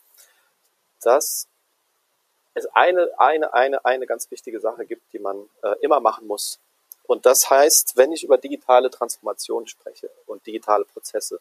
dass 1.03 1.49
es 2.55 2.67
eine, 2.67 3.11
eine, 3.19 3.53
eine, 3.53 3.85
eine 3.85 4.07
ganz 4.07 4.31
wichtige 4.31 4.61
Sache 4.61 4.87
gibt, 4.87 5.13
die 5.13 5.19
man 5.19 5.49
äh, 5.63 5.75
immer 5.81 6.01
machen 6.01 6.27
muss. 6.27 6.61
Und 7.07 7.27
das 7.27 7.51
heißt, 7.51 7.97
wenn 7.97 8.13
ich 8.13 8.25
über 8.25 8.39
digitale 8.39 8.91
Transformation 8.91 9.67
spreche 9.67 10.09
und 10.27 10.47
digitale 10.47 10.85
Prozesse, 10.85 11.41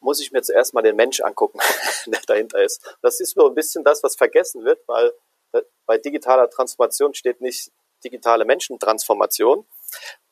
muss 0.00 0.20
ich 0.20 0.32
mir 0.32 0.42
zuerst 0.42 0.74
mal 0.74 0.82
den 0.82 0.96
Mensch 0.96 1.20
angucken, 1.20 1.60
der 2.06 2.20
dahinter 2.26 2.62
ist. 2.62 2.96
Das 3.00 3.20
ist 3.20 3.36
nur 3.36 3.48
ein 3.48 3.54
bisschen 3.54 3.84
das, 3.84 4.02
was 4.02 4.16
vergessen 4.16 4.64
wird, 4.64 4.80
weil 4.86 5.12
äh, 5.52 5.62
bei 5.86 5.96
digitaler 5.96 6.50
Transformation 6.50 7.14
steht 7.14 7.40
nicht 7.40 7.70
digitale 8.04 8.44
Menschentransformation. 8.44 9.64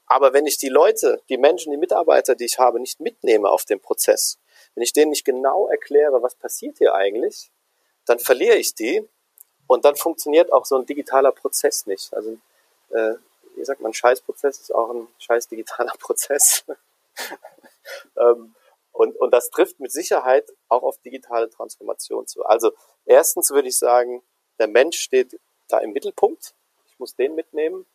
Aber 0.06 0.32
wenn 0.32 0.46
ich 0.46 0.58
die 0.58 0.68
Leute, 0.68 1.22
die 1.28 1.38
Menschen, 1.38 1.70
die 1.70 1.76
Mitarbeiter, 1.76 2.34
die 2.34 2.44
ich 2.44 2.58
habe, 2.58 2.80
nicht 2.80 2.98
mitnehme 2.98 3.48
auf 3.48 3.64
den 3.64 3.80
Prozess, 3.80 4.38
wenn 4.74 4.82
ich 4.82 4.92
denen 4.92 5.10
nicht 5.10 5.24
genau 5.24 5.68
erkläre, 5.68 6.20
was 6.20 6.34
passiert 6.34 6.78
hier 6.78 6.94
eigentlich, 6.94 7.50
dann 8.06 8.18
verliere 8.18 8.56
ich 8.56 8.74
die 8.74 9.08
und 9.70 9.84
dann 9.84 9.94
funktioniert 9.94 10.52
auch 10.52 10.64
so 10.66 10.76
ein 10.76 10.84
digitaler 10.84 11.30
Prozess 11.30 11.86
nicht. 11.86 12.12
Also, 12.12 12.38
äh, 12.90 13.14
wie 13.54 13.64
sagt 13.64 13.80
man, 13.80 13.94
Scheißprozess 13.94 14.58
ist 14.58 14.74
auch 14.74 14.90
ein 14.90 15.06
scheiß 15.18 15.46
digitaler 15.46 15.92
Prozess. 16.00 16.64
ähm, 18.16 18.54
Und, 18.92 19.16
und 19.16 19.30
das 19.30 19.50
trifft 19.50 19.78
mit 19.78 19.92
Sicherheit 19.92 20.52
auch 20.68 20.82
auf 20.82 20.98
digitale 20.98 21.48
Transformation 21.48 22.26
zu. 22.26 22.44
Also 22.44 22.72
erstens 23.06 23.50
würde 23.50 23.68
ich 23.68 23.78
sagen, 23.78 24.22
der 24.58 24.66
Mensch 24.66 24.98
steht 24.98 25.38
da 25.68 25.78
im 25.78 25.92
Mittelpunkt. 25.92 26.52
Ich 26.88 26.98
muss 26.98 27.14
den 27.14 27.36
mitnehmen. 27.36 27.86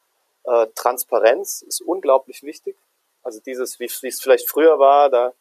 Äh, 0.45 0.67
Transparenz 0.75 1.61
ist 1.61 1.81
unglaublich 1.81 2.43
wichtig. 2.43 2.77
Also 3.21 3.41
dieses, 3.41 3.79
wie, 3.79 3.85
es 3.85 4.21
vielleicht 4.21 4.49
früher 4.49 4.79
war, 4.79 5.09
da 5.09 5.33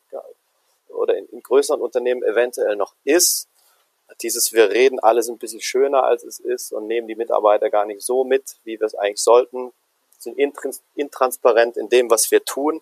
oder 0.89 1.17
in, 1.17 1.27
in 1.27 1.43
größeren 1.43 1.81
Unternehmen 1.81 2.25
eventuell 2.25 2.75
noch 2.75 2.95
ist, 3.05 3.49
dieses 4.23 4.53
wir 4.53 4.71
reden 4.71 5.01
alles 5.01 5.29
ein 5.29 5.39
bisschen 5.39 5.61
schöner 5.61 6.05
als 6.05 6.25
es 6.25 6.39
ist 6.39 6.73
und 6.73 6.87
nehmen 6.87 7.09
die 7.09 7.15
Mitarbeiter 7.15 7.71
gar 7.71 7.85
nicht 7.85 8.03
so 8.03 8.25
mit, 8.25 8.57
wie 8.65 8.79
wir 8.79 8.87
es 8.87 8.95
eigentlich 8.95 9.23
sollten, 9.23 9.73
sind 10.19 10.39
intransparent 10.95 11.77
in 11.77 11.89
dem, 11.89 12.11
was 12.11 12.31
wir 12.31 12.45
tun. 12.45 12.81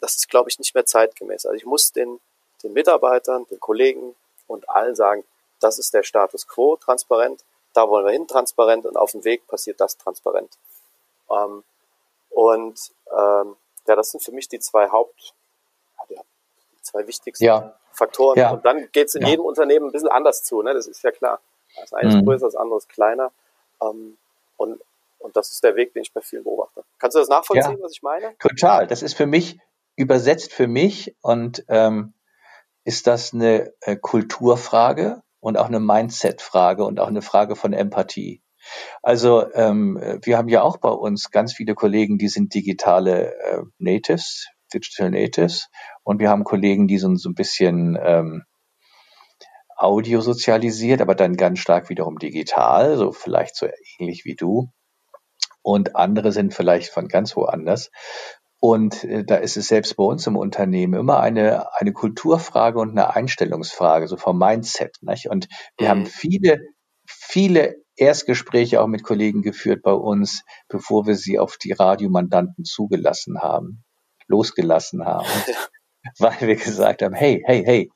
Das 0.00 0.16
ist, 0.16 0.28
glaube 0.28 0.50
ich, 0.50 0.58
nicht 0.58 0.74
mehr 0.74 0.84
zeitgemäß. 0.84 1.46
Also 1.46 1.56
ich 1.56 1.64
muss 1.64 1.92
den, 1.92 2.20
den 2.62 2.72
Mitarbeitern, 2.72 3.46
den 3.50 3.60
Kollegen 3.60 4.14
und 4.46 4.68
allen 4.68 4.94
sagen, 4.94 5.24
das 5.60 5.78
ist 5.78 5.94
der 5.94 6.02
Status 6.02 6.46
quo 6.46 6.76
transparent, 6.76 7.44
da 7.72 7.88
wollen 7.88 8.04
wir 8.04 8.12
hin 8.12 8.28
transparent 8.28 8.86
und 8.86 8.96
auf 8.96 9.12
dem 9.12 9.24
Weg 9.24 9.46
passiert 9.46 9.80
das 9.80 9.96
transparent. 9.96 10.58
Ähm, 11.30 11.64
und 12.30 12.92
ähm, 13.10 13.56
ja, 13.86 13.96
das 13.96 14.10
sind 14.10 14.22
für 14.22 14.32
mich 14.32 14.48
die 14.48 14.60
zwei 14.60 14.90
Haupt, 14.90 15.34
zwei 16.94 17.06
wichtigsten 17.06 17.44
ja. 17.44 17.74
Faktoren. 17.92 18.38
Ja. 18.38 18.52
Und 18.52 18.64
dann 18.64 18.88
geht 18.92 19.08
es 19.08 19.14
in 19.14 19.22
ja. 19.22 19.28
jedem 19.28 19.44
Unternehmen 19.44 19.86
ein 19.86 19.92
bisschen 19.92 20.08
anders 20.08 20.44
zu, 20.44 20.62
ne? 20.62 20.74
das 20.74 20.86
ist 20.86 21.02
ja 21.02 21.10
klar. 21.10 21.40
Das 21.80 21.92
eine 21.92 22.08
ist 22.08 22.14
mhm. 22.16 22.24
größer, 22.24 22.46
das 22.46 22.54
andere 22.54 22.78
ist 22.78 22.88
kleiner. 22.88 23.32
Ähm, 23.82 24.16
und, 24.56 24.80
und 25.18 25.36
das 25.36 25.50
ist 25.50 25.64
der 25.64 25.74
Weg, 25.74 25.92
den 25.92 26.02
ich 26.02 26.12
bei 26.12 26.20
vielen 26.20 26.44
beobachte. 26.44 26.84
Kannst 26.98 27.16
du 27.16 27.18
das 27.18 27.28
nachvollziehen, 27.28 27.78
was 27.80 27.92
ich 27.92 28.02
meine? 28.02 28.36
Total. 28.38 28.86
Das 28.86 29.02
ist 29.02 29.14
für 29.14 29.26
mich, 29.26 29.58
übersetzt 29.96 30.52
für 30.52 30.68
mich 30.68 31.16
und 31.20 31.64
ähm, 31.68 32.14
ist 32.84 33.06
das 33.06 33.34
eine 33.34 33.72
äh, 33.80 33.96
Kulturfrage 33.96 35.22
und 35.40 35.56
auch 35.56 35.66
eine 35.66 35.80
Mindset-Frage 35.80 36.84
und 36.84 37.00
auch 37.00 37.08
eine 37.08 37.22
Frage 37.22 37.56
von 37.56 37.72
Empathie. 37.72 38.40
Also 39.02 39.52
ähm, 39.52 40.00
wir 40.22 40.38
haben 40.38 40.48
ja 40.48 40.62
auch 40.62 40.78
bei 40.78 40.88
uns 40.88 41.30
ganz 41.30 41.52
viele 41.52 41.74
Kollegen, 41.74 42.16
die 42.16 42.28
sind 42.28 42.54
digitale 42.54 43.34
äh, 43.34 43.62
Natives, 43.78 44.48
Digital 44.74 45.10
Natives, 45.10 45.68
und 46.02 46.20
wir 46.20 46.28
haben 46.28 46.44
Kollegen, 46.44 46.86
die 46.86 46.98
sind 46.98 47.18
so 47.18 47.30
ein 47.30 47.34
bisschen 47.34 47.98
ähm, 48.00 48.44
Audio 49.76 50.20
sozialisiert, 50.20 51.00
aber 51.00 51.14
dann 51.14 51.36
ganz 51.36 51.58
stark 51.58 51.88
wiederum 51.88 52.18
digital, 52.18 52.96
so 52.96 53.12
vielleicht 53.12 53.56
so 53.56 53.66
ähnlich 53.98 54.24
wie 54.24 54.36
du. 54.36 54.68
Und 55.62 55.96
andere 55.96 56.30
sind 56.32 56.52
vielleicht 56.52 56.90
von 56.90 57.08
ganz 57.08 57.36
woanders. 57.36 57.90
Und 58.60 59.04
äh, 59.04 59.24
da 59.24 59.36
ist 59.36 59.56
es 59.56 59.68
selbst 59.68 59.96
bei 59.96 60.04
uns 60.04 60.26
im 60.26 60.36
Unternehmen 60.36 60.94
immer 60.94 61.20
eine, 61.20 61.66
eine 61.78 61.92
Kulturfrage 61.92 62.78
und 62.78 62.90
eine 62.90 63.14
Einstellungsfrage, 63.14 64.08
so 64.08 64.16
vom 64.16 64.38
Mindset. 64.38 64.96
Nicht? 65.02 65.28
Und 65.28 65.48
wir 65.76 65.86
mhm. 65.86 65.90
haben 65.90 66.06
viele, 66.06 66.58
viele 67.06 67.76
Erstgespräche 67.96 68.80
auch 68.80 68.86
mit 68.86 69.02
Kollegen 69.02 69.42
geführt 69.42 69.82
bei 69.82 69.92
uns, 69.92 70.42
bevor 70.68 71.06
wir 71.06 71.14
sie 71.14 71.38
auf 71.38 71.56
die 71.56 71.72
Radiomandanten 71.72 72.64
zugelassen 72.64 73.40
haben, 73.40 73.83
losgelassen 74.26 75.04
haben, 75.04 75.26
weil 76.18 76.40
wir 76.40 76.56
gesagt 76.56 77.02
haben, 77.02 77.14
hey, 77.14 77.42
hey, 77.46 77.62
hey, 77.64 77.90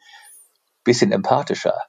bisschen 0.85 1.13
empathischer, 1.13 1.83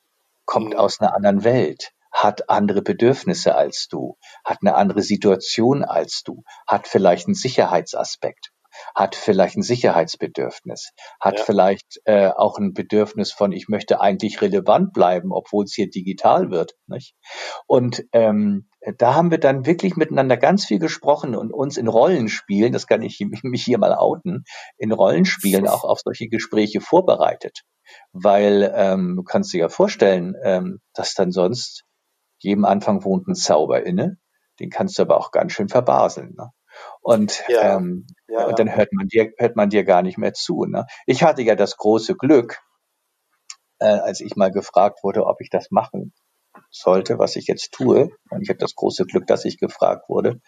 kommt 0.45 0.73
mhm. 0.73 0.79
aus 0.79 0.99
einer 0.99 1.15
anderen 1.15 1.43
Welt, 1.43 1.91
hat 2.11 2.49
andere 2.49 2.81
Bedürfnisse 2.81 3.55
als 3.55 3.87
du, 3.89 4.17
hat 4.43 4.59
eine 4.61 4.75
andere 4.75 5.01
Situation 5.01 5.83
als 5.83 6.23
du, 6.23 6.43
hat 6.67 6.87
vielleicht 6.87 7.27
einen 7.27 7.35
Sicherheitsaspekt 7.35 8.51
hat 8.95 9.15
vielleicht 9.15 9.57
ein 9.57 9.63
Sicherheitsbedürfnis, 9.63 10.91
hat 11.19 11.39
ja. 11.39 11.43
vielleicht 11.43 11.99
äh, 12.05 12.27
auch 12.27 12.57
ein 12.57 12.73
Bedürfnis 12.73 13.31
von, 13.31 13.51
ich 13.51 13.67
möchte 13.67 14.01
eigentlich 14.01 14.41
relevant 14.41 14.93
bleiben, 14.93 15.31
obwohl 15.31 15.65
es 15.65 15.73
hier 15.73 15.89
digital 15.89 16.49
wird. 16.51 16.73
Nicht? 16.87 17.15
Und 17.67 18.05
ähm, 18.13 18.68
da 18.97 19.13
haben 19.13 19.31
wir 19.31 19.39
dann 19.39 19.65
wirklich 19.65 19.95
miteinander 19.95 20.37
ganz 20.37 20.65
viel 20.65 20.79
gesprochen 20.79 21.35
und 21.35 21.51
uns 21.51 21.77
in 21.77 21.87
Rollenspielen, 21.87 22.71
das 22.71 22.87
kann 22.87 23.01
ich 23.01 23.19
mich 23.43 23.63
hier 23.63 23.77
mal 23.77 23.93
outen, 23.93 24.45
in 24.77 24.91
Rollenspielen 24.91 25.67
auch 25.67 25.83
auf 25.83 25.99
solche 25.99 26.27
Gespräche 26.27 26.81
vorbereitet. 26.81 27.63
Weil 28.11 28.71
ähm, 28.75 29.15
du 29.15 29.23
kannst 29.23 29.53
dir 29.53 29.59
ja 29.59 29.69
vorstellen, 29.69 30.35
ähm, 30.43 30.79
dass 30.93 31.13
dann 31.15 31.31
sonst 31.31 31.83
jedem 32.37 32.65
Anfang 32.65 33.03
wohnt 33.03 33.27
ein 33.27 33.35
Zauber 33.35 33.85
inne, 33.85 34.17
den 34.59 34.69
kannst 34.69 34.97
du 34.97 35.03
aber 35.03 35.17
auch 35.17 35.31
ganz 35.31 35.53
schön 35.53 35.69
verbaseln. 35.69 36.35
Ne? 36.37 36.51
Und, 37.01 37.43
ja, 37.47 37.75
ähm, 37.75 38.05
ja, 38.27 38.45
und 38.45 38.59
dann 38.59 38.73
hört 38.73 38.93
man 38.93 39.07
dir, 39.07 39.31
hört 39.37 39.55
man 39.55 39.69
dir 39.69 39.83
gar 39.83 40.03
nicht 40.03 40.17
mehr 40.17 40.33
zu. 40.33 40.65
Ne? 40.65 40.85
Ich 41.05 41.23
hatte 41.23 41.41
ja 41.41 41.55
das 41.55 41.75
große 41.77 42.15
Glück, 42.15 42.59
äh, 43.79 43.85
als 43.85 44.21
ich 44.21 44.35
mal 44.35 44.51
gefragt 44.51 44.99
wurde, 45.03 45.25
ob 45.25 45.41
ich 45.41 45.49
das 45.49 45.71
machen 45.71 46.13
sollte, 46.69 47.19
was 47.19 47.35
ich 47.35 47.47
jetzt 47.47 47.71
tue. 47.71 48.09
Und 48.29 48.41
ich 48.41 48.49
habe 48.49 48.59
das 48.59 48.75
große 48.75 49.05
Glück, 49.05 49.27
dass 49.27 49.45
ich 49.45 49.57
gefragt 49.57 50.09
wurde 50.09 50.41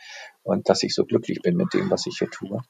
und 0.43 0.69
dass 0.69 0.83
ich 0.83 0.93
so 0.93 1.05
glücklich 1.05 1.41
bin 1.41 1.55
mit 1.55 1.73
dem, 1.73 1.89
was 1.89 2.05
ich 2.05 2.17
hier 2.17 2.29
tue. 2.29 2.61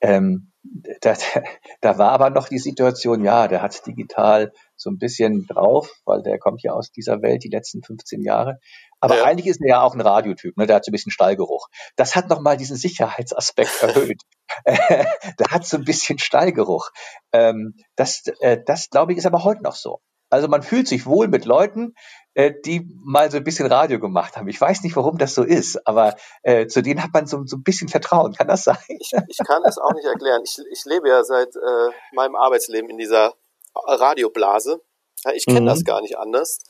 Ähm, 0.00 0.52
da, 1.00 1.14
da 1.80 1.98
war 1.98 2.12
aber 2.12 2.30
noch 2.30 2.48
die 2.48 2.58
Situation, 2.58 3.24
ja, 3.24 3.48
der 3.48 3.62
hat 3.62 3.86
digital 3.86 4.52
so 4.76 4.90
ein 4.90 4.98
bisschen 4.98 5.46
drauf, 5.46 5.90
weil 6.04 6.22
der 6.22 6.38
kommt 6.38 6.62
ja 6.62 6.72
aus 6.72 6.90
dieser 6.90 7.20
Welt 7.22 7.42
die 7.42 7.48
letzten 7.48 7.82
15 7.82 8.22
Jahre. 8.22 8.58
Aber 9.00 9.18
ja. 9.18 9.24
eigentlich 9.24 9.46
ist 9.46 9.60
er 9.60 9.68
ja 9.68 9.82
auch 9.82 9.94
ein 9.94 10.00
Radiotyp, 10.00 10.56
ne? 10.56 10.66
der 10.66 10.76
hat 10.76 10.84
so 10.84 10.90
ein 10.90 10.92
bisschen 10.92 11.12
Stallgeruch. 11.12 11.68
Das 11.96 12.16
hat 12.16 12.28
nochmal 12.28 12.56
diesen 12.56 12.76
Sicherheitsaspekt 12.76 13.70
erhöht. 13.82 14.22
der 14.66 15.46
hat 15.50 15.66
so 15.66 15.76
ein 15.76 15.84
bisschen 15.84 16.18
Stallgeruch. 16.18 16.90
Ähm, 17.32 17.74
das, 17.96 18.22
äh, 18.40 18.58
das 18.64 18.90
glaube 18.90 19.12
ich, 19.12 19.18
ist 19.18 19.26
aber 19.26 19.44
heute 19.44 19.62
noch 19.62 19.74
so. 19.74 20.00
Also 20.30 20.46
man 20.46 20.62
fühlt 20.62 20.86
sich 20.86 21.06
wohl 21.06 21.28
mit 21.28 21.44
Leuten, 21.44 21.94
äh, 22.38 22.54
die 22.64 22.88
mal 23.02 23.32
so 23.32 23.36
ein 23.36 23.42
bisschen 23.42 23.66
Radio 23.66 23.98
gemacht 23.98 24.36
haben. 24.36 24.46
Ich 24.46 24.60
weiß 24.60 24.84
nicht, 24.84 24.94
warum 24.94 25.18
das 25.18 25.34
so 25.34 25.42
ist, 25.42 25.84
aber 25.88 26.14
äh, 26.44 26.68
zu 26.68 26.82
denen 26.82 27.02
hat 27.02 27.12
man 27.12 27.26
so, 27.26 27.44
so 27.44 27.56
ein 27.56 27.64
bisschen 27.64 27.88
Vertrauen. 27.88 28.32
Kann 28.32 28.46
das 28.46 28.62
sein? 28.62 28.78
Ich, 28.86 29.10
ich 29.26 29.38
kann 29.44 29.64
es 29.64 29.76
auch 29.76 29.92
nicht 29.92 30.04
erklären. 30.04 30.42
Ich, 30.44 30.56
ich 30.70 30.84
lebe 30.84 31.08
ja 31.08 31.24
seit 31.24 31.56
äh, 31.56 31.90
meinem 32.12 32.36
Arbeitsleben 32.36 32.88
in 32.90 32.96
dieser 32.96 33.34
Radioblase. 33.74 34.80
Ja, 35.24 35.32
ich 35.32 35.46
kenne 35.46 35.62
mhm. 35.62 35.66
das 35.66 35.84
gar 35.84 36.00
nicht 36.00 36.16
anders. 36.16 36.60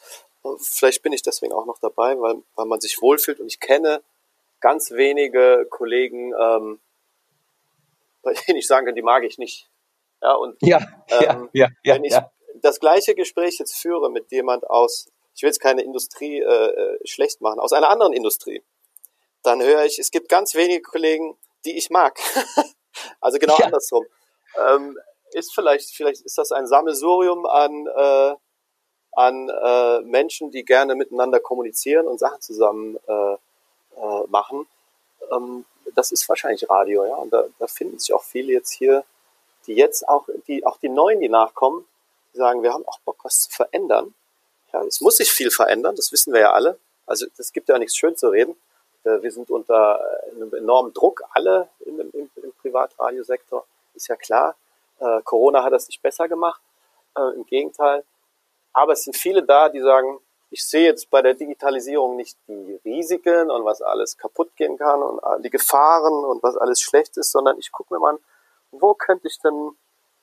Vielleicht 0.63 1.03
bin 1.03 1.13
ich 1.13 1.21
deswegen 1.21 1.53
auch 1.53 1.67
noch 1.67 1.79
dabei, 1.81 2.19
weil, 2.19 2.37
weil 2.55 2.65
man 2.65 2.81
sich 2.81 3.03
wohlfühlt 3.03 3.39
und 3.39 3.49
ich 3.49 3.61
kenne 3.61 4.01
ganz 4.61 4.93
wenige 4.93 5.67
Kollegen, 5.69 6.33
ähm, 6.33 6.81
bei 8.23 8.33
denen 8.33 8.57
ich 8.57 8.67
sagen 8.67 8.87
kann, 8.87 8.95
die 8.95 9.03
mag 9.03 9.23
ich 9.23 9.37
nicht. 9.37 9.69
Ja, 10.23 10.33
und 10.33 10.57
ja, 10.63 10.79
ähm, 11.09 11.51
ja, 11.53 11.69
ja, 11.85 11.95
wenn 11.97 12.05
ich 12.05 12.17
das 12.63 12.81
gleiche 12.81 13.15
Gespräch 13.15 13.59
jetzt 13.59 13.77
führe 13.77 14.11
mit 14.11 14.33
jemand 14.33 14.69
aus, 14.71 15.11
ich 15.39 15.43
will 15.43 15.51
jetzt 15.51 15.61
keine 15.61 15.83
Industrie 15.83 16.41
äh, 16.41 16.45
äh, 16.45 16.99
schlecht 17.07 17.41
machen, 17.41 17.61
aus 17.61 17.73
einer 17.73 17.91
anderen 17.91 18.13
Industrie, 18.13 18.61
dann 19.45 19.63
höre 19.63 19.85
ich, 19.85 20.01
es 20.01 20.11
gibt 20.11 20.29
ganz 20.29 20.57
wenige 20.57 20.83
Kollegen, 20.83 21.39
die 21.65 21.79
ich 21.79 21.91
mag. 21.91 22.19
also 23.21 23.39
genau 23.39 23.57
ja. 23.57 23.67
andersrum. 23.67 24.05
Ähm, 24.69 24.99
ist 25.31 25.55
vielleicht, 25.55 25.91
vielleicht 25.91 26.23
ist 26.23 26.39
das 26.39 26.51
ein 26.51 26.67
Sammelsurium 26.67 27.47
an, 27.47 27.87
äh, 27.87 28.35
an 29.13 29.49
äh, 29.49 30.01
Menschen, 30.01 30.51
die 30.51 30.65
gerne 30.65 30.97
miteinander 30.97 31.39
kommunizieren 31.39 32.09
und 32.09 32.19
Sachen 32.19 32.41
zusammen 32.41 32.99
äh, 33.07 33.35
äh, 33.35 34.27
machen. 34.27 34.67
Ähm, 35.31 35.65
das 35.95 36.11
ist 36.11 36.29
wahrscheinlich 36.29 36.69
Radio, 36.69 37.05
ja. 37.05 37.15
Und 37.15 37.33
da, 37.33 37.45
da 37.61 37.69
finden 37.69 38.01
sich 38.01 38.13
auch 38.13 38.25
viele 38.25 38.55
jetzt 38.55 38.73
hier, 38.73 39.05
die 39.69 39.75
jetzt 39.75 40.09
auch, 40.09 40.29
die, 40.49 40.67
auch 40.67 40.79
die 40.79 40.89
Neuen, 40.89 41.21
die 41.21 41.29
nachkommen, 41.29 41.87
die 42.35 42.39
sagen, 42.39 42.65
wir 42.65 42.73
haben 42.73 42.85
auch 42.89 42.99
Bock, 43.05 43.19
was 43.23 43.43
zu 43.43 43.51
verändern. 43.53 44.15
Ja, 44.73 44.83
es 44.85 45.01
muss 45.01 45.17
sich 45.17 45.33
viel 45.33 45.51
verändern, 45.51 45.97
das 45.97 46.13
wissen 46.13 46.33
wir 46.33 46.41
ja 46.41 46.53
alle. 46.53 46.79
Also 47.07 47.27
es 47.39 47.53
gibt 47.53 47.69
ja 47.69 47.79
nichts 47.79 47.97
schön 47.97 48.17
zu 48.17 48.29
reden. 48.29 48.57
Äh, 49.05 49.23
wir 49.23 49.31
sind 49.31 49.51
unter 49.51 50.01
äh, 50.01 50.37
einem 50.37 50.55
enormen 50.55 50.93
Druck, 50.93 51.23
alle 51.33 51.69
im, 51.87 52.01
im, 52.01 52.31
im 52.37 52.53
Privatradiosektor, 52.61 53.67
ist 53.95 54.09
ja 54.09 54.17
klar. 54.17 54.57
Äh, 55.01 55.23
Corona 55.23 55.63
hat 55.65 55.73
das 55.73 55.89
nicht 55.89 56.03
besser 56.03 56.29
gemacht, 56.29 56.61
äh, 57.17 57.35
im 57.35 57.47
Gegenteil. 57.47 58.05
Aber 58.73 58.93
es 58.93 59.05
sind 59.05 59.17
viele 59.17 59.43
da, 59.43 59.69
die 59.69 59.81
sagen, 59.81 60.19
ich 60.51 60.65
sehe 60.65 60.85
jetzt 60.85 61.11
bei 61.11 61.21
der 61.21 61.35
Digitalisierung 61.35 62.17
nicht 62.17 62.37
die 62.47 62.81
Risiken 62.85 63.51
und 63.51 63.65
was 63.65 63.83
alles 63.83 64.17
kaputt 64.17 64.55
gehen 64.57 64.79
kann 64.79 65.03
und 65.03 65.43
die 65.43 65.51
Gefahren 65.51 66.25
und 66.25 66.43
was 66.43 66.57
alles 66.57 66.81
schlecht 66.81 67.17
ist, 67.19 67.33
sondern 67.33 67.59
ich 67.59 67.71
gucke 67.71 67.93
mir 67.93 68.01
mal 68.01 68.15
an, 68.15 68.19
wo 68.71 68.95
könnte 68.95 69.29
ich 69.29 69.39
denn 69.41 69.73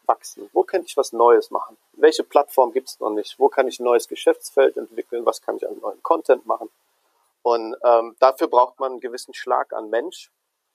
wachsen? 0.08 0.50
Wo 0.54 0.64
könnte 0.64 0.88
ich 0.88 0.98
was 0.98 1.14
Neues 1.14 1.52
machen? 1.52 1.78
Welche 1.94 2.24
Plattform 2.24 2.72
gibt 2.72 2.90
es 2.90 3.00
noch 3.00 3.10
nicht? 3.10 3.40
Wo 3.40 3.50
kann 3.50 3.68
ich 3.68 3.80
ein 3.80 3.84
neues 3.84 4.08
Geschäftsfeld 4.08 4.78
entwickeln? 4.78 5.26
Was 5.26 5.42
kann 5.42 5.58
ich 5.58 5.68
an 5.68 5.78
neuen 5.80 6.02
Content 6.04 6.46
machen? 6.46 6.70
Und 7.44 7.76
ähm, 7.84 8.16
dafür 8.20 8.48
braucht 8.48 8.80
man 8.80 8.94
einen 8.94 9.02
gewissen 9.02 9.34
Schlag 9.34 9.72
an 9.74 9.90
Mensch, 9.90 10.32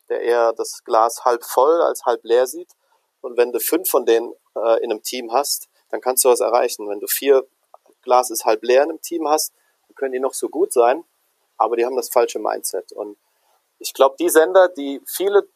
der 0.09 0.21
eher 0.21 0.53
das 0.53 0.85
Glas 0.85 1.25
halb 1.25 1.45
voll 1.45 1.83
als 1.83 2.05
halb 2.05 2.25
leer 2.25 2.47
sieht 2.47 2.69
und 3.21 3.37
wenn 3.37 3.53
du 3.53 3.61
fünf 3.61 3.89
von 3.89 4.07
denen 4.07 4.33
äh, 4.57 4.83
in 4.83 4.91
einem 4.91 5.03
Team 5.03 5.33
hast, 5.33 5.69
dann 5.91 6.01
kannst 6.01 6.25
du 6.25 6.29
was 6.29 6.41
erreichen. 6.41 6.89
Wenn 6.89 7.01
du 7.01 7.07
vier 7.07 7.47
Glas 8.03 8.31
ist 8.31 8.45
halb 8.45 8.63
leer 8.63 8.83
in 8.85 8.91
einem 8.91 9.03
Team 9.03 9.29
hast, 9.29 9.53
dann 9.89 9.95
können 9.95 10.13
die 10.13 10.21
noch 10.21 10.35
so 10.35 10.49
gut 10.49 10.73
sein, 10.73 11.05
aber 11.57 11.77
die 11.77 11.85
haben 11.85 11.97
das 11.97 12.09
falsche 12.09 12.39
Mindset. 12.39 12.93
Und 12.93 13.19
ich 13.79 13.93
glaube, 13.93 14.17
die 14.19 14.29
Sender, 14.29 14.69
die 14.69 15.03
viele 15.07 15.49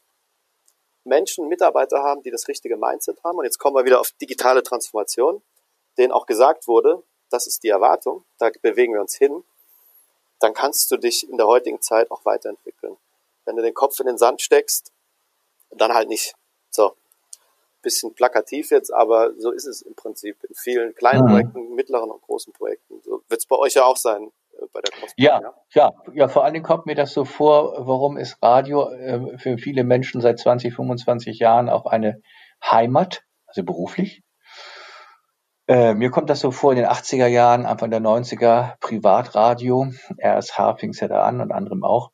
Menschen, 1.04 1.48
Mitarbeiter 1.48 2.02
haben, 2.02 2.22
die 2.22 2.30
das 2.30 2.48
richtige 2.48 2.76
Mindset 2.76 3.22
haben. 3.22 3.38
Und 3.38 3.44
jetzt 3.44 3.58
kommen 3.58 3.76
wir 3.76 3.84
wieder 3.84 4.00
auf 4.00 4.10
digitale 4.20 4.62
Transformation, 4.62 5.42
denen 5.98 6.12
auch 6.12 6.26
gesagt 6.26 6.66
wurde, 6.66 7.02
das 7.30 7.46
ist 7.46 7.62
die 7.62 7.68
Erwartung, 7.68 8.24
da 8.38 8.50
bewegen 8.62 8.94
wir 8.94 9.00
uns 9.00 9.14
hin, 9.14 9.44
dann 10.40 10.54
kannst 10.54 10.90
du 10.90 10.96
dich 10.96 11.28
in 11.28 11.36
der 11.36 11.46
heutigen 11.46 11.80
Zeit 11.80 12.10
auch 12.10 12.24
weiterentwickeln. 12.24 12.96
Wenn 13.44 13.56
du 13.56 13.62
den 13.62 13.74
Kopf 13.74 13.98
in 14.00 14.06
den 14.06 14.18
Sand 14.18 14.42
steckst, 14.42 14.92
dann 15.70 15.92
halt 15.92 16.08
nicht. 16.08 16.34
So, 16.70 16.96
bisschen 17.82 18.14
plakativ 18.14 18.70
jetzt, 18.70 18.92
aber 18.92 19.32
so 19.38 19.50
ist 19.50 19.66
es 19.66 19.82
im 19.82 19.94
Prinzip 19.94 20.42
in 20.44 20.54
vielen 20.54 20.94
kleinen. 20.94 21.26
Projekten, 21.26 21.74
mittleren 21.74 22.10
und 22.10 22.22
großen 22.22 22.52
Projekten. 22.52 23.00
So 23.02 23.22
wird 23.28 23.40
es 23.40 23.46
bei 23.46 23.56
euch 23.56 23.74
ja 23.74 23.84
auch 23.84 23.96
sein 23.96 24.32
bei 24.72 24.80
der 24.80 24.92
Crossbahn, 24.92 25.14
ja, 25.16 25.40
ja, 25.40 25.54
ja, 25.74 25.92
ja, 26.14 26.28
vor 26.28 26.44
allen 26.44 26.54
Dingen 26.54 26.64
kommt 26.64 26.86
mir 26.86 26.94
das 26.94 27.12
so 27.12 27.24
vor, 27.24 27.86
warum 27.86 28.16
ist 28.16 28.42
Radio 28.42 28.90
äh, 28.90 29.38
für 29.38 29.58
viele 29.58 29.84
Menschen 29.84 30.20
seit 30.20 30.38
20, 30.38 30.74
25 30.74 31.38
Jahren 31.38 31.68
auch 31.68 31.86
eine 31.86 32.20
Heimat, 32.62 33.22
also 33.46 33.62
beruflich. 33.64 34.22
Äh, 35.66 35.94
mir 35.94 36.10
kommt 36.10 36.28
das 36.28 36.40
so 36.40 36.50
vor 36.50 36.72
in 36.72 36.78
den 36.78 36.86
80er 36.86 37.26
Jahren, 37.26 37.64
Anfang 37.64 37.90
der 37.90 38.00
90er, 38.00 38.74
Privatradio, 38.80 39.92
RSH 40.22 40.76
fing 40.78 40.90
es 40.90 41.00
ja 41.00 41.08
da 41.08 41.24
an 41.24 41.40
und 41.40 41.52
anderem 41.52 41.84
auch. 41.84 42.10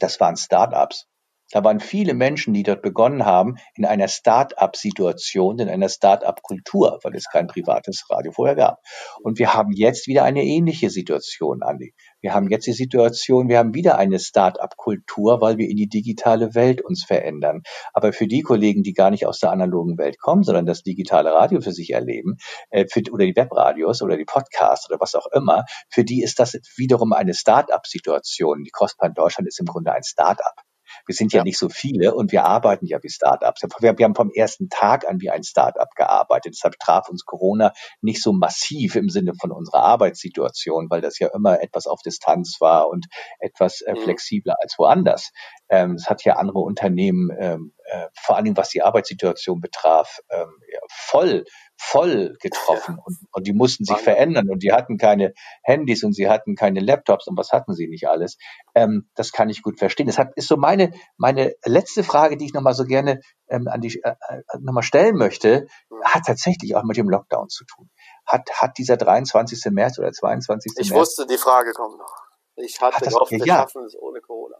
Das 0.00 0.20
waren 0.20 0.36
Start-ups. 0.36 1.06
Da 1.50 1.64
waren 1.64 1.80
viele 1.80 2.12
Menschen, 2.12 2.52
die 2.52 2.62
dort 2.62 2.82
begonnen 2.82 3.24
haben, 3.24 3.56
in 3.74 3.86
einer 3.86 4.08
Start-up-Situation, 4.08 5.58
in 5.58 5.68
einer 5.68 5.88
Start-up-Kultur, 5.88 6.98
weil 7.02 7.14
es 7.14 7.24
kein 7.30 7.46
privates 7.46 8.04
Radio 8.10 8.32
vorher 8.32 8.54
gab. 8.54 8.80
Und 9.22 9.38
wir 9.38 9.54
haben 9.54 9.72
jetzt 9.72 10.06
wieder 10.06 10.24
eine 10.24 10.44
ähnliche 10.44 10.90
Situation, 10.90 11.62
Andi. 11.62 11.94
Wir 12.20 12.34
haben 12.34 12.50
jetzt 12.50 12.66
die 12.66 12.72
Situation, 12.72 13.48
wir 13.48 13.58
haben 13.58 13.74
wieder 13.74 13.96
eine 13.96 14.18
Start-up-Kultur, 14.18 15.40
weil 15.40 15.56
wir 15.56 15.70
in 15.70 15.76
die 15.76 15.88
digitale 15.88 16.54
Welt 16.54 16.82
uns 16.82 17.04
verändern. 17.04 17.62
Aber 17.94 18.12
für 18.12 18.26
die 18.26 18.42
Kollegen, 18.42 18.82
die 18.82 18.92
gar 18.92 19.10
nicht 19.10 19.26
aus 19.26 19.38
der 19.38 19.50
analogen 19.50 19.96
Welt 19.96 20.18
kommen, 20.18 20.42
sondern 20.42 20.66
das 20.66 20.82
digitale 20.82 21.32
Radio 21.32 21.62
für 21.62 21.72
sich 21.72 21.92
erleben, 21.92 22.36
äh, 22.70 22.86
für, 22.86 23.00
oder 23.10 23.24
die 23.24 23.36
Webradios 23.36 24.02
oder 24.02 24.18
die 24.18 24.26
Podcasts 24.26 24.90
oder 24.90 25.00
was 25.00 25.14
auch 25.14 25.26
immer, 25.32 25.64
für 25.88 26.04
die 26.04 26.22
ist 26.22 26.38
das 26.38 26.58
wiederum 26.76 27.14
eine 27.14 27.32
Start-up-Situation. 27.32 28.64
Die 28.64 28.70
Crossbahn 28.70 29.14
Deutschland 29.14 29.48
ist 29.48 29.60
im 29.60 29.66
Grunde 29.66 29.92
ein 29.92 30.02
Start-up. 30.02 30.67
Wir 31.08 31.14
sind 31.14 31.32
ja, 31.32 31.38
ja, 31.38 31.44
nicht 31.44 31.58
so 31.58 31.68
viele 31.68 32.14
und 32.14 32.32
wir 32.32 32.44
arbeiten 32.44 32.86
ja 32.86 32.98
wie 33.02 33.08
Startups. 33.08 33.62
Wir, 33.80 33.96
wir 33.98 34.04
haben 34.04 34.14
vom 34.14 34.30
ersten 34.30 34.68
Tag 34.68 35.08
an 35.08 35.20
wie 35.20 35.30
ein 35.30 35.42
Startup 35.42 35.88
gearbeitet. 35.96 36.54
Deshalb 36.54 36.78
traf 36.78 37.08
uns 37.08 37.24
Corona 37.24 37.72
nicht 38.02 38.22
so 38.22 38.32
massiv 38.32 38.94
im 38.94 39.08
Sinne 39.08 39.32
von 39.40 39.50
unserer 39.50 39.82
Arbeitssituation, 39.82 40.88
weil 40.90 41.00
das 41.00 41.18
ja 41.18 41.28
immer 41.34 41.62
etwas 41.62 41.86
auf 41.86 42.00
Distanz 42.04 42.58
war 42.60 42.88
und 42.88 43.06
etwas 43.40 43.80
äh, 43.80 43.94
mhm. 43.94 44.02
flexibler 44.02 44.56
als 44.60 44.74
woanders. 44.78 45.32
Ähm, 45.70 45.94
es 45.94 46.08
hat 46.10 46.24
ja 46.24 46.34
andere 46.36 46.60
Unternehmen, 46.60 47.30
ähm, 47.38 47.72
äh, 47.88 48.08
vor 48.14 48.40
Dingen 48.42 48.56
was 48.56 48.68
die 48.68 48.82
Arbeitssituation 48.82 49.60
betraf, 49.60 50.20
ähm, 50.30 50.52
ja, 50.72 50.80
voll 50.88 51.44
voll 51.80 52.36
getroffen 52.40 52.98
und, 53.04 53.18
und 53.30 53.46
die 53.46 53.52
mussten 53.52 53.84
sich 53.84 53.96
verändern 53.98 54.50
und 54.50 54.64
die 54.64 54.72
hatten 54.72 54.98
keine 54.98 55.32
Handys 55.62 56.02
und 56.02 56.12
sie 56.12 56.28
hatten 56.28 56.56
keine 56.56 56.80
Laptops 56.80 57.28
und 57.28 57.38
was 57.38 57.52
hatten 57.52 57.72
sie 57.72 57.86
nicht 57.86 58.08
alles. 58.08 58.36
Ähm, 58.74 59.08
das 59.14 59.30
kann 59.30 59.48
ich 59.48 59.62
gut 59.62 59.78
verstehen. 59.78 60.08
Das 60.08 60.18
hat, 60.18 60.32
ist 60.34 60.48
so 60.48 60.56
meine, 60.56 60.92
meine 61.16 61.54
letzte 61.64 62.02
Frage, 62.02 62.36
die 62.36 62.46
ich 62.46 62.52
nochmal 62.52 62.74
so 62.74 62.84
gerne 62.84 63.20
ähm, 63.48 63.68
an 63.68 63.80
die 63.80 64.02
äh, 64.02 64.10
äh 64.10 64.42
nochmal 64.58 64.82
stellen 64.82 65.16
möchte, 65.16 65.66
hat 66.02 66.24
tatsächlich 66.26 66.74
auch 66.74 66.82
mit 66.82 66.96
dem 66.96 67.08
Lockdown 67.08 67.48
zu 67.48 67.64
tun. 67.64 67.88
Hat, 68.26 68.50
hat 68.60 68.76
dieser 68.76 68.96
23. 68.96 69.70
März 69.70 70.00
oder 70.00 70.10
22. 70.10 70.72
Ich 70.78 70.90
März, 70.90 71.00
wusste, 71.00 71.26
die 71.26 71.38
Frage 71.38 71.72
kommt 71.72 71.96
noch. 71.96 72.16
Ich 72.56 72.80
hatte 72.80 73.04
das, 73.04 73.14
gehofft, 73.14 73.30
wir 73.30 73.38
ja. 73.46 73.60
schaffen 73.60 73.84
es 73.84 73.96
ohne 73.96 74.20
Corona. 74.20 74.56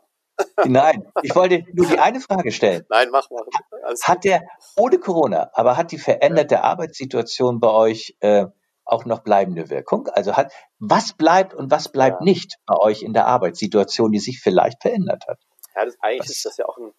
Nein, 0.65 1.11
ich 1.23 1.35
wollte 1.35 1.65
nur 1.73 1.87
die 1.87 1.99
eine 1.99 2.21
Frage 2.21 2.53
stellen. 2.53 2.85
Nein, 2.89 3.09
mach 3.11 3.31
mal. 3.31 3.45
Alles 3.83 4.07
hat 4.07 4.25
der 4.25 4.43
ohne 4.77 4.99
Corona, 4.99 5.51
aber 5.55 5.77
hat 5.77 5.93
die 5.93 5.99
veränderte. 5.99 6.63
Arbeitssituation 6.63 7.61
bei 7.61 7.71
euch 7.71 8.17
äh, 8.21 8.47
auch 8.85 9.05
noch 9.05 9.21
bleibende 9.21 9.71
Wirkung? 9.71 10.09
Also 10.09 10.37
hat 10.37 10.53
was 10.79 11.13
bleibt 11.13 11.55
und 11.55 11.71
was 11.71 11.91
bleibt 11.91 12.21
ja. 12.21 12.25
nicht 12.25 12.59
bei 12.67 12.77
euch 12.77 13.03
in 13.03 13.13
der 13.13 13.27
Arbeitssituation, 13.27 14.13
die 14.13 14.19
sich 14.19 14.41
vielleicht 14.41 14.83
verändert 14.83 15.25
hat? 15.29 15.39
Ja, 15.75 15.85
das, 15.85 15.97
eigentlich 16.01 16.21
was? 16.21 16.31
ist 16.31 16.45
das 16.45 16.57
ja 16.57 16.67
auch 16.67 16.79
ein. 16.79 16.93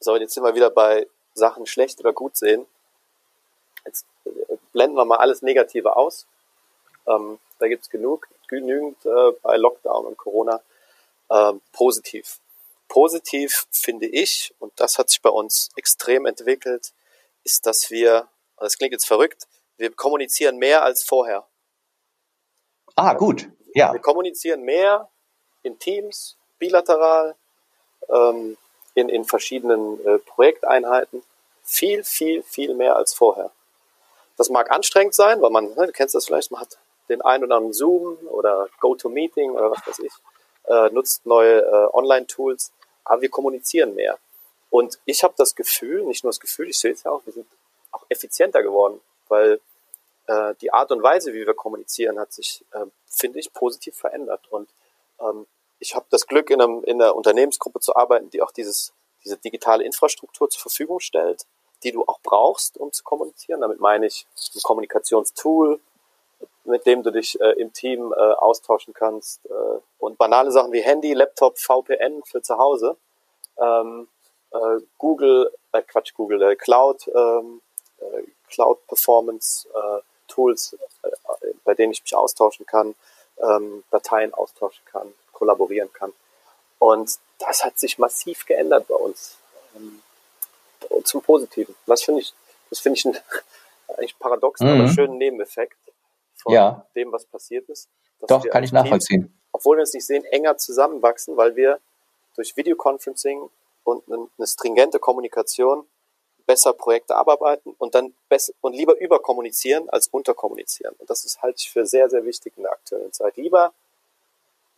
So, 0.00 0.16
jetzt 0.16 0.34
sind 0.34 0.44
wir 0.44 0.54
wieder 0.54 0.70
bei 0.70 1.06
Sachen 1.34 1.66
schlecht 1.66 2.00
oder 2.00 2.12
gut 2.12 2.36
sehen. 2.36 2.66
Jetzt 3.84 4.06
äh, 4.24 4.30
blenden 4.72 4.96
wir 4.96 5.04
mal 5.04 5.18
alles 5.18 5.42
Negative 5.42 5.96
aus. 5.96 6.26
Ähm, 7.06 7.38
da 7.58 7.68
gibt's 7.68 7.90
genug, 7.90 8.28
genügend 8.48 9.04
äh, 9.04 9.32
bei 9.42 9.56
Lockdown 9.56 10.06
und 10.06 10.16
Corona 10.16 10.60
ähm, 11.30 11.60
positiv. 11.72 12.38
Positiv 12.92 13.66
finde 13.70 14.04
ich, 14.06 14.54
und 14.58 14.70
das 14.76 14.98
hat 14.98 15.08
sich 15.08 15.22
bei 15.22 15.30
uns 15.30 15.70
extrem 15.76 16.26
entwickelt, 16.26 16.92
ist, 17.42 17.64
dass 17.64 17.90
wir, 17.90 18.28
das 18.58 18.76
klingt 18.76 18.92
jetzt 18.92 19.06
verrückt, 19.06 19.48
wir 19.78 19.90
kommunizieren 19.92 20.58
mehr 20.58 20.82
als 20.82 21.02
vorher. 21.02 21.46
Ah, 22.94 23.14
gut. 23.14 23.48
Ja. 23.74 23.94
Wir 23.94 24.00
kommunizieren 24.00 24.60
mehr 24.64 25.08
in 25.62 25.78
Teams, 25.78 26.36
bilateral, 26.58 27.34
ähm, 28.10 28.58
in, 28.92 29.08
in 29.08 29.24
verschiedenen 29.24 29.98
äh, 30.06 30.18
Projekteinheiten. 30.18 31.22
Viel, 31.64 32.04
viel, 32.04 32.42
viel 32.42 32.74
mehr 32.74 32.96
als 32.96 33.14
vorher. 33.14 33.52
Das 34.36 34.50
mag 34.50 34.70
anstrengend 34.70 35.14
sein, 35.14 35.40
weil 35.40 35.48
man, 35.48 35.74
ne, 35.74 35.86
du 35.86 35.92
kennst 35.92 36.14
das 36.14 36.26
vielleicht, 36.26 36.50
man 36.50 36.60
hat 36.60 36.76
den 37.08 37.22
einen 37.22 37.44
oder 37.44 37.56
anderen 37.56 37.72
Zoom 37.72 38.18
oder 38.28 38.68
GoToMeeting 38.80 39.52
oder 39.52 39.70
was 39.70 39.86
weiß 39.86 39.98
ich, 40.00 40.12
äh, 40.64 40.90
nutzt 40.90 41.24
neue 41.24 41.62
äh, 41.62 41.88
Online-Tools 41.94 42.70
aber 43.04 43.22
wir 43.22 43.30
kommunizieren 43.30 43.94
mehr. 43.94 44.18
Und 44.70 44.98
ich 45.04 45.22
habe 45.22 45.34
das 45.36 45.54
Gefühl, 45.54 46.04
nicht 46.04 46.24
nur 46.24 46.30
das 46.30 46.40
Gefühl, 46.40 46.68
ich 46.68 46.78
sehe 46.78 46.92
es 46.92 47.02
ja 47.02 47.10
auch, 47.10 47.24
wir 47.26 47.32
sind 47.32 47.46
auch 47.90 48.04
effizienter 48.08 48.62
geworden, 48.62 49.00
weil 49.28 49.60
äh, 50.26 50.54
die 50.60 50.72
Art 50.72 50.90
und 50.90 51.02
Weise, 51.02 51.34
wie 51.34 51.46
wir 51.46 51.54
kommunizieren, 51.54 52.18
hat 52.18 52.32
sich, 52.32 52.64
äh, 52.72 52.86
finde 53.06 53.38
ich, 53.38 53.52
positiv 53.52 53.96
verändert. 53.96 54.46
Und 54.50 54.68
ähm, 55.20 55.46
ich 55.78 55.94
habe 55.94 56.06
das 56.10 56.26
Glück, 56.26 56.50
in, 56.50 56.60
einem, 56.60 56.84
in 56.84 57.02
einer 57.02 57.14
Unternehmensgruppe 57.14 57.80
zu 57.80 57.96
arbeiten, 57.96 58.30
die 58.30 58.40
auch 58.40 58.52
dieses, 58.52 58.92
diese 59.24 59.36
digitale 59.36 59.84
Infrastruktur 59.84 60.48
zur 60.48 60.62
Verfügung 60.62 61.00
stellt, 61.00 61.44
die 61.82 61.92
du 61.92 62.04
auch 62.06 62.20
brauchst, 62.22 62.78
um 62.78 62.92
zu 62.92 63.02
kommunizieren. 63.02 63.60
Damit 63.60 63.80
meine 63.80 64.06
ich 64.06 64.26
ein 64.54 64.60
Kommunikationstool, 64.62 65.80
mit 66.64 66.86
dem 66.86 67.02
du 67.02 67.10
dich 67.10 67.40
äh, 67.40 67.52
im 67.60 67.72
Team 67.72 68.12
äh, 68.12 68.16
austauschen 68.16 68.94
kannst. 68.94 69.44
Äh, 69.46 69.80
und 69.98 70.18
banale 70.18 70.50
Sachen 70.50 70.72
wie 70.72 70.80
Handy, 70.80 71.12
Laptop, 71.12 71.58
VPN 71.58 72.22
für 72.24 72.42
zu 72.42 72.58
Hause, 72.58 72.96
ähm, 73.58 74.08
äh, 74.50 74.80
Google, 74.98 75.52
äh, 75.72 75.82
Quatsch, 75.82 76.14
Google, 76.14 76.42
äh, 76.42 76.56
Cloud, 76.56 77.08
ähm, 77.08 77.60
äh, 77.98 78.22
Cloud 78.48 78.86
Performance 78.86 79.68
äh, 79.68 80.00
Tools, 80.28 80.76
äh, 81.02 81.08
bei 81.64 81.74
denen 81.74 81.92
ich 81.92 82.02
mich 82.02 82.14
austauschen 82.14 82.66
kann, 82.66 82.94
ähm, 83.38 83.84
Dateien 83.90 84.34
austauschen 84.34 84.84
kann, 84.84 85.12
kollaborieren 85.32 85.92
kann. 85.92 86.12
Und 86.78 87.18
das 87.38 87.64
hat 87.64 87.78
sich 87.78 87.98
massiv 87.98 88.46
geändert 88.46 88.86
bei 88.88 88.94
uns. 88.94 89.36
Ähm, 89.76 90.02
zum 91.04 91.22
Positiven. 91.22 91.74
Das 91.86 92.02
finde 92.02 92.20
ich, 92.20 92.34
das 92.70 92.80
finde 92.80 92.98
ich 92.98 93.04
ein, 93.04 93.16
eigentlich 93.96 94.18
paradoxen, 94.18 94.66
mhm. 94.66 94.80
aber 94.80 94.92
schönen 94.92 95.18
Nebeneffekt 95.18 95.76
von 96.42 96.52
ja. 96.52 96.86
dem, 96.94 97.12
was 97.12 97.24
passiert 97.24 97.68
ist. 97.68 97.88
Doch, 98.26 98.44
kann 98.48 98.64
ich 98.64 98.72
nachvollziehen. 98.72 99.22
Teams, 99.22 99.32
obwohl 99.52 99.76
wir 99.76 99.82
es 99.82 99.94
nicht 99.94 100.06
sehen, 100.06 100.24
enger 100.24 100.56
zusammenwachsen, 100.56 101.36
weil 101.36 101.56
wir 101.56 101.80
durch 102.34 102.56
Videoconferencing 102.56 103.48
und 103.84 104.04
eine 104.10 104.46
stringente 104.46 104.98
Kommunikation 104.98 105.86
besser 106.46 106.72
Projekte 106.72 107.14
abarbeiten 107.14 107.74
und 107.78 107.94
dann 107.94 108.14
besser 108.28 108.52
und 108.60 108.74
lieber 108.74 108.98
überkommunizieren 108.98 109.88
als 109.90 110.08
unterkommunizieren. 110.08 110.94
Und 110.98 111.08
das 111.08 111.24
ist 111.24 111.42
halte 111.42 111.58
ich 111.60 111.70
für 111.70 111.86
sehr, 111.86 112.10
sehr 112.10 112.24
wichtig 112.24 112.54
in 112.56 112.64
der 112.64 112.72
aktuellen 112.72 113.12
Zeit. 113.12 113.36
Lieber 113.36 113.72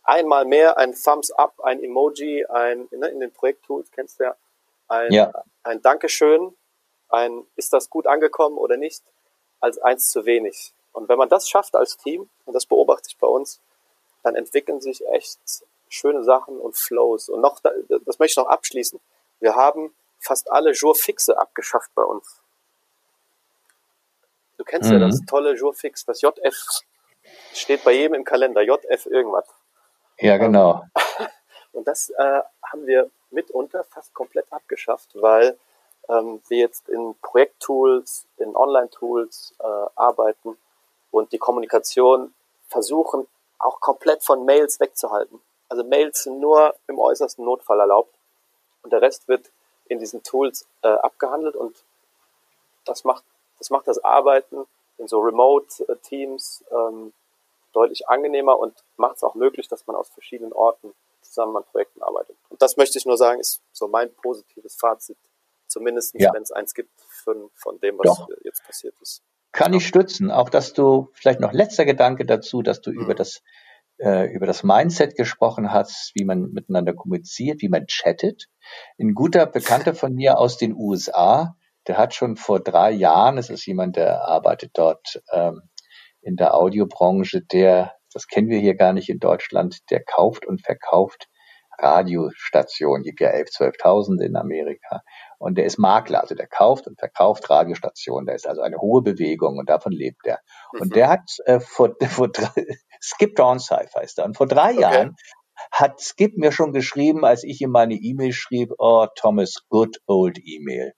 einmal 0.03 0.45
mehr 0.45 0.77
ein 0.77 0.93
Thumbs 0.93 1.31
up, 1.31 1.59
ein 1.61 1.83
Emoji, 1.83 2.45
ein, 2.45 2.87
ne, 2.91 3.07
in 3.07 3.19
den 3.19 3.31
Projekttools 3.31 3.89
kennst 3.91 4.19
du 4.19 4.25
ja, 4.25 4.35
ein, 4.87 5.11
ja. 5.11 5.33
ein 5.63 5.81
Dankeschön, 5.81 6.55
ein 7.09 7.45
ist 7.55 7.73
das 7.73 7.89
gut 7.89 8.05
angekommen 8.05 8.57
oder 8.57 8.77
nicht, 8.77 9.03
als 9.59 9.79
eins 9.79 10.09
zu 10.11 10.25
wenig. 10.25 10.74
Und 10.95 11.09
wenn 11.09 11.17
man 11.17 11.29
das 11.29 11.49
schafft 11.49 11.75
als 11.75 11.97
Team, 11.97 12.29
und 12.45 12.53
das 12.53 12.65
beobachte 12.65 13.09
ich 13.09 13.17
bei 13.17 13.27
uns, 13.27 13.59
dann 14.23 14.35
entwickeln 14.35 14.81
sich 14.81 15.05
echt 15.07 15.39
schöne 15.89 16.23
Sachen 16.23 16.57
und 16.57 16.75
Flows. 16.75 17.29
Und 17.29 17.41
noch, 17.41 17.59
das 17.59 18.19
möchte 18.19 18.33
ich 18.33 18.37
noch 18.37 18.47
abschließen. 18.47 18.99
Wir 19.39 19.55
haben 19.55 19.93
fast 20.19 20.51
alle 20.51 20.71
Jour 20.71 20.95
fixe 20.95 21.37
abgeschafft 21.37 21.91
bei 21.95 22.03
uns. 22.03 22.41
Du 24.57 24.63
kennst 24.63 24.89
mhm. 24.89 24.99
ja 24.99 25.07
das 25.07 25.19
tolle 25.27 25.53
Jour 25.53 25.73
fix, 25.73 26.05
das 26.05 26.21
JF 26.21 26.55
steht 27.53 27.83
bei 27.83 27.91
jedem 27.91 28.13
im 28.13 28.23
Kalender, 28.23 28.61
JF 28.61 29.05
irgendwas. 29.05 29.45
Ja, 30.17 30.37
genau. 30.37 30.83
Und 31.73 31.87
das 31.87 32.09
äh, 32.09 32.41
haben 32.63 32.87
wir 32.87 33.09
mitunter 33.31 33.83
fast 33.83 34.13
komplett 34.13 34.51
abgeschafft, 34.51 35.09
weil 35.15 35.57
ähm, 36.07 36.41
wir 36.47 36.59
jetzt 36.59 36.87
in 36.87 37.15
Projekttools, 37.21 38.27
in 38.37 38.55
Online-Tools 38.55 39.55
äh, 39.59 39.63
arbeiten, 39.95 40.57
und 41.15 41.31
die 41.31 41.37
Kommunikation 41.37 42.33
versuchen 42.67 43.25
auch 43.57 43.79
komplett 43.79 44.23
von 44.23 44.43
Mails 44.43 44.81
wegzuhalten. 44.81 45.39
Also 45.69 45.83
Mails 45.83 46.23
sind 46.23 46.41
nur 46.41 46.75
im 46.87 46.99
äußersten 46.99 47.45
Notfall 47.45 47.79
erlaubt 47.79 48.13
und 48.83 48.91
der 48.91 49.01
Rest 49.01 49.29
wird 49.29 49.49
in 49.87 49.99
diesen 49.99 50.23
Tools 50.23 50.67
äh, 50.81 50.89
abgehandelt 50.89 51.55
und 51.55 51.75
das 52.83 53.05
macht, 53.05 53.23
das 53.59 53.69
macht 53.69 53.87
das 53.87 54.03
Arbeiten 54.03 54.67
in 54.97 55.07
so 55.07 55.19
Remote-Teams 55.21 56.65
ähm, 56.71 57.13
deutlich 57.71 58.09
angenehmer 58.09 58.59
und 58.59 58.75
macht 58.97 59.15
es 59.17 59.23
auch 59.23 59.35
möglich, 59.35 59.69
dass 59.69 59.87
man 59.87 59.95
aus 59.95 60.09
verschiedenen 60.09 60.51
Orten 60.51 60.93
zusammen 61.21 61.55
an 61.55 61.63
Projekten 61.63 62.03
arbeitet. 62.03 62.35
Und 62.49 62.61
das 62.61 62.75
möchte 62.75 62.97
ich 62.97 63.05
nur 63.05 63.17
sagen, 63.17 63.39
ist 63.39 63.61
so 63.71 63.87
mein 63.87 64.13
positives 64.15 64.75
Fazit, 64.75 65.17
zumindest 65.67 66.13
ja. 66.15 66.33
wenn 66.33 66.43
es 66.43 66.51
eins 66.51 66.73
gibt 66.73 66.91
von, 66.99 67.49
von 67.55 67.79
dem, 67.79 67.97
was 67.99 68.17
Doch. 68.17 68.29
jetzt 68.43 68.63
passiert 68.65 68.95
ist. 69.01 69.21
Kann 69.55 69.73
ich 69.73 69.87
stützen. 69.87 70.31
Auch 70.31 70.49
dass 70.49 70.73
du, 70.73 71.11
vielleicht 71.13 71.39
noch 71.39 71.53
letzter 71.53 71.85
Gedanke 71.85 72.25
dazu, 72.25 72.61
dass 72.61 72.81
du 72.81 72.91
über 72.91 73.15
das 73.15 73.41
äh, 73.97 74.25
über 74.33 74.45
das 74.45 74.63
Mindset 74.63 75.15
gesprochen 75.15 75.71
hast, 75.71 76.11
wie 76.15 76.25
man 76.25 76.51
miteinander 76.51 76.93
kommuniziert, 76.93 77.61
wie 77.61 77.69
man 77.69 77.85
chattet. 77.87 78.47
Ein 78.99 79.13
guter 79.13 79.45
Bekannter 79.45 79.95
von 79.95 80.13
mir 80.13 80.37
aus 80.37 80.57
den 80.57 80.75
USA, 80.75 81.55
der 81.87 81.97
hat 81.97 82.13
schon 82.13 82.35
vor 82.35 82.59
drei 82.59 82.91
Jahren, 82.91 83.37
es 83.37 83.49
ist 83.49 83.65
jemand, 83.65 83.95
der 83.95 84.27
arbeitet 84.27 84.71
dort 84.73 85.23
ähm, 85.31 85.61
in 86.19 86.35
der 86.35 86.55
Audiobranche, 86.55 87.41
der, 87.41 87.93
das 88.11 88.27
kennen 88.27 88.49
wir 88.49 88.59
hier 88.59 88.75
gar 88.75 88.91
nicht 88.91 89.07
in 89.07 89.19
Deutschland, 89.19 89.89
der 89.89 90.03
kauft 90.03 90.45
und 90.45 90.65
verkauft 90.65 91.29
Radiostationen, 91.77 93.03
gibt 93.03 93.19
ja 93.19 93.29
11, 93.29 93.49
12.000 93.49 94.21
in 94.21 94.35
Amerika. 94.35 95.01
Und 95.45 95.59
der 95.59 95.65
ist 95.65 95.77
Makler, 95.77 96.21
also 96.21 96.33
der 96.33 96.47
kauft 96.47 96.87
und 96.87 96.97
verkauft 96.97 97.51
Radiostationen. 97.51 98.25
Da 98.25 98.33
ist 98.33 98.47
also 98.47 98.61
eine 98.61 98.77
hohe 98.77 99.03
Bewegung 99.03 99.59
und 99.59 99.69
davon 99.69 99.91
lebt 99.91 100.25
er. 100.25 100.39
Mhm. 100.73 100.81
Und 100.81 100.95
der 100.95 101.07
hat 101.07 101.29
äh, 101.45 101.59
vor, 101.59 101.93
vor 102.09 102.29
drei, 102.29 102.65
Skip 102.99 103.35
Downside 103.35 103.89
heißt 103.95 104.17
er. 104.17 104.25
Und 104.25 104.37
vor 104.37 104.47
drei 104.47 104.71
okay. 104.71 104.81
Jahren 104.81 105.15
hat 105.71 106.01
Skip 106.01 106.35
mir 106.35 106.51
schon 106.51 106.73
geschrieben, 106.73 107.23
als 107.25 107.43
ich 107.43 107.61
ihm 107.61 107.69
meine 107.69 107.93
E-Mail 107.93 108.33
schrieb, 108.33 108.71
oh, 108.79 109.05
Thomas, 109.15 109.57
good 109.69 109.97
old 110.07 110.39
E-Mail. 110.43 110.93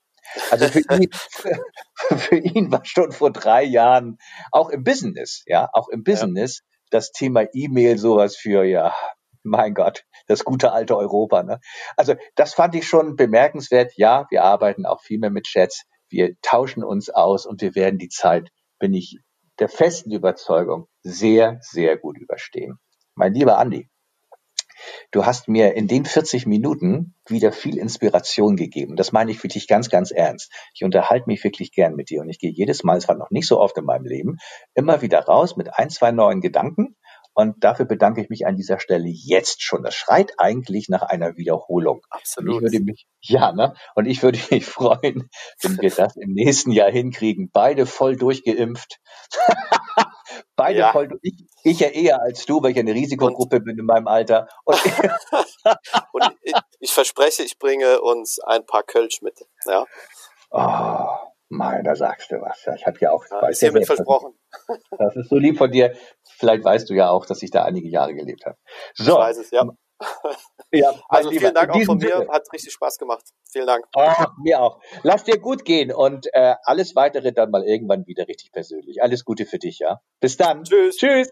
Also 0.49 0.69
für 0.69 0.79
ihn, 0.95 1.09
für 2.17 2.37
ihn 2.37 2.71
war 2.71 2.85
schon 2.85 3.11
vor 3.11 3.31
drei 3.31 3.63
Jahren 3.63 4.17
auch 4.53 4.69
im 4.69 4.85
Business, 4.85 5.43
ja, 5.45 5.67
auch 5.73 5.89
im 5.89 6.03
Business 6.03 6.61
ja. 6.61 6.77
das 6.91 7.11
Thema 7.11 7.43
E-Mail 7.51 7.97
sowas 7.97 8.37
für, 8.37 8.63
ja, 8.63 8.95
mein 9.47 9.73
Gott, 9.73 10.05
das 10.27 10.43
gute 10.43 10.71
alte 10.71 10.97
Europa. 10.97 11.43
Ne? 11.43 11.59
Also 11.95 12.15
das 12.35 12.53
fand 12.53 12.75
ich 12.75 12.87
schon 12.87 13.15
bemerkenswert. 13.15 13.93
Ja, 13.95 14.27
wir 14.29 14.43
arbeiten 14.43 14.85
auch 14.85 15.01
viel 15.01 15.19
mehr 15.19 15.31
mit 15.31 15.45
Chats. 15.45 15.83
Wir 16.09 16.35
tauschen 16.41 16.83
uns 16.83 17.09
aus 17.09 17.45
und 17.45 17.61
wir 17.61 17.75
werden 17.75 17.99
die 17.99 18.09
Zeit, 18.09 18.49
bin 18.79 18.93
ich 18.93 19.19
der 19.59 19.69
festen 19.69 20.11
Überzeugung, 20.11 20.87
sehr, 21.01 21.57
sehr 21.61 21.97
gut 21.97 22.17
überstehen. 22.17 22.77
Mein 23.15 23.33
lieber 23.33 23.57
Andi, 23.57 23.89
Du 25.11 25.25
hast 25.25 25.47
mir 25.47 25.73
in 25.75 25.87
den 25.87 26.05
40 26.05 26.45
Minuten 26.45 27.15
wieder 27.27 27.51
viel 27.51 27.77
Inspiration 27.77 28.55
gegeben. 28.55 28.95
Das 28.95 29.11
meine 29.11 29.31
ich 29.31 29.43
wirklich 29.43 29.67
ganz, 29.67 29.89
ganz 29.89 30.11
ernst. 30.11 30.51
Ich 30.73 30.83
unterhalte 30.83 31.27
mich 31.27 31.43
wirklich 31.43 31.71
gern 31.71 31.95
mit 31.95 32.09
dir 32.09 32.21
und 32.21 32.29
ich 32.29 32.39
gehe 32.39 32.51
jedes 32.51 32.83
Mal, 32.83 32.97
es 32.97 33.07
war 33.07 33.15
noch 33.15 33.31
nicht 33.31 33.47
so 33.47 33.59
oft 33.59 33.77
in 33.77 33.85
meinem 33.85 34.05
Leben, 34.05 34.37
immer 34.75 35.01
wieder 35.01 35.19
raus 35.19 35.57
mit 35.57 35.73
ein, 35.73 35.89
zwei 35.89 36.11
neuen 36.11 36.41
Gedanken. 36.41 36.95
Und 37.37 37.63
dafür 37.63 37.85
bedanke 37.85 38.19
ich 38.19 38.29
mich 38.29 38.47
an 38.47 38.55
dieser 38.55 38.79
Stelle 38.79 39.07
jetzt 39.07 39.61
schon. 39.61 39.83
Das 39.83 39.93
schreit 39.93 40.33
eigentlich 40.39 40.89
nach 40.89 41.03
einer 41.03 41.37
Wiederholung. 41.37 42.01
Absolut. 42.09 42.55
Und 42.55 42.65
ich 42.65 42.71
würde 42.71 42.83
mich, 42.83 43.07
ja, 43.21 43.51
ne? 43.51 43.75
Und 43.93 44.07
ich 44.07 44.23
würde 44.23 44.39
mich 44.49 44.65
freuen, 44.65 45.29
wenn 45.61 45.79
wir 45.79 45.91
das 45.91 46.15
im 46.15 46.33
nächsten 46.33 46.71
Jahr 46.71 46.89
hinkriegen. 46.89 47.51
Beide 47.53 47.85
voll 47.85 48.15
durchgeimpft. 48.15 48.99
Beide 50.55 50.79
ja. 50.79 50.91
voll. 50.91 51.09
Ich, 51.21 51.45
ich 51.61 51.79
ja 51.79 51.89
eher 51.89 52.23
als 52.23 52.47
du, 52.47 52.63
weil 52.63 52.71
ich 52.71 52.79
eine 52.79 52.95
Risikogruppe 52.95 53.57
und, 53.57 53.65
bin 53.65 53.77
in 53.77 53.85
meinem 53.85 54.07
Alter. 54.07 54.47
Und, 54.65 54.81
und 56.13 56.23
ich, 56.41 56.55
ich, 56.79 56.91
verspreche, 56.91 57.43
ich 57.43 57.59
bringe 57.59 58.01
uns 58.01 58.39
ein 58.39 58.65
paar 58.65 58.81
Kölsch 58.81 59.21
mit. 59.21 59.45
Ja. 59.67 59.85
Oh, 60.49 61.27
mein, 61.49 61.83
da 61.83 61.95
sagst 61.95 62.31
du 62.31 62.41
was. 62.41 62.65
Ja, 62.65 62.75
ich 62.75 62.85
habe 62.85 62.97
ja 62.99 63.11
auch. 63.11 63.23
Ja, 63.29 63.47
ist 63.47 63.59
hiermit 63.59 63.85
versprochen. 63.85 64.33
Das 64.97 65.15
ist 65.15 65.29
so 65.29 65.37
lieb 65.37 65.57
von 65.57 65.71
dir. 65.71 65.93
Vielleicht 66.37 66.63
weißt 66.63 66.89
du 66.89 66.93
ja 66.93 67.09
auch, 67.09 67.25
dass 67.25 67.41
ich 67.43 67.51
da 67.51 67.63
einige 67.63 67.89
Jahre 67.89 68.15
gelebt 68.15 68.45
habe. 68.45 68.57
So. 68.95 69.13
Ich 69.13 69.17
weiß 69.17 69.37
es, 69.37 69.51
ja. 69.51 69.69
Ja, 70.71 70.93
also 71.07 71.29
vielen 71.29 71.53
Dank 71.53 71.69
auch 71.71 71.81
von 71.83 71.97
mir. 71.97 72.27
Hat 72.29 72.43
richtig 72.51 72.73
Spaß 72.73 72.97
gemacht. 72.97 73.23
Vielen 73.49 73.67
Dank. 73.67 73.85
Oh, 73.95 74.11
mir 74.43 74.61
auch. 74.61 74.81
Lass 75.03 75.23
dir 75.23 75.39
gut 75.39 75.63
gehen 75.63 75.93
und 75.93 76.27
äh, 76.33 76.55
alles 76.63 76.95
weitere 76.95 77.31
dann 77.31 77.51
mal 77.51 77.63
irgendwann 77.63 78.05
wieder 78.05 78.27
richtig 78.27 78.51
persönlich. 78.51 79.01
Alles 79.01 79.23
Gute 79.23 79.45
für 79.45 79.59
dich, 79.59 79.79
ja. 79.79 80.01
Bis 80.19 80.35
dann. 80.35 80.63
Tschüss. 80.63 80.97
Tschüss. 80.97 81.29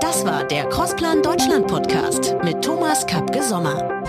Das 0.00 0.26
war 0.26 0.44
der 0.44 0.68
Crossplan 0.68 1.22
Deutschland 1.22 1.66
Podcast 1.66 2.36
mit 2.42 2.62
Thomas 2.62 3.06
Kapke 3.06 3.42
Sommer. 3.42 4.05